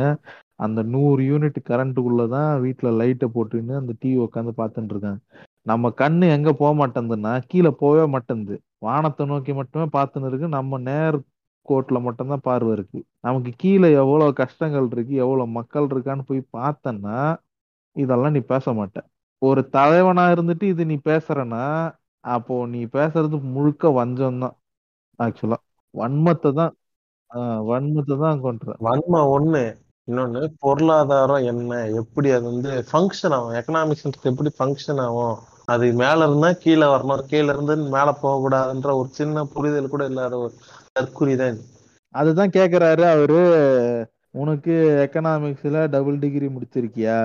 [0.59, 5.19] அந்த நூறு யூனிட் கரண்ட்டுக்குள்ளதான் தான் வீட்டில் லைட்டை போட்டுன்னு அந்த டிவி உட்காந்து பார்த்துட்டு இருக்காங்க.
[5.65, 8.55] நம்ம கண்ணு எங்க போக மாட்டேங்குதுன்னா கீழே போகவே மாட்டேங்குது.
[8.79, 10.47] வானத்தை நோக்கி மட்டுமே பார்த்துன்னு இருக்கு.
[10.57, 11.17] நம்ம நேர்
[11.65, 12.99] கோட்ல மட்டும்தான் பார்வை இருக்கு.
[13.27, 17.17] நமக்கு கீழே எவ்வளவு கஷ்டங்கள் இருக்கு எவ்வளவு மக்கள் இருக்கான்னு போய் பார்த்தன்னா
[17.95, 18.97] இதெல்லாம் நீ பேச மாட்ட.
[19.41, 21.63] ஒரு தலைவனா இருந்துட்டு இது நீ பேசுறனா
[22.23, 24.55] அப்போ நீ பேசுறது முழுக்க வஞ்சம் தான்
[25.19, 25.57] ஆக்சுவலா
[25.93, 26.73] வன்மத்தை தான்
[27.31, 29.63] ஆஹ் வன்மத்தை தான் கொண்டுற வன்மை ஒண்ணு
[30.07, 33.55] இன்னொன்னு பொருளாதாரம் என்ன எப்படி அது வந்து ஃபங்க்ஷன் ஆகும்?
[33.59, 35.35] எக்கனாமிக்ஸ் எப்படி ஃபங்க்ஷன் ஆகும்?
[35.65, 40.37] அது மேல இருந்தா கீழே வரணும் கீழே இருந்து மேல போக கூடாதுன்ற ஒரு சின்ன புரிதல் கூட இல்லாத
[40.37, 40.53] ஒரு
[40.95, 41.61] தற்குறி தான் இது.
[42.15, 43.41] அதுதான் கேக்குறாரு அவரு.
[44.33, 44.73] உனக்கு
[45.05, 47.19] எக்கனாமிக்ஸ்ல டபுள் டிகிரி முடிச்சிருக்கியா?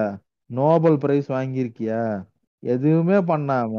[0.51, 2.03] நோபல் பிரைஸ் வாங்கியிருக்கியா?
[2.62, 3.73] எதுவுமே பண்ணாம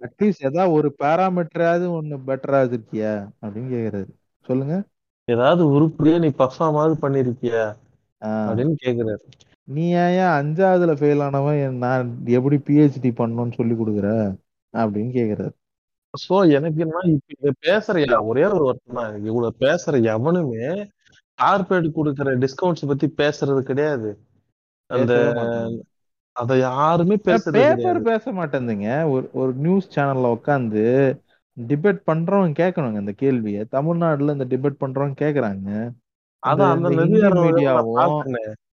[0.00, 4.08] அட்லீஸ்ட் ஏதாவது ஒரு பேராமீட்டராவது ஒண்ணு பெட்டராவது இருக்கியா அப்படின்னு கேக்குறாரு.
[4.46, 4.82] சொல்லுங்க.
[5.24, 7.76] ஏதாவது உருப்படியா நீ பர்ஃபார்மாவது பண்ணிருக்கியா?
[8.24, 9.18] அப்படின்னு கேக்குறாரு.
[9.64, 11.70] நீ ஏன் அஞ்சாவதுல ஃபெயில் ஆனவன்?
[11.70, 14.36] நான் எப்படி பிஹெச்டி பண்ணணும்னு சொல்லி கொடுக்குற?
[14.72, 15.50] அப்படின்னு கேக்குறாரு.
[16.28, 20.88] சோ எனக்கு என்ன இப்ப இத பேசுற யா- ஒரே ஒரு வருத்தம் தான் இவ்வளவு பேசுற எவனுமே
[21.42, 24.18] கார்பரேட் கொடுக்குற டிஸ்கவுண்ட்ஸ் பத்தி பேசுறது கிடையாது.
[24.86, 25.32] அந்த
[26.36, 30.82] அத யாருமே பேப்பர் பேச மாட்டேங்குதுங்க ஒரு ஒரு நியூஸ் சேனல்ல உட்காந்து
[31.56, 33.64] டிபேட் பண்றவங்க கேட்கணுங்க இந்த கேள்வியை.
[33.72, 35.68] தமிழ்நாடுல இந்த டிபேட் பண்றவங்க கேக்குறாங்க.
[37.44, 38.00] மீடியாவும்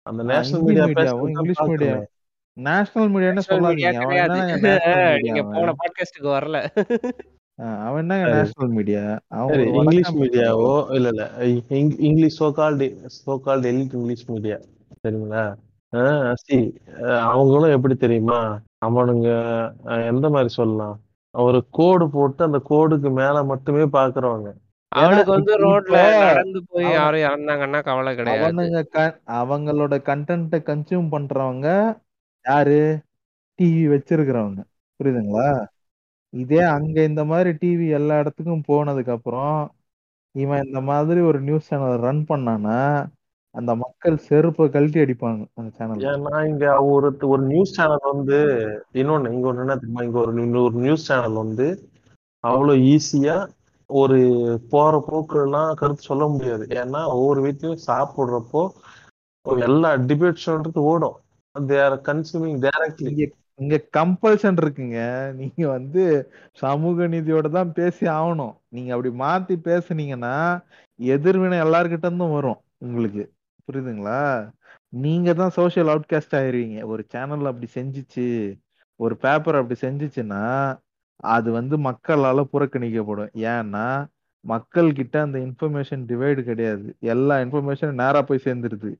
[0.02, 1.96] அந்த நேஷனல் மீடியாவும் இங்கிலீஷ் மீடியா
[2.56, 3.90] நேஷனல் மீடியான்னு சொல்லாதீங்க
[5.18, 6.56] நீங்க மீடியா போன பாட்காஸ்டுக்கு வரல.
[7.82, 9.02] அவன் என்னங்க நேஷனல் மீடியா
[9.34, 11.24] அவன் இங்கிலீஷ் மீடியாவோ இல்ல இல்ல.
[11.70, 12.86] இங்- English so called
[13.26, 14.56] so called elite English media
[15.02, 15.44] சரிங்களா
[15.96, 18.60] ஆஹ் சி அவங்களும் எப்படி தெரியுமா?
[18.86, 19.26] அவனுங்க
[20.06, 21.00] எந்த மாதிரி சொல்லலாம்?
[21.30, 24.50] ஒரு கோடு போட்டு அந்த கோடுக்கு மேல மட்டுமே பாக்குறவங்க.
[24.50, 28.52] ஏன்னா அவனுக்கு வந்து ரோட்ல நடந்து போய் அவன் யாரும் இறந்தாங்கன்னா கவலை கிடையாது.
[28.52, 31.98] அவனுங்க க- அவங்களோட கண்டென்ட்டை கன்சியூம் பண்றவங்க
[32.44, 32.98] யாரு?
[33.62, 34.64] டிவி வச்சிருக்கிறவங்க.
[35.02, 35.66] புரியுதுங்களா?
[36.28, 39.70] இதே அங்க இந்த மாதிரி டிவி எல்லா இடத்துக்கும் போனதுக்கு அப்புறம்
[40.30, 43.06] இவன் இந்த மாதிரி ஒரு நியூஸ் சேனல் ரன் பண்ணானா
[43.54, 48.38] அந்த மக்கள் செருப்பை கழட்டி அடிப்பாங்க அந்த சேனல்ல ஏன்னா இங்க ஒரு ஒரு நியூஸ் சேனல் வந்து
[49.00, 50.04] இன்னொன்னு இங்க ஒண்ணு என்ன தெரியுமா?
[50.08, 51.66] இங்க ஒரு இன்னொரு நியூஸ் சேனல் வந்து
[52.44, 53.36] அவ்வளவு ஈஸியா
[53.90, 54.18] ஒரு
[54.72, 56.64] போற போக்குலாம் கருத்து சொல்ல முடியாது.
[56.80, 58.62] ஏன்னா ஒவ்வொரு வீட்லயும் சாப்பிடுறப்போ
[59.64, 61.16] எல்லா டிபேட் ஷோன்றது ஓடும்.
[61.56, 63.24] தே ஆர் கன்சூமிங் டைரக்ட்லி இங்க
[63.58, 64.98] இங்க கம்பல்ஷன் இருக்குங்க.
[65.38, 66.02] நீங்க வந்து
[66.62, 68.54] சமூக நீதியோட தான் பேசி ஆகணும்.
[68.74, 70.34] நீங்க அப்படி மாத்தி பேசுனீங்கன்னா
[71.00, 73.24] எதிர்வினை எல்லார்கிட்ட இருந்தும் வரும் உங்களுக்கு.
[73.70, 74.20] புரியுதுங்களா?
[74.92, 76.84] நீங்க தான் சோசியல் அவுட்காஸ்ட் ஆயிருவீங்க.
[76.84, 78.26] ஒரு சேனல் அப்படி செஞ்சுச்சு
[79.00, 80.42] ஒரு பேப்பர் அப்படி செஞ்சுச்சுன்னா
[81.30, 83.30] அது வந்து மக்களால புறக்கணிக்கப்படும்.
[83.50, 83.84] ஏன்னா
[84.44, 86.86] மக்கள் கிட்ட அந்த இன்ஃபர்மேஷன் டிவைடு கிடையாது.
[87.08, 88.90] எல்லா இன்ஃபர்மேஷனும் நேரா போய் சேர்ந்துருது.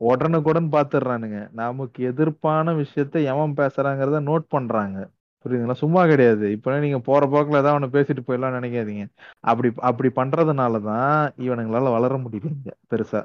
[0.00, 1.38] உடனுக்குடன் பாத்துடுறானுங்க.
[1.54, 4.98] நமக்கு எதிர்ப்பான விஷயத்த எவன் பேசுறாங்கிறத நோட் பண்றாங்க.
[5.44, 5.76] புரியுதுங்களா?
[5.76, 6.52] சும்மா கிடையாது.
[6.52, 9.04] இப்ப நீங்க போற போக்கில் ஏதாவது ஒன்று பேசிட்டு போயிடலாம் நினைக்காதீங்க.
[9.44, 12.52] அப்படி அப்படி பண்றதுனாலதான் இவனுங்களால வளர முடியல
[12.92, 13.22] பெருசா.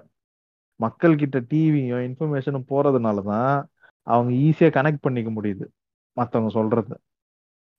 [0.82, 3.52] மக்கள் கிட்ட டிவியும் இன்ஃபர்மேஷனும் போறதுனாலதான்
[4.08, 5.66] அவங்க ஈஸியா கனெக்ட் பண்ணிக்க முடியுது
[6.18, 6.94] மத்தவங்க சொல்றது.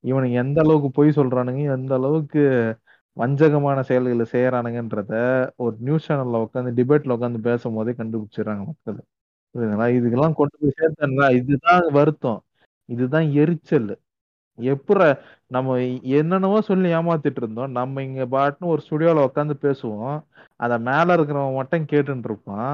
[0.04, 2.42] இவனுங்க எந்த அளவுக்கு பொய் சொல்றானுங்க எந்த அளவுக்கு
[3.16, 5.12] வஞ்சகமான செயல்களை செய்யறானுங்கன்றத
[5.56, 8.98] ஒரு நியூஸ் சேனல்ல உட்காந்து டிபேட்ல உட்காந்து பேசும்போதே கண்டுபிடிச்சிடுறாங்க மக்கள்.
[9.54, 9.88] புரியுதுங்களா?
[9.98, 11.08] இதுக்கெல்லாம் கொண்டு போய் சேர்த்தா
[11.40, 12.40] இதுதான் வருத்தம்.
[12.88, 13.90] இதுதான் எரிச்சல்.
[14.58, 15.00] எப்பற
[15.46, 15.76] நம்ம
[16.16, 17.70] என்னென்னவோ சொல்லி ஏமாத்திட்டு இருந்தோம்.
[17.70, 20.16] நம்ம இங்க பாட்டுன்னு ஒரு ஸ்டுடியோல உட்காந்து பேசுவோம்.
[20.60, 22.72] அத மேல இருக்கிறவன் மட்டும் கேட்டுட்டு இருப்பான்.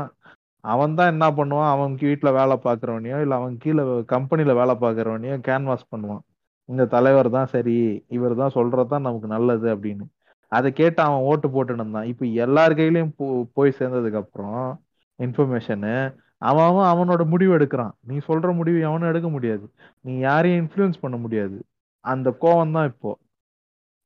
[0.61, 1.71] அவன் தான் என்ன பண்ணுவான்?
[1.71, 6.19] அவன் வீட்டுல வேலை பாக்குறவனையோ இல்ல அவன் கீழே கம்பெனில வேலை பாக்குறவனையோ கேன்வாஸ் பண்ணுவான்.
[6.65, 10.07] இந்த தலைவர் தான் சரி இவர் தான் சொல்றதுதான் நமக்கு நல்லது அப்படின்னு.
[10.49, 12.05] அதை கேட்டு அவன் ஓட்டு போட்டுன்னு இருந்தான்.
[12.05, 14.83] இப்ப எல்லார் கையிலயும் போ- போய் சேர்ந்ததுக்கு அப்புறம்
[15.19, 17.91] இன்ஃபர்மேஷனு அவன் அவனோட முடிவு எடுக்கிறான்.
[18.01, 19.71] நீ சொல்ற முடிவு அவனும் எடுக்க முடியாது.
[20.01, 21.65] நீ யாரையும் இன்ஃப்ளூயன்ஸ் பண்ண முடியாது.
[22.01, 23.19] அந்த கோவம் தான் இப்போ.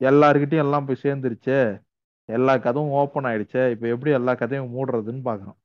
[0.00, 1.80] எல்லாருக்கிட்டையும் எல்லாம் போய் சேர்ந்துருச்சே.
[2.24, 3.70] எல்லா கதவும் ஓப்பன் ஆயிடுச்சே.
[3.70, 5.60] இப்போ எப்படி எல்லா கதையும் மூடுறதுன்னு பாக்குறோம்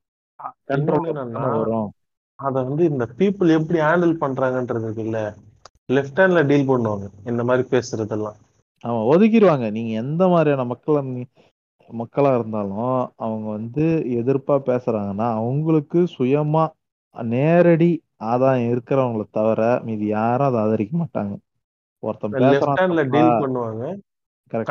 [1.58, 1.90] வரும்?
[2.40, 5.22] அத வந்து இந்த பீப்புள் எப்படி ஹேண்டில் பண்றாங்கன்றது இருக்குல்ல
[5.96, 7.06] லெஃப்ட் ஹேண்ட்ல டீல் பண்ணுவாங்க.
[7.26, 8.38] இந்த மாதிரி பேசுறதெல்லாம்.
[8.84, 9.68] அவன் ஒதுக்கிடுவாங்க.
[9.72, 11.02] நீங்க எந்த மாதிரியான மக்களா
[11.90, 13.86] மக்களா இருந்தாலும் அவங்க வந்து
[14.20, 16.64] எதிர்ப்பா பேசுறாங்கன்னா அவங்களுக்கு சுயமா
[17.16, 17.92] நேரடி
[18.32, 21.34] ஆதாயம் இருக்கிறவங்கள தவிர மீதி யாரும் அதை ஆதரிக்க மாட்டாங்க.
[22.04, 23.86] ஒருத்தன் பேசுறான் டீல் பண்ணுவாங்க.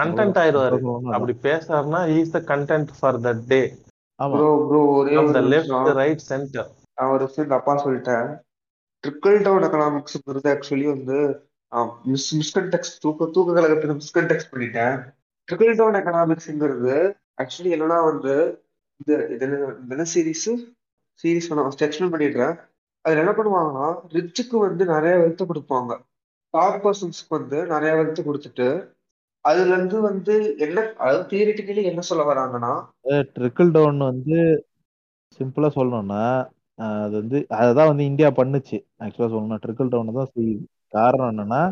[0.00, 0.78] கண்டென்ட் ஆயிடுவாரு.
[1.14, 3.60] அப்படி பேசாருன்னா is the content for the day
[4.18, 6.68] bro bro ஒரே ஃப்ரம் ஒரு த லெஃப்ட் நிமிஷம் ரைட் சென்டர்
[6.98, 8.28] நான் ஒரு விஷயம் தப்பா சொல்லிட்டேன்.
[9.04, 11.18] ட்ரிக்கிள் டவுன் எக்கனாமிக்ஸ்ங்கிறது ஆக்சுவலி வந்து.
[12.12, 14.94] மிஸ் மிஸ்கன்டெக்ட் தூக்க தூக்க கழகத்துல மிஸ்கன்டெக்ட் பண்ணிட்டேன்.
[15.48, 16.94] ட்ரிக்கிள் டவுன் எக்கனாமிக்ஸ்ங்கிறது
[17.42, 18.34] ஆக்சுவலி என்னன்னா வந்து
[19.00, 20.48] இந்த இது சீரீஸ்
[21.24, 22.54] சீரிஸ் நான் ஃபர்ஸ்ட் எக்ஸ்பிளைன் பண்ணிடுறேன்.
[23.04, 23.86] அதுல என்ன பண்ணுவாங்கன்னா
[24.16, 25.92] ரிச்சுக்கு வந்து நிறைய வெல்த் கொடுப்பாங்க.
[26.54, 28.68] டாப் பர்சன்ஸ்க்கு வந்து நிறைய வெல்த் கொடுத்துட்டு
[29.46, 30.34] அதுல இருந்து வந்து
[30.66, 32.72] என்ன அதாவது தியரிட்டிக்கலி என்ன சொல்ல வராங்கன்னா
[33.36, 34.36] ட்ரிக்கிள் டவுன் வந்து
[35.40, 36.22] சிம்பிளா சொல்லணும்னா
[37.02, 38.76] அது வந்து அதுதான் வந்து இந்தியா பண்ணுச்சு.
[39.04, 40.64] ஆக்சுவலா சொல்லணும்னா ட்ரிக்கிள் டவுன் தான் செய்யுது.
[40.96, 41.62] காரணம் என்னன்னா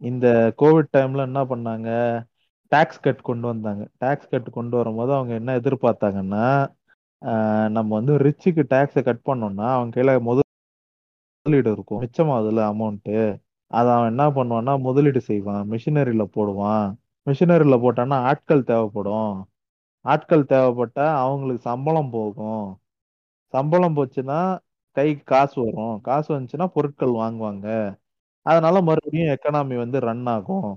[0.00, 0.26] இந்த
[0.60, 1.88] கோவிட் டைம்ல என்ன பண்ணாங்க?
[2.72, 3.82] டாக்ஸ் கட் கொண்டு வந்தாங்க.
[3.98, 6.44] டாக்ஸ் கட் கொண்டு வரும்போது அவங்க என்ன எதிர்பார்த்தாங்கன்னா
[7.76, 12.00] நம்ம வந்து ரிச்சுக்கு டாக்ஸை கட் பண்ணோம்னா அவங்க கையில முதலீடு இருக்கும்.
[12.04, 13.16] மிச்சமாகுதுல அமௌண்ட்டு
[13.70, 15.62] அதை அவன் என்ன பண்ணுவான்னா முதலீடு செய்வான்.
[15.72, 16.86] மிஷினரியில போடுவான்.
[17.26, 19.34] மிஷினரியில போட்டான்னா ஆட்கள் தேவைப்படும்.
[20.04, 22.64] ஆட்கள் தேவைப்பட்டா அவங்களுக்கு சம்பளம் போகும்.
[23.54, 24.38] சம்பளம் போச்சுன்னா
[24.96, 25.94] கைக்கு காசு வரும்.
[26.02, 27.66] காசு வந்துச்சுன்னா பொருட்கள் வாங்குவாங்க.
[28.46, 30.68] அதனால மறுபடியும் எக்கனாமி வந்து ரன் ஆகும்.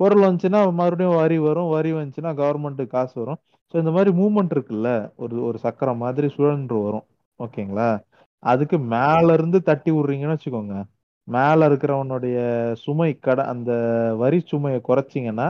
[0.00, 1.68] பொருள் வந்துச்சுன்னா மறுபடியும் வரி வரும்.
[1.68, 3.40] வரி வந்துச்சுன்னா கவர்மெண்ட்டுக்கு காசு வரும்.
[3.74, 7.06] ஸோ இந்த மாதிரி மூமெண்ட் இருக்குல்ல ஒரு ஒரு சக்கரம் மாதிரி சுழன்று வரும்.
[7.40, 7.88] ஓகேங்களா?
[8.42, 10.74] அதுக்கு மேல இருந்து தட்டி விடுறீங்கன்னு வச்சுக்கோங்க.
[11.28, 12.38] மேல இருக்கிறவனுடைய
[12.82, 13.70] சுமை கடை அந்த
[14.18, 15.48] வரி சுமையை குறைச்சிங்கன்னா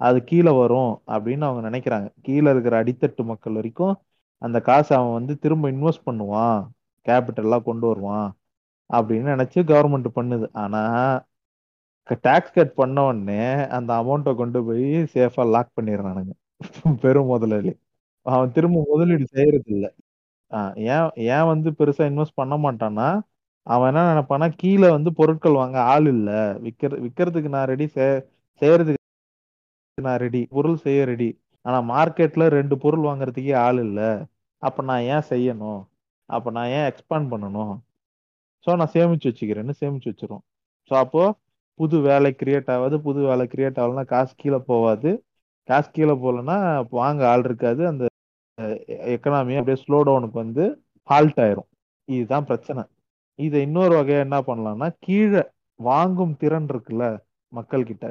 [0.00, 2.08] அது கீழே வரும் அப்படின்னு அவங்க நினைக்கிறாங்க.
[2.22, 3.94] கீழே இருக்கிற அடித்தட்டு மக்கள் வரைக்கும்
[4.42, 6.58] அந்த காசை அவன் வந்து திரும்ப இன்வெஸ்ட் பண்ணுவான்.
[7.06, 8.28] கேபிட்டல்லாம் கொண்டு வருவான்
[8.90, 10.46] அப்படின்னு நினைச்சு கவர்மெண்ட் பண்ணுது.
[10.62, 10.82] ஆனா
[12.24, 13.40] டாக்ஸ் கட் பண்ண உடனே
[13.76, 14.84] அந்த அமௌண்ட்டை கொண்டு போய்
[15.14, 16.32] சேஃபா லாக் பண்ணிடுறானுங்க.
[17.02, 17.72] பெரும் முதலாளி
[18.26, 19.74] அவன் திரும்ப முதலீடு செய்யறது
[20.50, 20.58] ஆ
[20.88, 23.08] ஏன் ஏன் வந்து பெருசா இன்வெஸ்ட் பண்ண மாட்டான்னா
[23.66, 26.30] அவன் என்ன நினைப்பானா கீழே வந்து பொருட்கள் வாங்க ஆள் இல்ல.
[26.66, 29.02] விக்கிற விக்கிறதுக்கு நான் ரெடி செய்யறதுக்கு
[29.98, 31.28] நான் ரெடி பொருள் செய்ய ரெடி
[31.64, 34.00] ஆனா மார்க்கெட்ல ரெண்டு பொருள் வாங்குறதுக்கே ஆள் இல்ல.
[34.62, 35.80] அப்ப நான் ஏன் செய்யணும்?
[36.28, 37.74] அப்ப நான் ஏன் எக்ஸ்பாண்ட் பண்ணணும்?
[38.66, 40.42] ஸோ நான் சேமிச்சு வச்சுக்கிறேன்னு சேமிச்சு வச்சிரும்
[40.90, 41.22] ஸோ அப்போ
[41.80, 42.96] புது வேலை கிரியேட் ஆகாது.
[43.06, 45.10] புது வேலை கிரியேட் ஆகலன்னா காசு கீழே போகாது.
[45.68, 46.56] காசு கீழே போகலன்னா
[47.00, 47.82] வாங்க ஆள் இருக்காது.
[47.92, 48.04] அந்த
[49.14, 50.64] எக்கனாமியும் அப்படியே ஸ்லோ டவுனுக்கு வந்து
[51.08, 51.68] ஹால்ட் ஆயிரும்.
[52.08, 52.82] இதுதான் பிரச்சனை.
[53.38, 55.42] இதை இன்னொரு வகையா என்ன பண்ணலாம்னா கீழே
[55.80, 57.04] வாங்கும் திறன் இருக்குல்ல
[57.52, 58.06] மக்கள் கிட்ட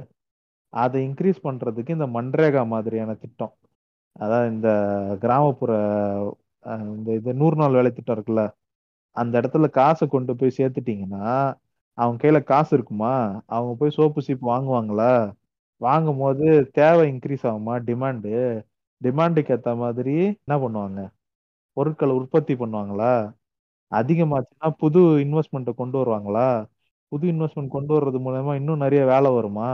[0.74, 3.54] அதை இன்க்ரீஸ் பண்றதுக்கு இந்த மன்ரேகா மாதிரியான திட்டம்.
[4.16, 4.70] அதாவது இந்த
[5.24, 5.72] கிராமப்புற
[6.96, 8.44] இந்த இது நூறு நாள் வேலை திட்டம் இருக்குல்ல
[9.16, 11.26] அந்த இடத்துல காசை கொண்டு போய் சேர்த்துட்டீங்கன்னா
[11.98, 13.14] அவங்க கையில காசு இருக்குமா?
[13.56, 15.12] அவங்க போய் சோப்பு சீப்பு வாங்குவாங்களா?
[15.82, 16.46] வாங்கும் போது
[16.80, 17.76] தேவை இன்க்ரீஸ் ஆகுமா?
[17.90, 18.34] டிமாண்டு
[19.02, 21.00] டிமாண்டுக்கு ஏற்ற மாதிரி என்ன பண்ணுவாங்க?
[21.78, 23.14] பொருட்களை உற்பத்தி பண்ணுவாங்களா?
[23.92, 26.66] அதிகமாச்சுன்னா புது இன்வெஸ்ட்மெண்ட்டை கொண்டு வருவாங்களா?
[27.08, 29.70] புது இன்வெஸ்ட்மெண்ட் கொண்டு வர்றது மூலமா இன்னும் நிறைய வேலை வருமா?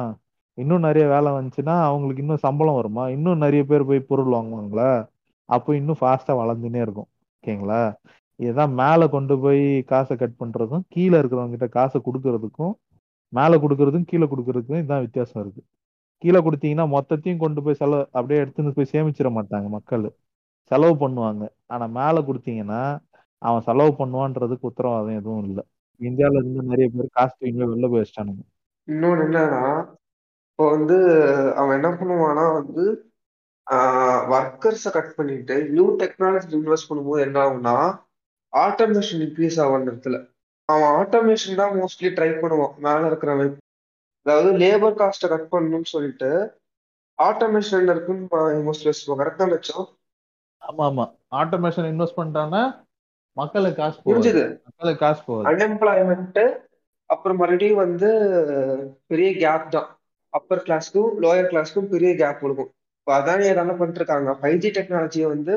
[0.54, 3.10] இன்னும் நிறைய வேலை வந்துச்சுன்னா அவங்களுக்கு இன்னும் சம்பளம் வருமா?
[3.10, 5.08] இன்னும் நிறைய பேர் போய் பொருள் வாங்குவாங்களா?
[5.46, 7.10] அப்போ இன்னும் ஃபாஸ்டா வளர்ந்துனே இருக்கும்.
[7.44, 7.94] ஓகேங்களா?
[8.36, 12.74] இதுதான் மேலே கொண்டு போய் காசை கட் பண்றதும் கீழே இருக்கிறவங்க கிட்ட காசை கொடுக்கறதுக்கும்
[13.30, 15.62] மேலே கொடுக்கறதுக்கும் கீழே கொடுக்கறதுக்கும் இதுதான் வித்தியாசம் இருக்கு.
[16.18, 20.06] கீழே கொடுத்தீங்கன்னா மொத்தத்தையும் கொண்டு போய் செலவு அப்படியே எடுத்துன்னு போய் சேமிச்சிட மாட்டாங்க மக்கள்.
[20.72, 21.44] செலவு பண்ணுவாங்க.
[21.68, 23.00] ஆனா மேலே கொடுத்தீங்கன்னா
[23.42, 25.64] அவன் செலவு பண்ணுவான்றதுக்கு உத்தரவாதம் எதுவும் இல்லை.
[26.02, 28.44] இந்தியால இருந்து நிறைய பேர் காசு தூக்கி வெளில போய் வச்சிட்டானுங்க
[28.88, 29.64] இன்னொன்னு என்னன்னா
[30.50, 30.98] இப்போ வந்து
[31.60, 32.84] அவன் என்ன பண்ணுவான்னா வந்து
[34.34, 37.76] ஒர்க்கர்ஸை கட் பண்ணிட்டு நியூ டெக்னாலஜி இன்வெஸ்ட் பண்ணும்போது என்ன ஆகும்னா
[38.54, 40.16] ஆட்டோமேஷன் இன்க்ரீஸ் ஆகும் இடத்துல.
[40.70, 42.74] அவன் ஆட்டோமேஷன் தான் மோஸ்ட்லி ட்ரை பண்ணுவான்.
[42.86, 43.54] மேல இருக்கிறவன்
[44.26, 46.30] அதாவது லேபர் காஸ்ட்டை கட் பண்ணணும்னு சொல்லிட்டு
[47.20, 48.28] ஆட்டோமேஷன் இருக்குன்னு
[48.68, 49.88] மோஸ்ட்லி யோசிப்போம் கரெக்டா வச்சோம்
[50.62, 51.06] ஆமா ஆமா.
[51.42, 52.64] ஆட்டோமேஷன் இன்வெஸ்ட் பண்ணிட்டான்னா
[53.40, 55.48] மக்களுக்கு காசு புரிஞ்சுது மக்களுக்கு காசு போகாது.
[55.50, 56.42] அன்எம்ப்ளாய்மெண்ட்
[57.14, 58.10] அப்புறம் மறுபடியும் வந்து
[59.12, 59.90] பெரிய கேப் தான்.
[60.38, 65.28] அப்பர் கிளாஸ்க்கும் லோயர் கிளாஸ்க்கும் பெரிய கேப் கொடுக்கும் இப்போ அதான் என்ன பண்ணிட்டு இருக்காங்க ஃபைவ் ஜி டெக்னாலஜியை
[65.36, 65.54] வந்து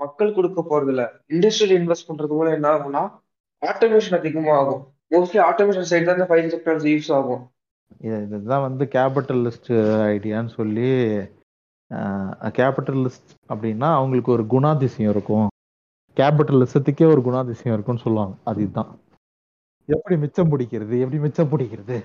[0.00, 1.04] மக்கள் கொடுக்க போறது இல்ல.
[1.34, 3.02] இண்டஸ்ட்ரியல் இன்வெஸ்ட் பண்றது மூலம் என்ன ஆகும்னா
[3.62, 4.82] ஆட்டோமேஷன் அதிகமாகும்.
[5.14, 7.42] மோஸ்ட்லி ஆட்டோமேஷன் சைடு தான் இந்த ஃபைவ் ஜி டெக்னாலஜி யூஸ் ஆகும்.
[8.06, 9.70] இது இதுதான் வந்து கேபிட்டலிஸ்ட்
[10.14, 10.88] ஐடியான்னு சொல்லி
[12.60, 15.48] கேபிட்டலிஸ்ட் அப்படின்னா அவங்களுக்கு ஒரு குணாதிசயம் இருக்கும்.
[16.16, 18.36] கேபிட்டலிசத்துக்கே ஒரு குணாதிசயம் இருக்கும்னு சொல்லுவாங்க.
[18.44, 19.00] அதுதான்.
[19.84, 20.98] எப்படி மிச்சம் பிடிக்கிறது?
[20.98, 22.04] எப்படி மிச்சம் பிடிக்கிறது?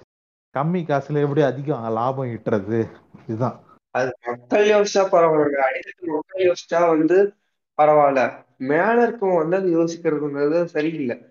[0.53, 2.89] கம்மி காசுல எப்படி அதிகம் லாபம் ஈட்டுறது?
[3.27, 3.63] இதுதான்.
[3.91, 5.61] அது மக்கள் யோசிச்சா பரவாயில்ல.
[5.61, 7.33] அடித்தட்டு மக்கள் யோசிச்சா வந்து
[7.77, 8.45] பரவாயில்ல.
[8.57, 11.21] மேல இருக்கவங்க வந்து அது யோசிக்கிறதுங்கிறது சரியில்லை.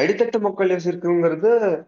[0.00, 1.84] அடித்தட்டு மக்கள் யோசிக்கிறதுங்கிறது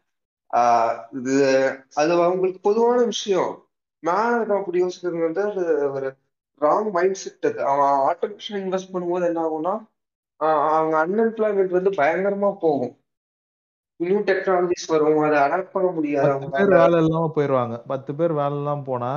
[0.54, 3.66] ஆஹ் இது அது அவங்களுக்கு பொதுவான விஷயம்.
[3.98, 6.16] மேல இருக்க அப்படி யோசிக்கிறது வந்து அது ஒரு
[6.60, 7.64] ராங் மைண்ட் செட் அது.
[7.64, 9.90] அவன் ஆட்டோமேஷன் இன்வெஸ்ட் பண்ணும்போது என்ன ஆகும்னா
[10.77, 12.94] அவங்க அன்எம்ப்ளாய்மெண்ட் வந்து பயங்கரமா போகும்.
[14.01, 18.56] நியூ டெக்னாலஜிஸ் வரும் அதை அடாப்ட் பண்ண முடியாது பத்து பேர் வேலை இல்லாம போயிடுவாங்க பத்து பேர் வேலை
[18.56, 19.10] இல்லாம போனா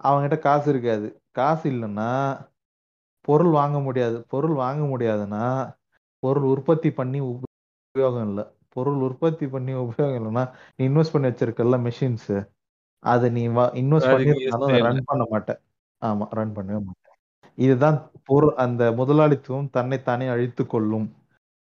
[0.00, 1.08] அவங்ககிட்ட காசு இருக்காது.
[1.30, 2.10] காசு இல்லைன்னா
[3.20, 4.16] பொருள் வாங்க முடியாது.
[4.28, 5.44] பொருள் வாங்க முடியாதுன்னா
[6.22, 8.44] பொருள் உற்பத்தி பண்ணி உபயோகம் இல்லை.
[8.68, 10.44] பொருள் உற்பத்தி பண்ணி உபயோகம் இல்லைன்னா
[10.76, 12.32] நீ இன்வெஸ்ட் பண்ணி வச்சிருக்கல மெஷின்ஸ்
[13.02, 13.42] அதை நீ
[13.82, 14.12] இன்வெஸ்ட்
[14.56, 15.60] அதை ரன் பண்ண மாட்டேன்
[16.02, 17.14] ஆமா ரன் பண்ணவே மாட்டேன்
[17.58, 21.08] இதுதான் பொரு அந்த முதலாளித்துவம் தன்னை தானே அழித்து கொள்ளும்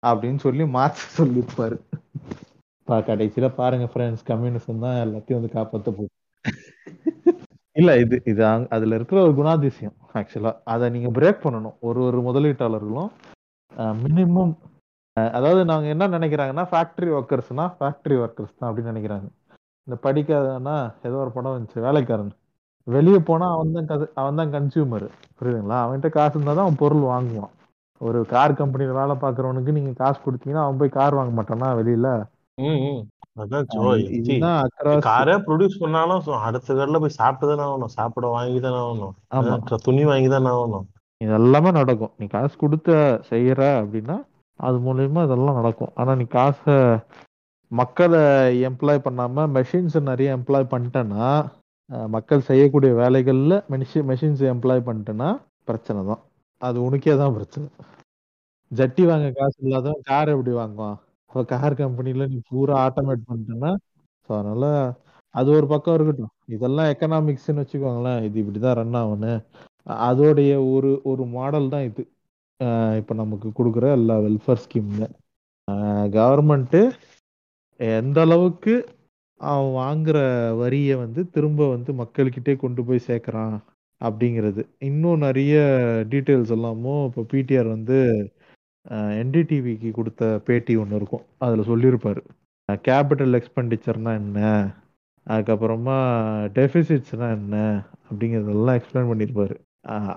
[0.02, 1.76] அப்படின்னு சொல்லி மார்க்ஸ் சொல்லியிருப்பாரு.
[2.89, 6.12] பா கடைசியில பாருங்க ஃப்ரெண்ட்ஸ் கம்யூனிசம் தான் எல்லாத்தையும் வந்து காப்பாற்ற போகுது.
[7.76, 8.43] இல்ல இது இது
[8.76, 11.76] அதுல இருக்கிற ஒரு குணாதிசயம் ஆக்சுவலா அதை நீங்க பிரேக் பண்ணணும்.
[11.89, 13.10] ஒரு ஒரு முதலீட்டாளர்களும்
[14.05, 14.52] மினிமம்
[15.36, 19.28] அதாவது நாங்க என்ன நினைக்கிறாங்கன்னா ஃபேக்டரி ஒர்க்கர்ஸ்னா ஃபேக்டரி ஒர்க்கர்ஸ் தான் அப்படின்னு நினைக்கிறாங்க.
[19.86, 20.76] இந்த படிக்காதனா
[21.09, 22.32] ஏதோ ஒரு படம் வந்துச்சு வேலைக்காரன்.
[22.86, 23.88] வெளியே போனா அவன் தான்
[24.20, 25.06] அவன் தான் கன்சியூமர்
[25.38, 25.78] புரியுதுங்களா?
[25.84, 27.52] அவன்கிட்ட காசு இருந்தா தான் அவன் பொருள் வாங்குவான்.
[28.00, 32.09] ஒரு கார் கம்பெனியில வேலை பாக்குறவனுக்கு நீங்க காசு கொடுத்தீங்கன்னா அவன் போய் கார் வாங்க மாட்டானா வெளியில?
[35.09, 37.94] காரே ப்ரொடியூஸ் பண்ணாலும் அடுத்த கடையில போய் சாப்பிட்டு ஆகணும்.
[37.98, 40.86] சாப்பிட வாங்கி தானே ஆகணும் துணி வாங்கி தானே ஆகணும்.
[41.20, 42.14] இதெல்லாமே நடக்கும்.
[42.20, 42.90] நீ காசு கொடுத்த
[43.30, 44.16] செய்யற அப்படின்னா
[44.60, 45.92] அது மூலியமா இதெல்லாம் நடக்கும்.
[46.00, 46.76] ஆனா நீ காசை
[47.70, 48.22] மக்களை
[48.68, 51.26] எம்ப்ளாய் பண்ணாம மெஷின்ஸ் நிறைய எம்ப்ளாய் பண்ணிட்டேன்னா
[52.14, 55.28] மக்கள் செய்யக்கூடிய வேலைகளில் மெனிஷி மெஷின்ஸ் எம்ப்ளாய் பண்ணிட்டேன்னா
[55.68, 56.22] பிரச்சனை தான்
[56.62, 57.66] அது உனக்கே தான் பிரச்சனை.
[58.72, 60.98] ஜட்டி வாங்க காசு இல்லாதவன் கார் எப்படி வாங்குவான்?
[61.30, 63.72] அப்போ கார் கம்பெனியில் நீ பூரா ஆட்டோமேட் பண்ணிட்டேன்னா
[64.28, 64.64] ஸோ அதனால
[65.34, 66.32] அது ஒரு பக்கம் இருக்கட்டும்.
[66.54, 68.20] இதெல்லாம் எக்கனாமிக்ஸ்ன்னு வச்சுக்கோங்களேன்.
[68.28, 69.32] இது இப்படி தான் ரன் ஆகும்னு.
[70.09, 72.02] அதோடைய ஒரு ஒரு மாடல் தான் இது.
[73.00, 75.04] இப்போ நமக்கு கொடுக்குற எல்லா வெல்ஃபேர் ஸ்கீம்ல
[76.16, 76.80] கவர்மெண்ட்டு
[77.80, 78.74] எந்த அளவுக்கு
[79.51, 80.19] அவன் வாங்குற
[80.56, 83.56] வரியை வந்து திரும்ப வந்து மக்கள்கிட்டே கொண்டு போய் சேர்க்குறான்
[84.01, 84.62] அப்படிங்கிறது.
[84.89, 85.56] இன்னும் நிறைய
[86.12, 87.98] டீட்டெயில்ஸ் எல்லாமும் இப்போ பிடிஆர் வந்து
[89.23, 91.24] என்டிடிவிக்கு கொடுத்த பேட்டி ஒன்று இருக்கும்.
[91.44, 92.23] அதில் சொல்லியிருப்பார்.
[92.89, 94.40] கேபிட்டல் எக்ஸ்பெண்டிச்சர்னா என்ன?
[95.27, 95.98] அதுக்கப்புறமா
[96.59, 97.56] டெஃபிசிட்ஸ்னால் என்ன?
[98.09, 99.55] அப்படிங்கிறதெல்லாம் எக்ஸ்பிளைன் பண்ணியிருப்பார்.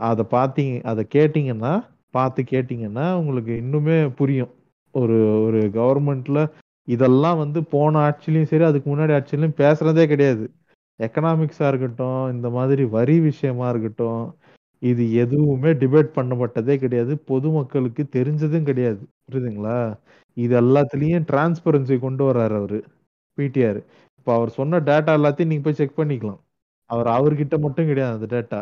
[0.10, 1.74] அதை பார்த்தீங்க அதை கேட்டிங்கன்னா
[2.18, 4.54] பார்த்து கேட்டிங்கன்னா உங்களுக்கு இன்னுமே புரியும்.
[4.96, 6.42] ஒரு ஒரு கவர்மெண்ட்டில்
[6.88, 10.46] இதெல்லாம் வந்து போன ஆட்சிலையும் சரி அதுக்கு முன்னாடி ஆட்சிலையும் பேசுறதே கிடையாது.
[11.00, 14.24] எக்கனாமிக்ஸா இருக்கட்டும் இந்த மாதிரி வரி விஷயமா இருக்கட்டும்
[14.82, 17.14] இது எதுவுமே டிபேட் பண்ணப்பட்டதே கிடையாது.
[17.32, 19.02] பொதுமக்களுக்கு தெரிஞ்சதும் கிடையாது.
[19.26, 19.78] புரியுதுங்களா?
[20.38, 22.80] இது எல்லாத்துலேயும் டிரான்ஸ்பரன்சி கொண்டு வர்றாரு அவரு
[23.38, 23.80] பிடிஆர்
[24.18, 26.40] இப்போ அவர் சொன்ன டேட்டா எல்லாத்தையும் நீங்கள் போய் செக் பண்ணிக்கலாம்.
[26.90, 28.60] அவர் அவர்கிட்ட மட்டும் கிடையாது அந்த டேட்டா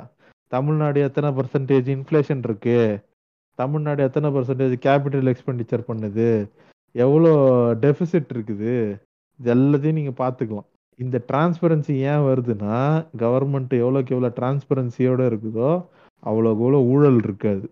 [0.52, 2.78] தமிழ்நாடு எத்தனை பர்சன்டேஜ் இன்ஃப்ளேஷன் இருக்கு?
[3.60, 6.28] தமிழ்நாடு எத்தனை பர்சன்டேஜ் கேபிட்டல் எக்ஸ்பெண்டிச்சர் பண்ணுது?
[6.96, 7.32] எவ்வளோ
[7.84, 8.74] டெபிசிட் இருக்குது?
[9.40, 10.68] இது எல்லாத்தையும் நீங்கள் பார்த்துக்கலாம்.
[11.00, 12.76] இந்த டிரான்ஸ்பரன்சி ஏன் வருதுன்னா
[13.24, 15.72] கவர்மெண்ட் எவ்வளோக்கு எவ்வளோ டிரான்ஸ்பரன்சியோடு இருக்குதோ
[16.24, 17.66] அவ்வளோக்கு எவ்வளோ ஊழல் இருக்காது.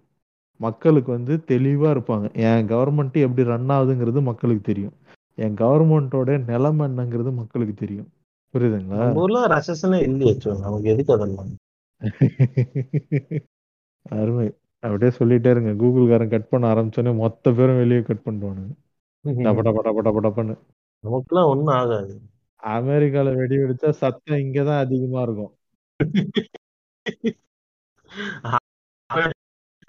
[0.59, 2.27] மக்களுக்கு வந்து தெளிவாக இருப்பாங்க.
[2.47, 4.95] என் கவர்மெண்ட்டு எப்படி ரன் ஆகுதுங்கிறது மக்களுக்கு தெரியும்.
[5.35, 8.09] என் கவர்மெண்ட்டோட நிலம என்னங்கிறது மக்களுக்கு தெரியும்.
[8.53, 9.03] புரியுதுங்களா?
[9.21, 9.41] ஊர்ல
[10.07, 10.33] இல்லையே
[10.65, 11.51] நமக்கு எதுக்கு அதெல்லாம்
[14.17, 14.47] அருமை.
[14.83, 15.71] அப்படியே சொல்லிட்டே இருங்க.
[15.81, 18.73] கூகுள்காரன் கட் பண்ண ஆரம்பிச்சோன்னே மொத்த பேரும் வெளியே கட் பண்ணுவானுங்க
[19.25, 20.43] டப டப டப டப
[21.03, 22.13] நமக்குலாம் ஒண்ணும் ஆகாது.
[22.63, 25.53] அமெரிக்கால வெடி வெடிச்சா சத்தம் இங்கதான் அதிகமா இருக்கும்.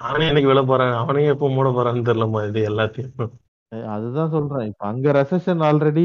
[0.01, 0.93] அவனே எனக்கு விழ போறான்?
[0.95, 3.31] அவனே எப்ப மூட போறான்னு தெரியலமா இது எல்லாத்தையும்.
[3.89, 4.67] அதுதான் சொல்றேன்.
[4.67, 6.05] இப்ப அங்க ரெசன் ஆல்ரெடி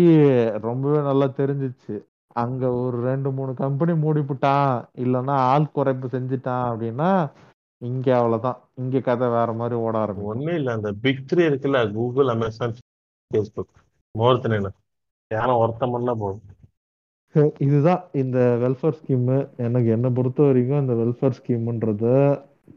[0.60, 1.95] ரொம்பவே நல்லா தெரிஞ்சிச்சு.
[2.36, 4.72] அங்க ஒரு ரெண்டு மூணு கம்பெனி மூடிப்புட்டான்.
[4.98, 7.10] இல்லைன்னா ஆள் குறைப்பு செஞ்சுட்டான் அப்படின்னா
[7.82, 8.60] இங்க அவ்வளவுதான்.
[8.76, 10.32] இங்க கதை வேற மாதிரி ஓட ஆரம்பிக்கும்.
[10.34, 12.76] ஒண்ணும் இல்ல அந்த பிக் த்ரீ இருக்குல்ல கூகுள் அமேசான்
[13.32, 13.72] ஃபேஸ்புக்
[14.16, 14.72] முகூர்த்தனேண்ணா
[15.32, 16.44] யாரும் ஒருத்தம் பண்ணா போதும்.
[17.66, 19.26] இதுதான் இந்த வெல்ஃபேர் ஸ்கீம்
[19.66, 22.06] எனக்கு என்னை பொறுத்த வரைக்கும் இந்த வெல்ஃபேர் ஸ்கீம்ன்றத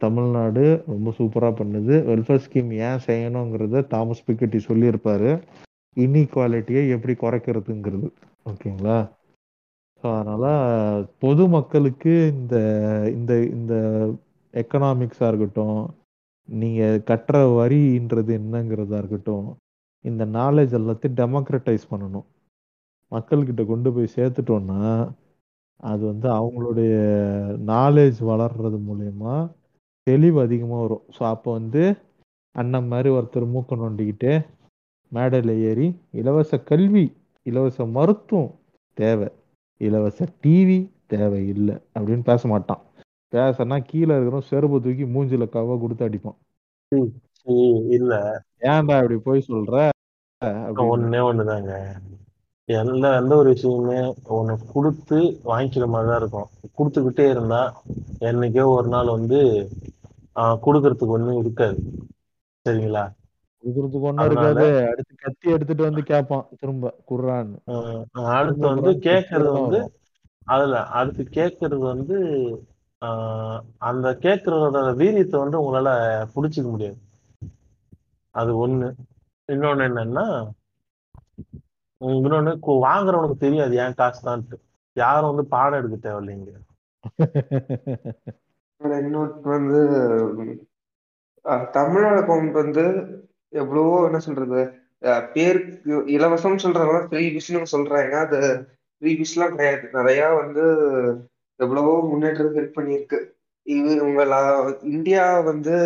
[0.04, 1.94] தமிழ்நாடு ரொம்ப சூப்பரா பண்ணுது.
[2.10, 5.30] வெல்ஃபேர் ஸ்கீம் ஏன் செய்யணுங்கிறத தாமஸ் பிக்கட்டி சொல்லியிருப்பாரு.
[5.96, 8.08] இன்இக்வாலிட்டியை எப்படி குறைக்கிறதுங்கிறது.
[8.50, 8.98] ஓகேங்களா?
[10.02, 10.50] ஸோ அதனால்
[11.24, 12.56] பொதுமக்களுக்கு இந்த
[13.16, 13.74] இந்த இந்த
[14.54, 15.80] எக்கனாமிக்ஸாக இருக்கட்டும்
[16.48, 19.48] நீங்கள் கட்டுற வரின்றது என்னங்கிறதா இருக்கட்டும்
[20.04, 22.26] இந்த நாலேஜ் எல்லாத்தையும் டெமோக்ரட்டைஸ் பண்ணணும்.
[23.12, 24.80] மக்கள்கிட்ட கொண்டு போய் சேர்த்துட்டோன்னா
[25.90, 26.94] அது வந்து அவங்களுடைய
[27.72, 29.34] நாலேஜ் வளர்றது மூலயமா
[30.06, 31.04] தெளிவு அதிகமாக வரும்.
[31.16, 31.82] ஸோ அப்போ வந்து
[32.54, 34.32] அண்ணன் மாதிரி ஒருத்தர் மூக்க நோண்டிக்கிட்டு
[35.12, 35.86] மேடையில் ஏறி
[36.20, 37.04] இலவச கல்வி
[37.46, 38.52] இலவச மருத்துவம்
[38.96, 39.28] தேவை.
[39.80, 42.82] இலவச டிவி தேவை இல்லை அப்படின்னு பேச மாட்டான்.
[43.32, 46.38] பேசனா கீழே இருக்கிறோம் செருப்பு தூக்கி மூஞ்சில கவ கொடுத்து அடிப்பான்.
[47.96, 48.14] இல்ல.
[48.60, 49.88] ஏன்டா இப்படி போய் சொல்ற?
[50.92, 51.72] ஒன்னே ஒண்ணுதாங்க.
[52.68, 54.00] எந்த எந்த ஒரு விஷயமே
[54.36, 56.50] உன்னை கொடுத்து வாங்கிக்கிற மாதிரிதான் இருக்கும்.
[56.78, 57.62] கொடுத்துக்கிட்டே இருந்தா
[58.20, 59.40] என்னைக்கோ ஒரு நாள் வந்து
[60.64, 61.80] குடுக்கறதுக்கு ஒண்ணும் இருக்காது.
[62.66, 63.04] சரிங்களா?
[63.62, 64.66] கொடுக்கறதுக்கு ஒண்ணும் இருக்காது.
[64.90, 67.58] அடுத்து கத்தி எடுத்துட்டு வந்து கேட்பான் திரும்ப குர்றான்னு
[68.36, 69.80] அடுத்து வந்து கேக்குறது வந்து
[70.46, 72.16] அதுல அடுத்து கேக்குறது வந்து
[73.78, 75.90] அந்த கேக்குறதோட வீரியத்தை வந்து உங்களால
[76.34, 76.98] புடிச்சுக்க முடியாது.
[78.34, 78.88] அது ஒண்ணு.
[79.48, 80.26] இன்னொன்னு என்னன்னா
[82.00, 82.52] இன்னொன்னு
[82.86, 84.44] வாங்குறவனுக்கு தெரியாது ஏன் காசு தான்
[84.96, 86.52] யாரும் வந்து பாடம் எடுக்க தேவையில்லைங்க.
[89.06, 89.80] இன்னொன்று வந்து
[91.76, 92.84] தமிழ்நாடு அக்கௌண்ட் வந்து
[93.62, 94.60] எவ்வளவோ என்ன சொல்றது
[95.34, 98.14] பேருக்கு இலவசம் சொல்றதெல்லாம் ஃப்ரீ பிஷ்னு சொல்றாங்க.
[98.26, 98.38] அது
[99.02, 99.84] ஃப்ரீ எல்லாம் கிடையாது.
[99.98, 100.64] நிறைய வந்து
[101.60, 103.18] எவ்வளவோ முன்னேற்றத்துக்கு ஹெல்ப் பண்ணியிருக்கு.
[103.66, 104.40] இது இவங்களா
[104.94, 105.76] இந்தியா வந்து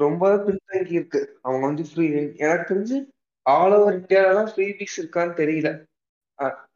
[0.00, 1.20] ரொம்ப பின்தங்கி இருக்கு.
[1.42, 2.06] அவங்க வந்து ஃப்ரீ
[2.44, 2.98] எனக்கு தெரிஞ்சு
[3.46, 5.70] ஆல் ஓவர் இந்தியாலாம் ஃப்ரீ பீஸ் இருக்கான்னு தெரியல.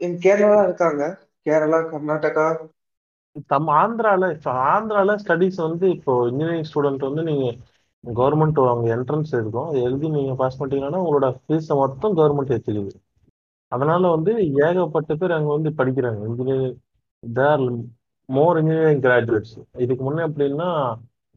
[0.05, 1.03] என் கேரளா இருக்காங்க.
[1.47, 2.47] கேரளா கர்நாடகா.
[3.51, 7.47] தம் ஆந்திரால இப்போ ஆந்திரால ஸ்டடீஸ் வந்து இப்போ இன்ஜினியரிங் ஸ்டூடெண்ட் வந்து நீங்க
[8.05, 12.93] கவர்மெண்ட் அவங்க என்ட்ரன்ஸ் இருக்கும் அது எழுதி நீங்க பாஸ் பண்ணிட்டீங்கன்னா உங்களோட ஃபீஸை மொத்தம் கவர்மெண்ட் ஏற்றுக்குது
[13.73, 14.33] அதனால வந்து
[14.67, 16.21] ஏகப்பட்ட பேர் அங்க வந்து படிக்கிறாங்க.
[16.29, 16.77] Engineering
[17.23, 17.65] there
[18.29, 20.69] more engineering graduates இதுக்கு முன்னே எப்படின்னா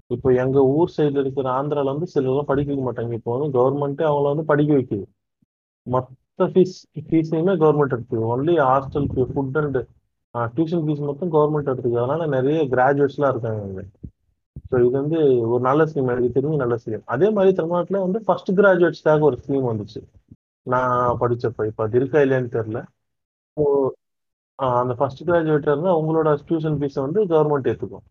[0.09, 3.13] இப்போ எங்க ஊர் சைடுல இருக்கிற ஆந்திரால வந்து சிலர்லாம் படிக்க வைக்க மாட்டாங்க.
[3.19, 5.05] இப்போ வந்து கவர்மெண்ட்டே அவங்கள வந்து படிக்க வைக்குது.
[5.87, 6.75] மொத்த ஃபீஸ்
[7.07, 8.29] ஃபீஸையுமே கவர்மெண்ட் எடுத்துக்குது.
[8.33, 9.79] Only hostel food and
[10.57, 12.01] tuition fees மட்டும் கவர்மெண்ட் எடுத்துக்குது.
[12.03, 13.85] அதனால நிறைய கிராஜுவேட்ஸ்லாம் இருக்காங்க இங்கே
[14.69, 15.17] ஸோ இது வந்து
[15.53, 19.67] ஒரு நல்ல ஸ்கீம் எனக்கு தெரிஞ்சு நல்ல ஸ்கீம் அதே மாதிரி தமிழ்நாட்டில் வந்து ஃபர்ஸ்ட் கிராஜுவேட்ஸ்க்காக ஒரு ஸ்கீம்
[19.71, 19.99] வந்துச்சு.
[20.67, 21.65] நான் படிச்சப்ப.
[21.69, 22.79] இப்போ அது இருக்கா இல்லையான்னு தெரில
[23.57, 23.63] ஸோ
[24.79, 28.05] அந்த ஃபர்ஸ்ட் கிராஜுவேட்டர்னா இருந்தால் டியூஷன் ஃபீஸை வந்து கவர்மெண்ட் ஏற்றுக்கும்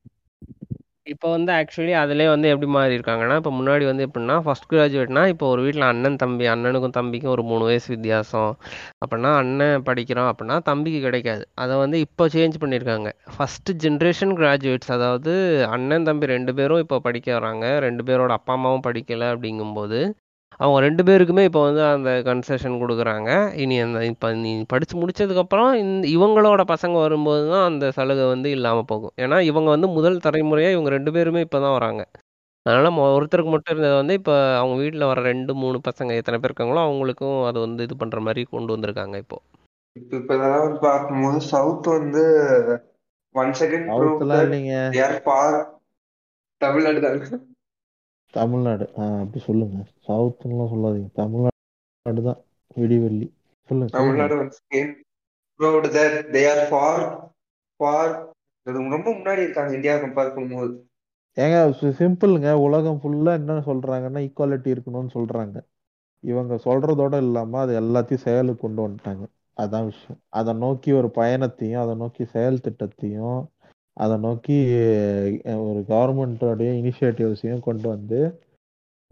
[1.06, 5.44] இப்போ வந்து ஆக்சுவலி அதுலேயே வந்து எப்படி மாறி இருக்காங்கன்னா இப்போ முன்னாடி வந்து எப்படின்னா ஃபர்ஸ்ட் கிராஜுவேட்னா இப்போ
[5.48, 8.50] ஒரு வீட்டில் அண்ணன் தம்பி அண்ணனுக்கும் தம்பிக்கும் ஒரு மூணு வயசு வித்தியாசம்.
[9.02, 11.44] அப்படின்னா அண்ணன் படிக்கிறோம் அப்படின்னா தம்பிக்கு கிடைக்காது.
[11.64, 13.10] அதை வந்து இப்போ சேஞ்ச் பண்ணியிருக்காங்க.
[13.36, 15.34] ஃபஸ்ட்டு ஜென்ரேஷன் கிராஜுவேட்ஸ் அதாவது
[15.76, 17.66] அண்ணன் தம்பி ரெண்டு பேரும் இப்போ படிக்க வராங்க.
[17.86, 20.00] ரெண்டு பேரோட அப்பா அம்மாவும் படிக்கலை அப்படிங்கும்போது
[20.60, 23.30] அவங்க ரெண்டு பேருக்குமே இப்போ வந்து அந்த கன்செஷன் கொடுக்குறாங்க.
[23.62, 28.88] இனி அந்த இப்போ நீ படித்து முடிச்சதுக்கப்புறம் இந்த இவங்களோட பசங்க வரும்போது தான் அந்த சலுகை வந்து இல்லாமல்
[28.92, 29.14] போகும்.
[29.24, 32.04] ஏன்னா இவங்க வந்து முதல் தலைமுறையாக இவங்க ரெண்டு பேருமே இப்போ தான் வராங்க.
[32.66, 36.50] அதனால் மொ ஒருத்தருக்கு மட்டும் இருந்தது வந்து இப்போ அவங்க வீட்டில் வர ரெண்டு மூணு பசங்க எத்தனை பேர்
[36.50, 39.38] இருக்காங்களோ அவங்களுக்கும் அதை வந்து இது பண்ணுற மாதிரி கொண்டு வந்திருக்காங்க இப்போ.
[39.96, 42.24] இப்ப இப்ப இதெல்லாம் பார்க்கும்போது சவுத் வந்து
[43.34, 43.86] ஒன் செகண்ட்
[46.60, 47.00] தமிழ்நாடு
[48.30, 48.90] தமிழ்நாடு.
[48.98, 49.76] ஆ அப்படி சொல்லுங்க.
[50.06, 51.10] சவுத்துலாம் சொல்லாதீங்க.
[51.12, 52.40] தமிழ்நாடு தான்
[52.76, 53.28] விடிவெள்ளி.
[53.68, 53.98] சொல்லுங்க.
[53.98, 54.92] Tamil Nadu once again
[55.60, 57.30] proved that they are far
[57.76, 58.34] far
[58.64, 60.74] ரொம்ப முன்னாடி இருக்காங்க இந்தியா கம்பேர் பண்ணும்போது.
[61.36, 61.56] ஏங்க
[61.98, 62.52] சிம்பிளுங்க.
[62.52, 65.56] உலகம் ஃபுல்லா என்ன சொல்றாங்கன்னா ஈக்குவாலிட்டி இருக்கணும்னு சொல்றாங்க.
[66.20, 69.24] இவங்க சொல்றதோட இல்லாம அது எல்லாத்தையும் செயலுக்கு கொண்டு வந்துட்டாங்க.
[69.56, 70.20] அதான் விஷயம்.
[70.28, 73.48] அதை நோக்கி ஒரு பயணத்தையும் அதை நோக்கி செயல் திட்டத்தையும்
[73.96, 74.56] அதை நோக்கி
[75.66, 78.18] ஒரு கவர்மெண்டோடைய இனிஷியேட்டிவ்ஸையும் கொண்டு வந்து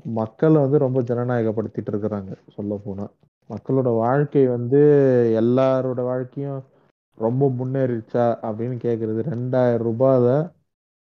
[0.04, 3.12] மக்களை வந்து ரொம்ப ஜனநாயகப்படுத்திட்டு இருக்கிறாங்க சொல்ல போனால்
[3.50, 4.80] மக்களோட வாழ்க்கை வந்து
[5.40, 6.60] எல்லாரோட வாழ்க்கையும்
[7.18, 10.26] ரொம்ப முன்னேறிச்சா அப்படின்னு கேட்குறது ரெண்டாயிரம் ரூபாத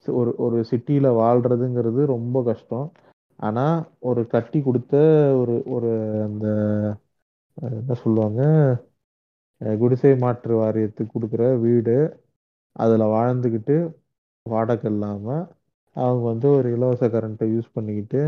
[0.06, 2.86] ஒரு ஒரு சிட்டியில் வாழ்கிறதுங்கிறது ரொம்ப கஷ்டம்.
[3.38, 4.94] ஆனால் ஒரு கட்டி கொடுத்த
[5.40, 5.90] ஒரு ஒரு
[6.26, 6.46] அந்த
[7.78, 8.42] என்ன சொல்லுவாங்க?
[9.80, 11.96] குடிசை மாற்று வாரியத்துக்கு கொடுக்குற வீடு
[12.76, 13.76] அதுல வாழ்ந்துக்கிட்டு
[14.46, 15.26] வாடகை இல்லாம
[15.96, 18.20] அவங்க வந்து ஒரு இலவச கரண்ட்டை யூஸ் பண்ணிக்கிட்டு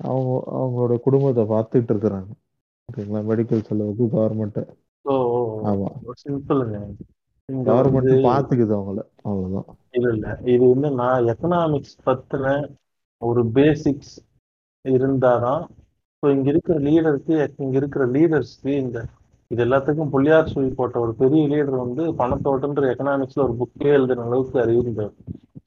[0.00, 2.30] அவங்க அவங்களோட குடும்பத்தை பார்த்துட்டு இருக்கிறாங்க.
[2.88, 3.22] ஓகேங்களா?
[3.24, 4.60] மெடிக்கல் செலவுக்கு கவர்மெண்ட்
[5.04, 5.14] ஸோ
[5.64, 5.88] ஆமா.
[6.22, 6.78] சிம்பிளுங்க
[7.48, 9.00] கவர்மெண்ட் பாத்துக்குது அவங்கள.
[9.22, 9.68] அவ்வளவுதான்.
[9.90, 10.26] இல்ல இல்ல.
[10.44, 12.46] இது வந்து நான் எக்கனாமிக்ஸ் பத்தின
[13.22, 14.14] ஒரு பேசிக்ஸ்
[14.84, 15.62] இருந்தாதான்
[16.22, 18.98] ஸோ இங்க இருக்கிற லீடருக்கு இங்க இருக்கிற லீடர்ஸ்க்கு இந்த
[19.50, 24.58] இது எல்லாத்துக்கும் புள்ளியார் சுழி போட்ட ஒரு பெரிய லீடர் வந்து பணத்தோட்டன்ற எக்கனாமிக்ஸ்ல ஒரு புக்கே எழுதுன அளவுக்கு
[24.64, 25.12] அறிவிந்தார்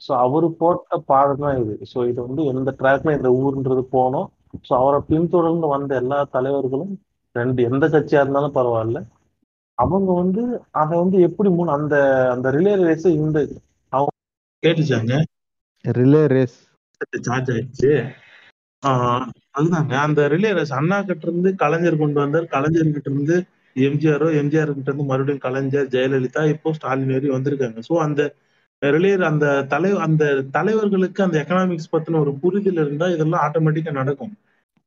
[0.02, 1.74] ஸோ அவர் போட்ட பாடம் தான் இது.
[1.92, 4.28] ஸோ இது வந்து எந்த ட்ராக்ல இந்த ஊர்ன்றது போனோம்.
[4.68, 6.94] ஸோ அவரை பின்தொடர்ந்து வந்த எல்லா தலைவர்களும்
[7.36, 9.00] ரெண்டு எந்த கட்சியா இருந்தாலும் பரவாயில்ல.
[9.78, 10.42] அவங்க வந்து
[10.72, 11.96] அதை வந்து எப்படி முன் அந்த
[12.32, 13.38] அந்த ரிலே ரேஸ் இந்த
[13.94, 14.12] அவங்க
[14.64, 15.14] கேட்டுச்சாங்க?
[15.86, 16.58] ரிலே ரேஸ்
[17.28, 17.92] சார்ஜ் ஆயிடுச்சு.
[18.84, 19.28] ஆஹ்
[19.58, 19.94] அதுதாங்க.
[20.08, 22.48] அந்த ரிலே ரேஸ் அண்ணா கிட்ட இருந்து கலைஞர் கொண்டு வந்தார்.
[22.56, 23.38] கலைஞர் கிட்ட இருந்து
[23.88, 27.80] எம்ஜிஆரோ எம்ஜிஆர் கிட்ட இருந்து மறுபடியும் கலைஞர் ஜெயலலிதா இப்போ ஸ்டாலின் வரையும் வந்திருக்காங்க.
[27.90, 28.22] ஸோ அந்த
[28.82, 30.24] ரிலே அந்த தலை அந்த
[30.58, 34.34] தலைவர்களுக்கு அந்த எக்கனாமிக்ஸ் பத்தின ஒரு புரிதல் இருந்தா இதெல்லாம் ஆட்டோமேட்டிக்கா நடக்கும்.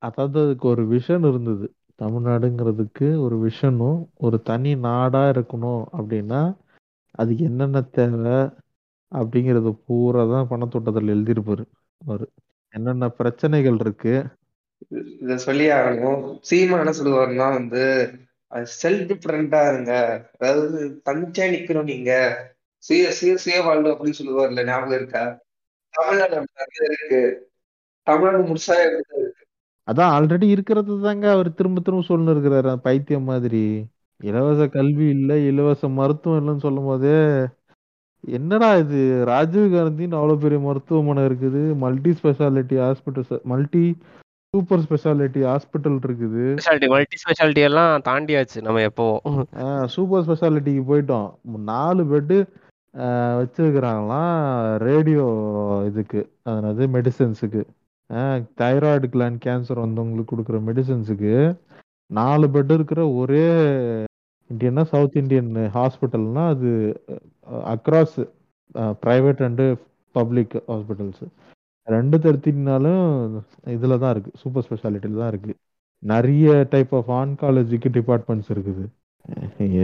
[0.02, 1.66] அதாவது அதுக்கு ஒரு விஷன் இருந்தது.
[1.98, 6.40] தமிழ்நாடுங்கிறதுக்கு ஒரு விஷனும் ஒரு தனி நாடா இருக்கணும் அப்படின்னா
[7.14, 8.38] அதுக்கு என்னென்ன தேவை
[9.12, 11.64] அப்படிங்கறது பூரா தான் பணத்தோட்டத்தில் எழுதியிருப்பாரு
[12.00, 12.26] அவரு.
[12.74, 14.14] என்னென்ன பிரச்சனைகள் இருக்கு?
[15.22, 16.20] இத சொல்லி ஆகணும்.
[16.48, 17.82] சீமா என்ன சொல்லுவாருன்னா வந்து
[18.52, 19.94] செல்ஃப் டிஃபரெண்டா இருங்க.
[20.38, 22.12] அதாவது தனிச்சா நிக்கணும் நீங்க.
[22.78, 25.38] சுய சுய சுய வாழ்வு அப்படின்னு சொல்லுவார்ல ஞாபகம் இருக்கா?
[25.90, 27.50] தமிழ்நாடு நிறைய இருக்கு.
[28.02, 29.34] தமிழ்நாடு முழுசா இருக்கு?
[29.92, 31.30] அதான் ஆல்ரெடி இருக்கிறது தாங்க.
[31.30, 32.76] அவர் திரும்ப திரும்ப சொல்லு இருக்கிறாரு.
[32.76, 33.86] பைத்தியம் மாதிரி.
[34.24, 37.46] இலவச கல்வி இல்லை இலவச மருத்துவம் இல்லைன்னு சொல்லும் போதே
[38.28, 39.24] என்னடா இது?
[39.24, 41.76] ராஜீவ் காந்தின்னு அவ்வளவு பெரிய மருத்துவமனை இருக்குது.
[41.76, 43.96] Multi speciality hospital multi
[44.54, 46.42] super speciality hospital இருக்குது.
[46.56, 49.06] ஸ்பெஷாலிட்டி மல்டி ஸ்பெஷாலிட்டி எல்லாம் தாண்டியாச்சு நம்ம எப்போ.
[49.94, 51.28] சூப்பர் ஸ்பெஷாலிட்டிக்கு போயிட்டோம்.
[51.70, 52.36] நாலு பெட்டு
[53.40, 54.34] வச்சிருக்கிறாங்களாம்
[54.86, 55.24] ரேடியோ
[55.90, 56.20] இதுக்கு
[56.54, 57.62] அதாவது மெடிசன்ஸுக்கு.
[58.62, 61.32] தைராய்டு கிளாண்ட் கேன்சர் வந்தவங்களுக்கு கொடுக்குற மெடிசன்ஸுக்கு.
[62.10, 63.46] நாலு பெட் இருக்கிற ஒரே
[64.50, 66.72] இந்தியன்னா சவுத் இந்தியன் ஹாஸ்பிட்டல்னா அது
[67.76, 68.18] across
[69.06, 69.68] private and
[70.14, 71.24] public hospitals
[71.88, 73.04] ரெண்டு தடுத்தினாலும்
[73.74, 75.56] இதில் தான் இருக்குது சூப்பர் ஸ்பெஷாலிட்டியில் தான் இருக்குது
[76.02, 78.84] நிறைய டைப் ஆஃப் ஆன்காலஜிக்கு டிபார்ட்மெண்ட்ஸ் இருக்குது.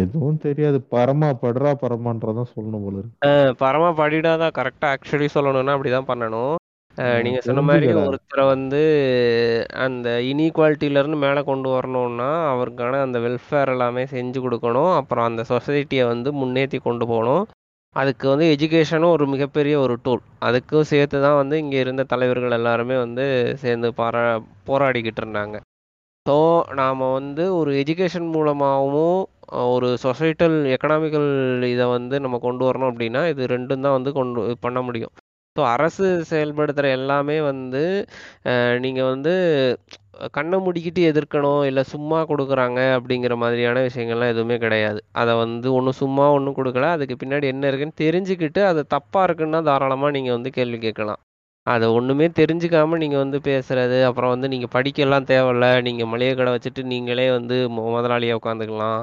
[0.02, 0.78] எதுவும் தெரியாது.
[0.94, 3.18] பரமா படுறா பரமான்றதான் சொல்லணும் போல இருக்கு.
[3.64, 6.56] பரமா படிடாதான் கரெக்டாக ஆக்சுவலி சொல்லணும்னா அப்படிதான் பண்ணணும்.
[7.24, 7.88] நீங்க சொன்ன மாதிரி.
[8.04, 8.80] ஒருத்தரை வந்து
[9.84, 14.92] அந்த இனீக்வாலிட்டில இருந்து மேலே கொண்டு வரணும்னா அவருக்கான அந்த வெல்ஃபேர் எல்லாமே செஞ்சு கொடுக்கணும்.
[15.00, 17.44] அப்புறம் அந்த சொசைட்டியை வந்து முன்னேற்றி கொண்டு போகணும்.
[18.00, 22.96] அதுக்கு வந்து எஜுகேஷனும் ஒரு மிகப்பெரிய ஒரு டூல் அதுக்கும் சேர்த்து தான் வந்து இங்கே இருந்த தலைவர்கள் எல்லாருமே
[23.04, 23.24] வந்து
[23.62, 24.22] சேர்ந்து பாரா
[24.68, 25.56] போராடிக்கிட்டு இருந்தாங்க.
[26.26, 26.36] ஸோ
[26.80, 29.18] நாம் வந்து ஒரு எஜுகேஷன் மூலமாகவும்
[29.74, 31.30] ஒரு சொசைட்டல் எக்கனாமிக்கல்
[31.74, 35.12] இதை வந்து நம்ம கொண்டு வரணும் அப்படின்னா இது ரெண்டும் தான் வந்து கொண்டு பண்ண முடியும்.
[35.56, 37.82] ஸோ அரசு செயல்படுத்துகிற எல்லாமே வந்து
[38.84, 39.32] நீங்கள் வந்து
[40.36, 45.00] கண்ணை மூடிக்கிட்டு எதிர்க்கணும் இல்லை சும்மா கொடுக்குறாங்க அப்படிங்கிற மாதிரியான விஷயங்கள்லாம் எதுவுமே கிடையாது.
[45.20, 46.90] அதை வந்து ஒன்றும் சும்மா ஒன்றும் கொடுக்கல.
[46.96, 51.20] அதுக்கு பின்னாடி என்ன இருக்குன்னு தெரிஞ்சுக்கிட்டு அது தப்பாக இருக்குன்னா தாராளமாக நீங்கள் வந்து கேள்வி கேட்கலாம்.
[51.66, 55.66] அதை ஒன்றுமே தெரிஞ்சுக்காமல் நீங்கள் வந்து பேசுகிறது அப்புறம் வந்து நீங்கள் படிக்கலாம் தேவையில்ல.
[55.88, 59.02] நீங்கள் மளிகை கடை வச்சுட்டு நீங்களே வந்து முதலாளியாக உட்காந்துக்கலாம்.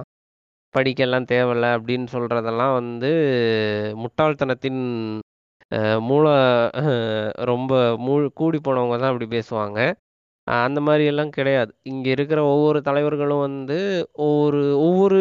[0.76, 3.12] படிக்கலாம் தேவையில்ல அப்படின்னு சொல்கிறதெல்லாம் வந்து
[4.04, 4.82] முட்டாள்தனத்தின்
[6.10, 6.34] மூல மூளை
[7.50, 7.74] ரொம்ப
[8.06, 9.80] மூ கூடி போனவங்க தான் அப்படி பேசுவாங்க.
[10.48, 11.72] அந்த மாதிரி எல்லாம் கிடையாது.
[11.92, 13.78] இங்கே இருக்கிற ஒவ்வொரு தலைவர்களும் வந்து
[14.26, 15.20] ஒவ்வொரு ஒவ்வொரு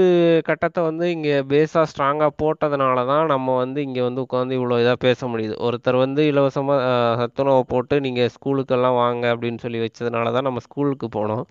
[0.49, 5.27] கட்டத்தை வந்து இங்கே பேஸாக ஸ்ட்ராங்காக போட்டதுனால தான் நம்ம வந்து இங்கே வந்து உட்காந்து இவ்வளோ இதாக பேச
[5.33, 5.57] முடியுது.
[5.67, 6.83] ஒருத்தர் வந்து இலவசமாக
[7.23, 11.45] சத்துணவை போட்டு நீங்கள் ஸ்கூலுக்கெல்லாம் வாங்க அப்படின்னு சொல்லி வச்சதுனால தான் நம்ம ஸ்கூலுக்கு போனோம்.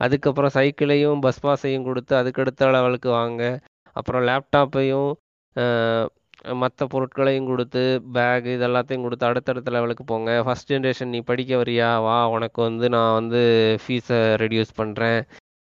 [0.00, 3.42] அதுக்கப்புறம் சைக்கிளையும் பஸ் பாஸையும் கொடுத்து அதுக்கடுத்த லெவலுக்கு வாங்க.
[3.96, 5.10] அப்புறம் லேப்டாப்பையும்
[6.62, 7.82] மற்ற பொருட்களையும் கொடுத்து
[8.16, 10.30] பேக் இது எல்லாத்தையும் கொடுத்து அடுத்தடுத்த லெவலுக்கு போங்க.
[10.46, 11.88] ஃபஸ்ட் ஜென்ரேஷன் நீ படிக்க வரியா?
[12.06, 13.40] வா உனக்கு வந்து நான் வந்து
[13.82, 15.20] ஃபீஸை ரெடியூஸ் பண்ணுறேன்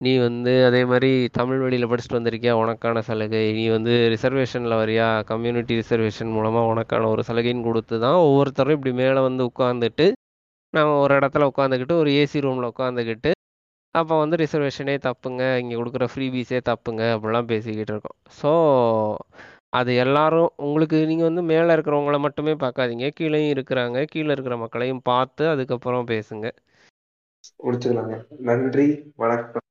[0.01, 2.53] நீ வந்து அதே மாதிரி தமிழ் வழியில் படிச்சுட்டு வந்திருக்கியா?
[2.63, 3.43] உனக்கான சலுகை.
[3.59, 5.07] நீ வந்து ரிசர்வேஷனில் வரியா?
[5.31, 10.07] கம்யூனிட்டி ரிசர்வேஷன் மூலமாக உனக்கான ஒரு சலுகைன்னு கொடுத்து தான் ஒவ்வொருத்தரும் இப்படி மேலே வந்து உட்காந்துட்டு
[10.73, 13.31] நம்ம ஒரு இடத்துல உட்காந்துக்கிட்டு ஒரு ஏசி ரூமில் உட்காந்துக்கிட்டு
[13.95, 15.43] அப்போ வந்து ரிசர்வேஷனே தப்புங்க.
[15.61, 17.03] இங்கே கொடுக்குற ஃப்ரீ பீஸே தப்புங்க.
[17.15, 18.17] அப்படிலாம் பேசிக்கிட்டு இருக்கோம்.
[18.39, 18.51] ஸோ
[19.69, 23.11] அது எல்லாரும் உங்களுக்கு நீங்கள் வந்து மேலே இருக்கிறவங்கள மட்டுமே பார்க்காதீங்க.
[23.19, 24.03] கீழேயும் இருக்கிறாங்க.
[24.03, 26.51] கீழே இருக்கிற மக்களையும் பார்த்து அதுக்கப்புறம் பேசுங்க.
[27.63, 28.25] முடிச்சுக்கலாங்க.
[28.39, 29.65] நன்றி வணக்கம்.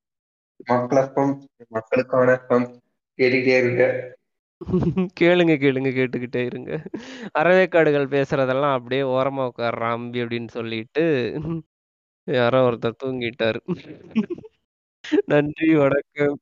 [0.65, 4.15] மக்களப்பம் மக்களுக்கான கேட்டுக்கிட்டே இருங்க.
[5.21, 6.83] கேளுங்க கேளுங்க கேட்டுக்கிட்டே இருங்க.
[7.39, 11.05] அறவேக்காடுகள் பேசுறதெல்லாம் அப்படியே ஓரமா உட்கார்றான் அம்பி அப்படின்னு சொல்லிட்டு
[12.25, 13.61] யாரோ ஒருத்தர் தூங்கிட்டாரு.
[15.27, 16.39] நன்றி வணக்கம்.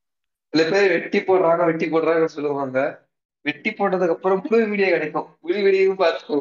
[0.48, 3.03] சில பேர் வெட்டி போடுறாங்க வெட்டி போடுறாங்கன்னு சொல்லுவாங்க.
[3.46, 5.28] வெட்டி போட்டதுக்கு அப்புறம் புது வீடியோ கிடைக்கும்.
[5.42, 6.38] புது வீடியோவும் பார்த்துக்கோ.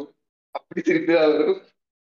[0.57, 1.61] அப்படி திருப்பி தான் வரும்.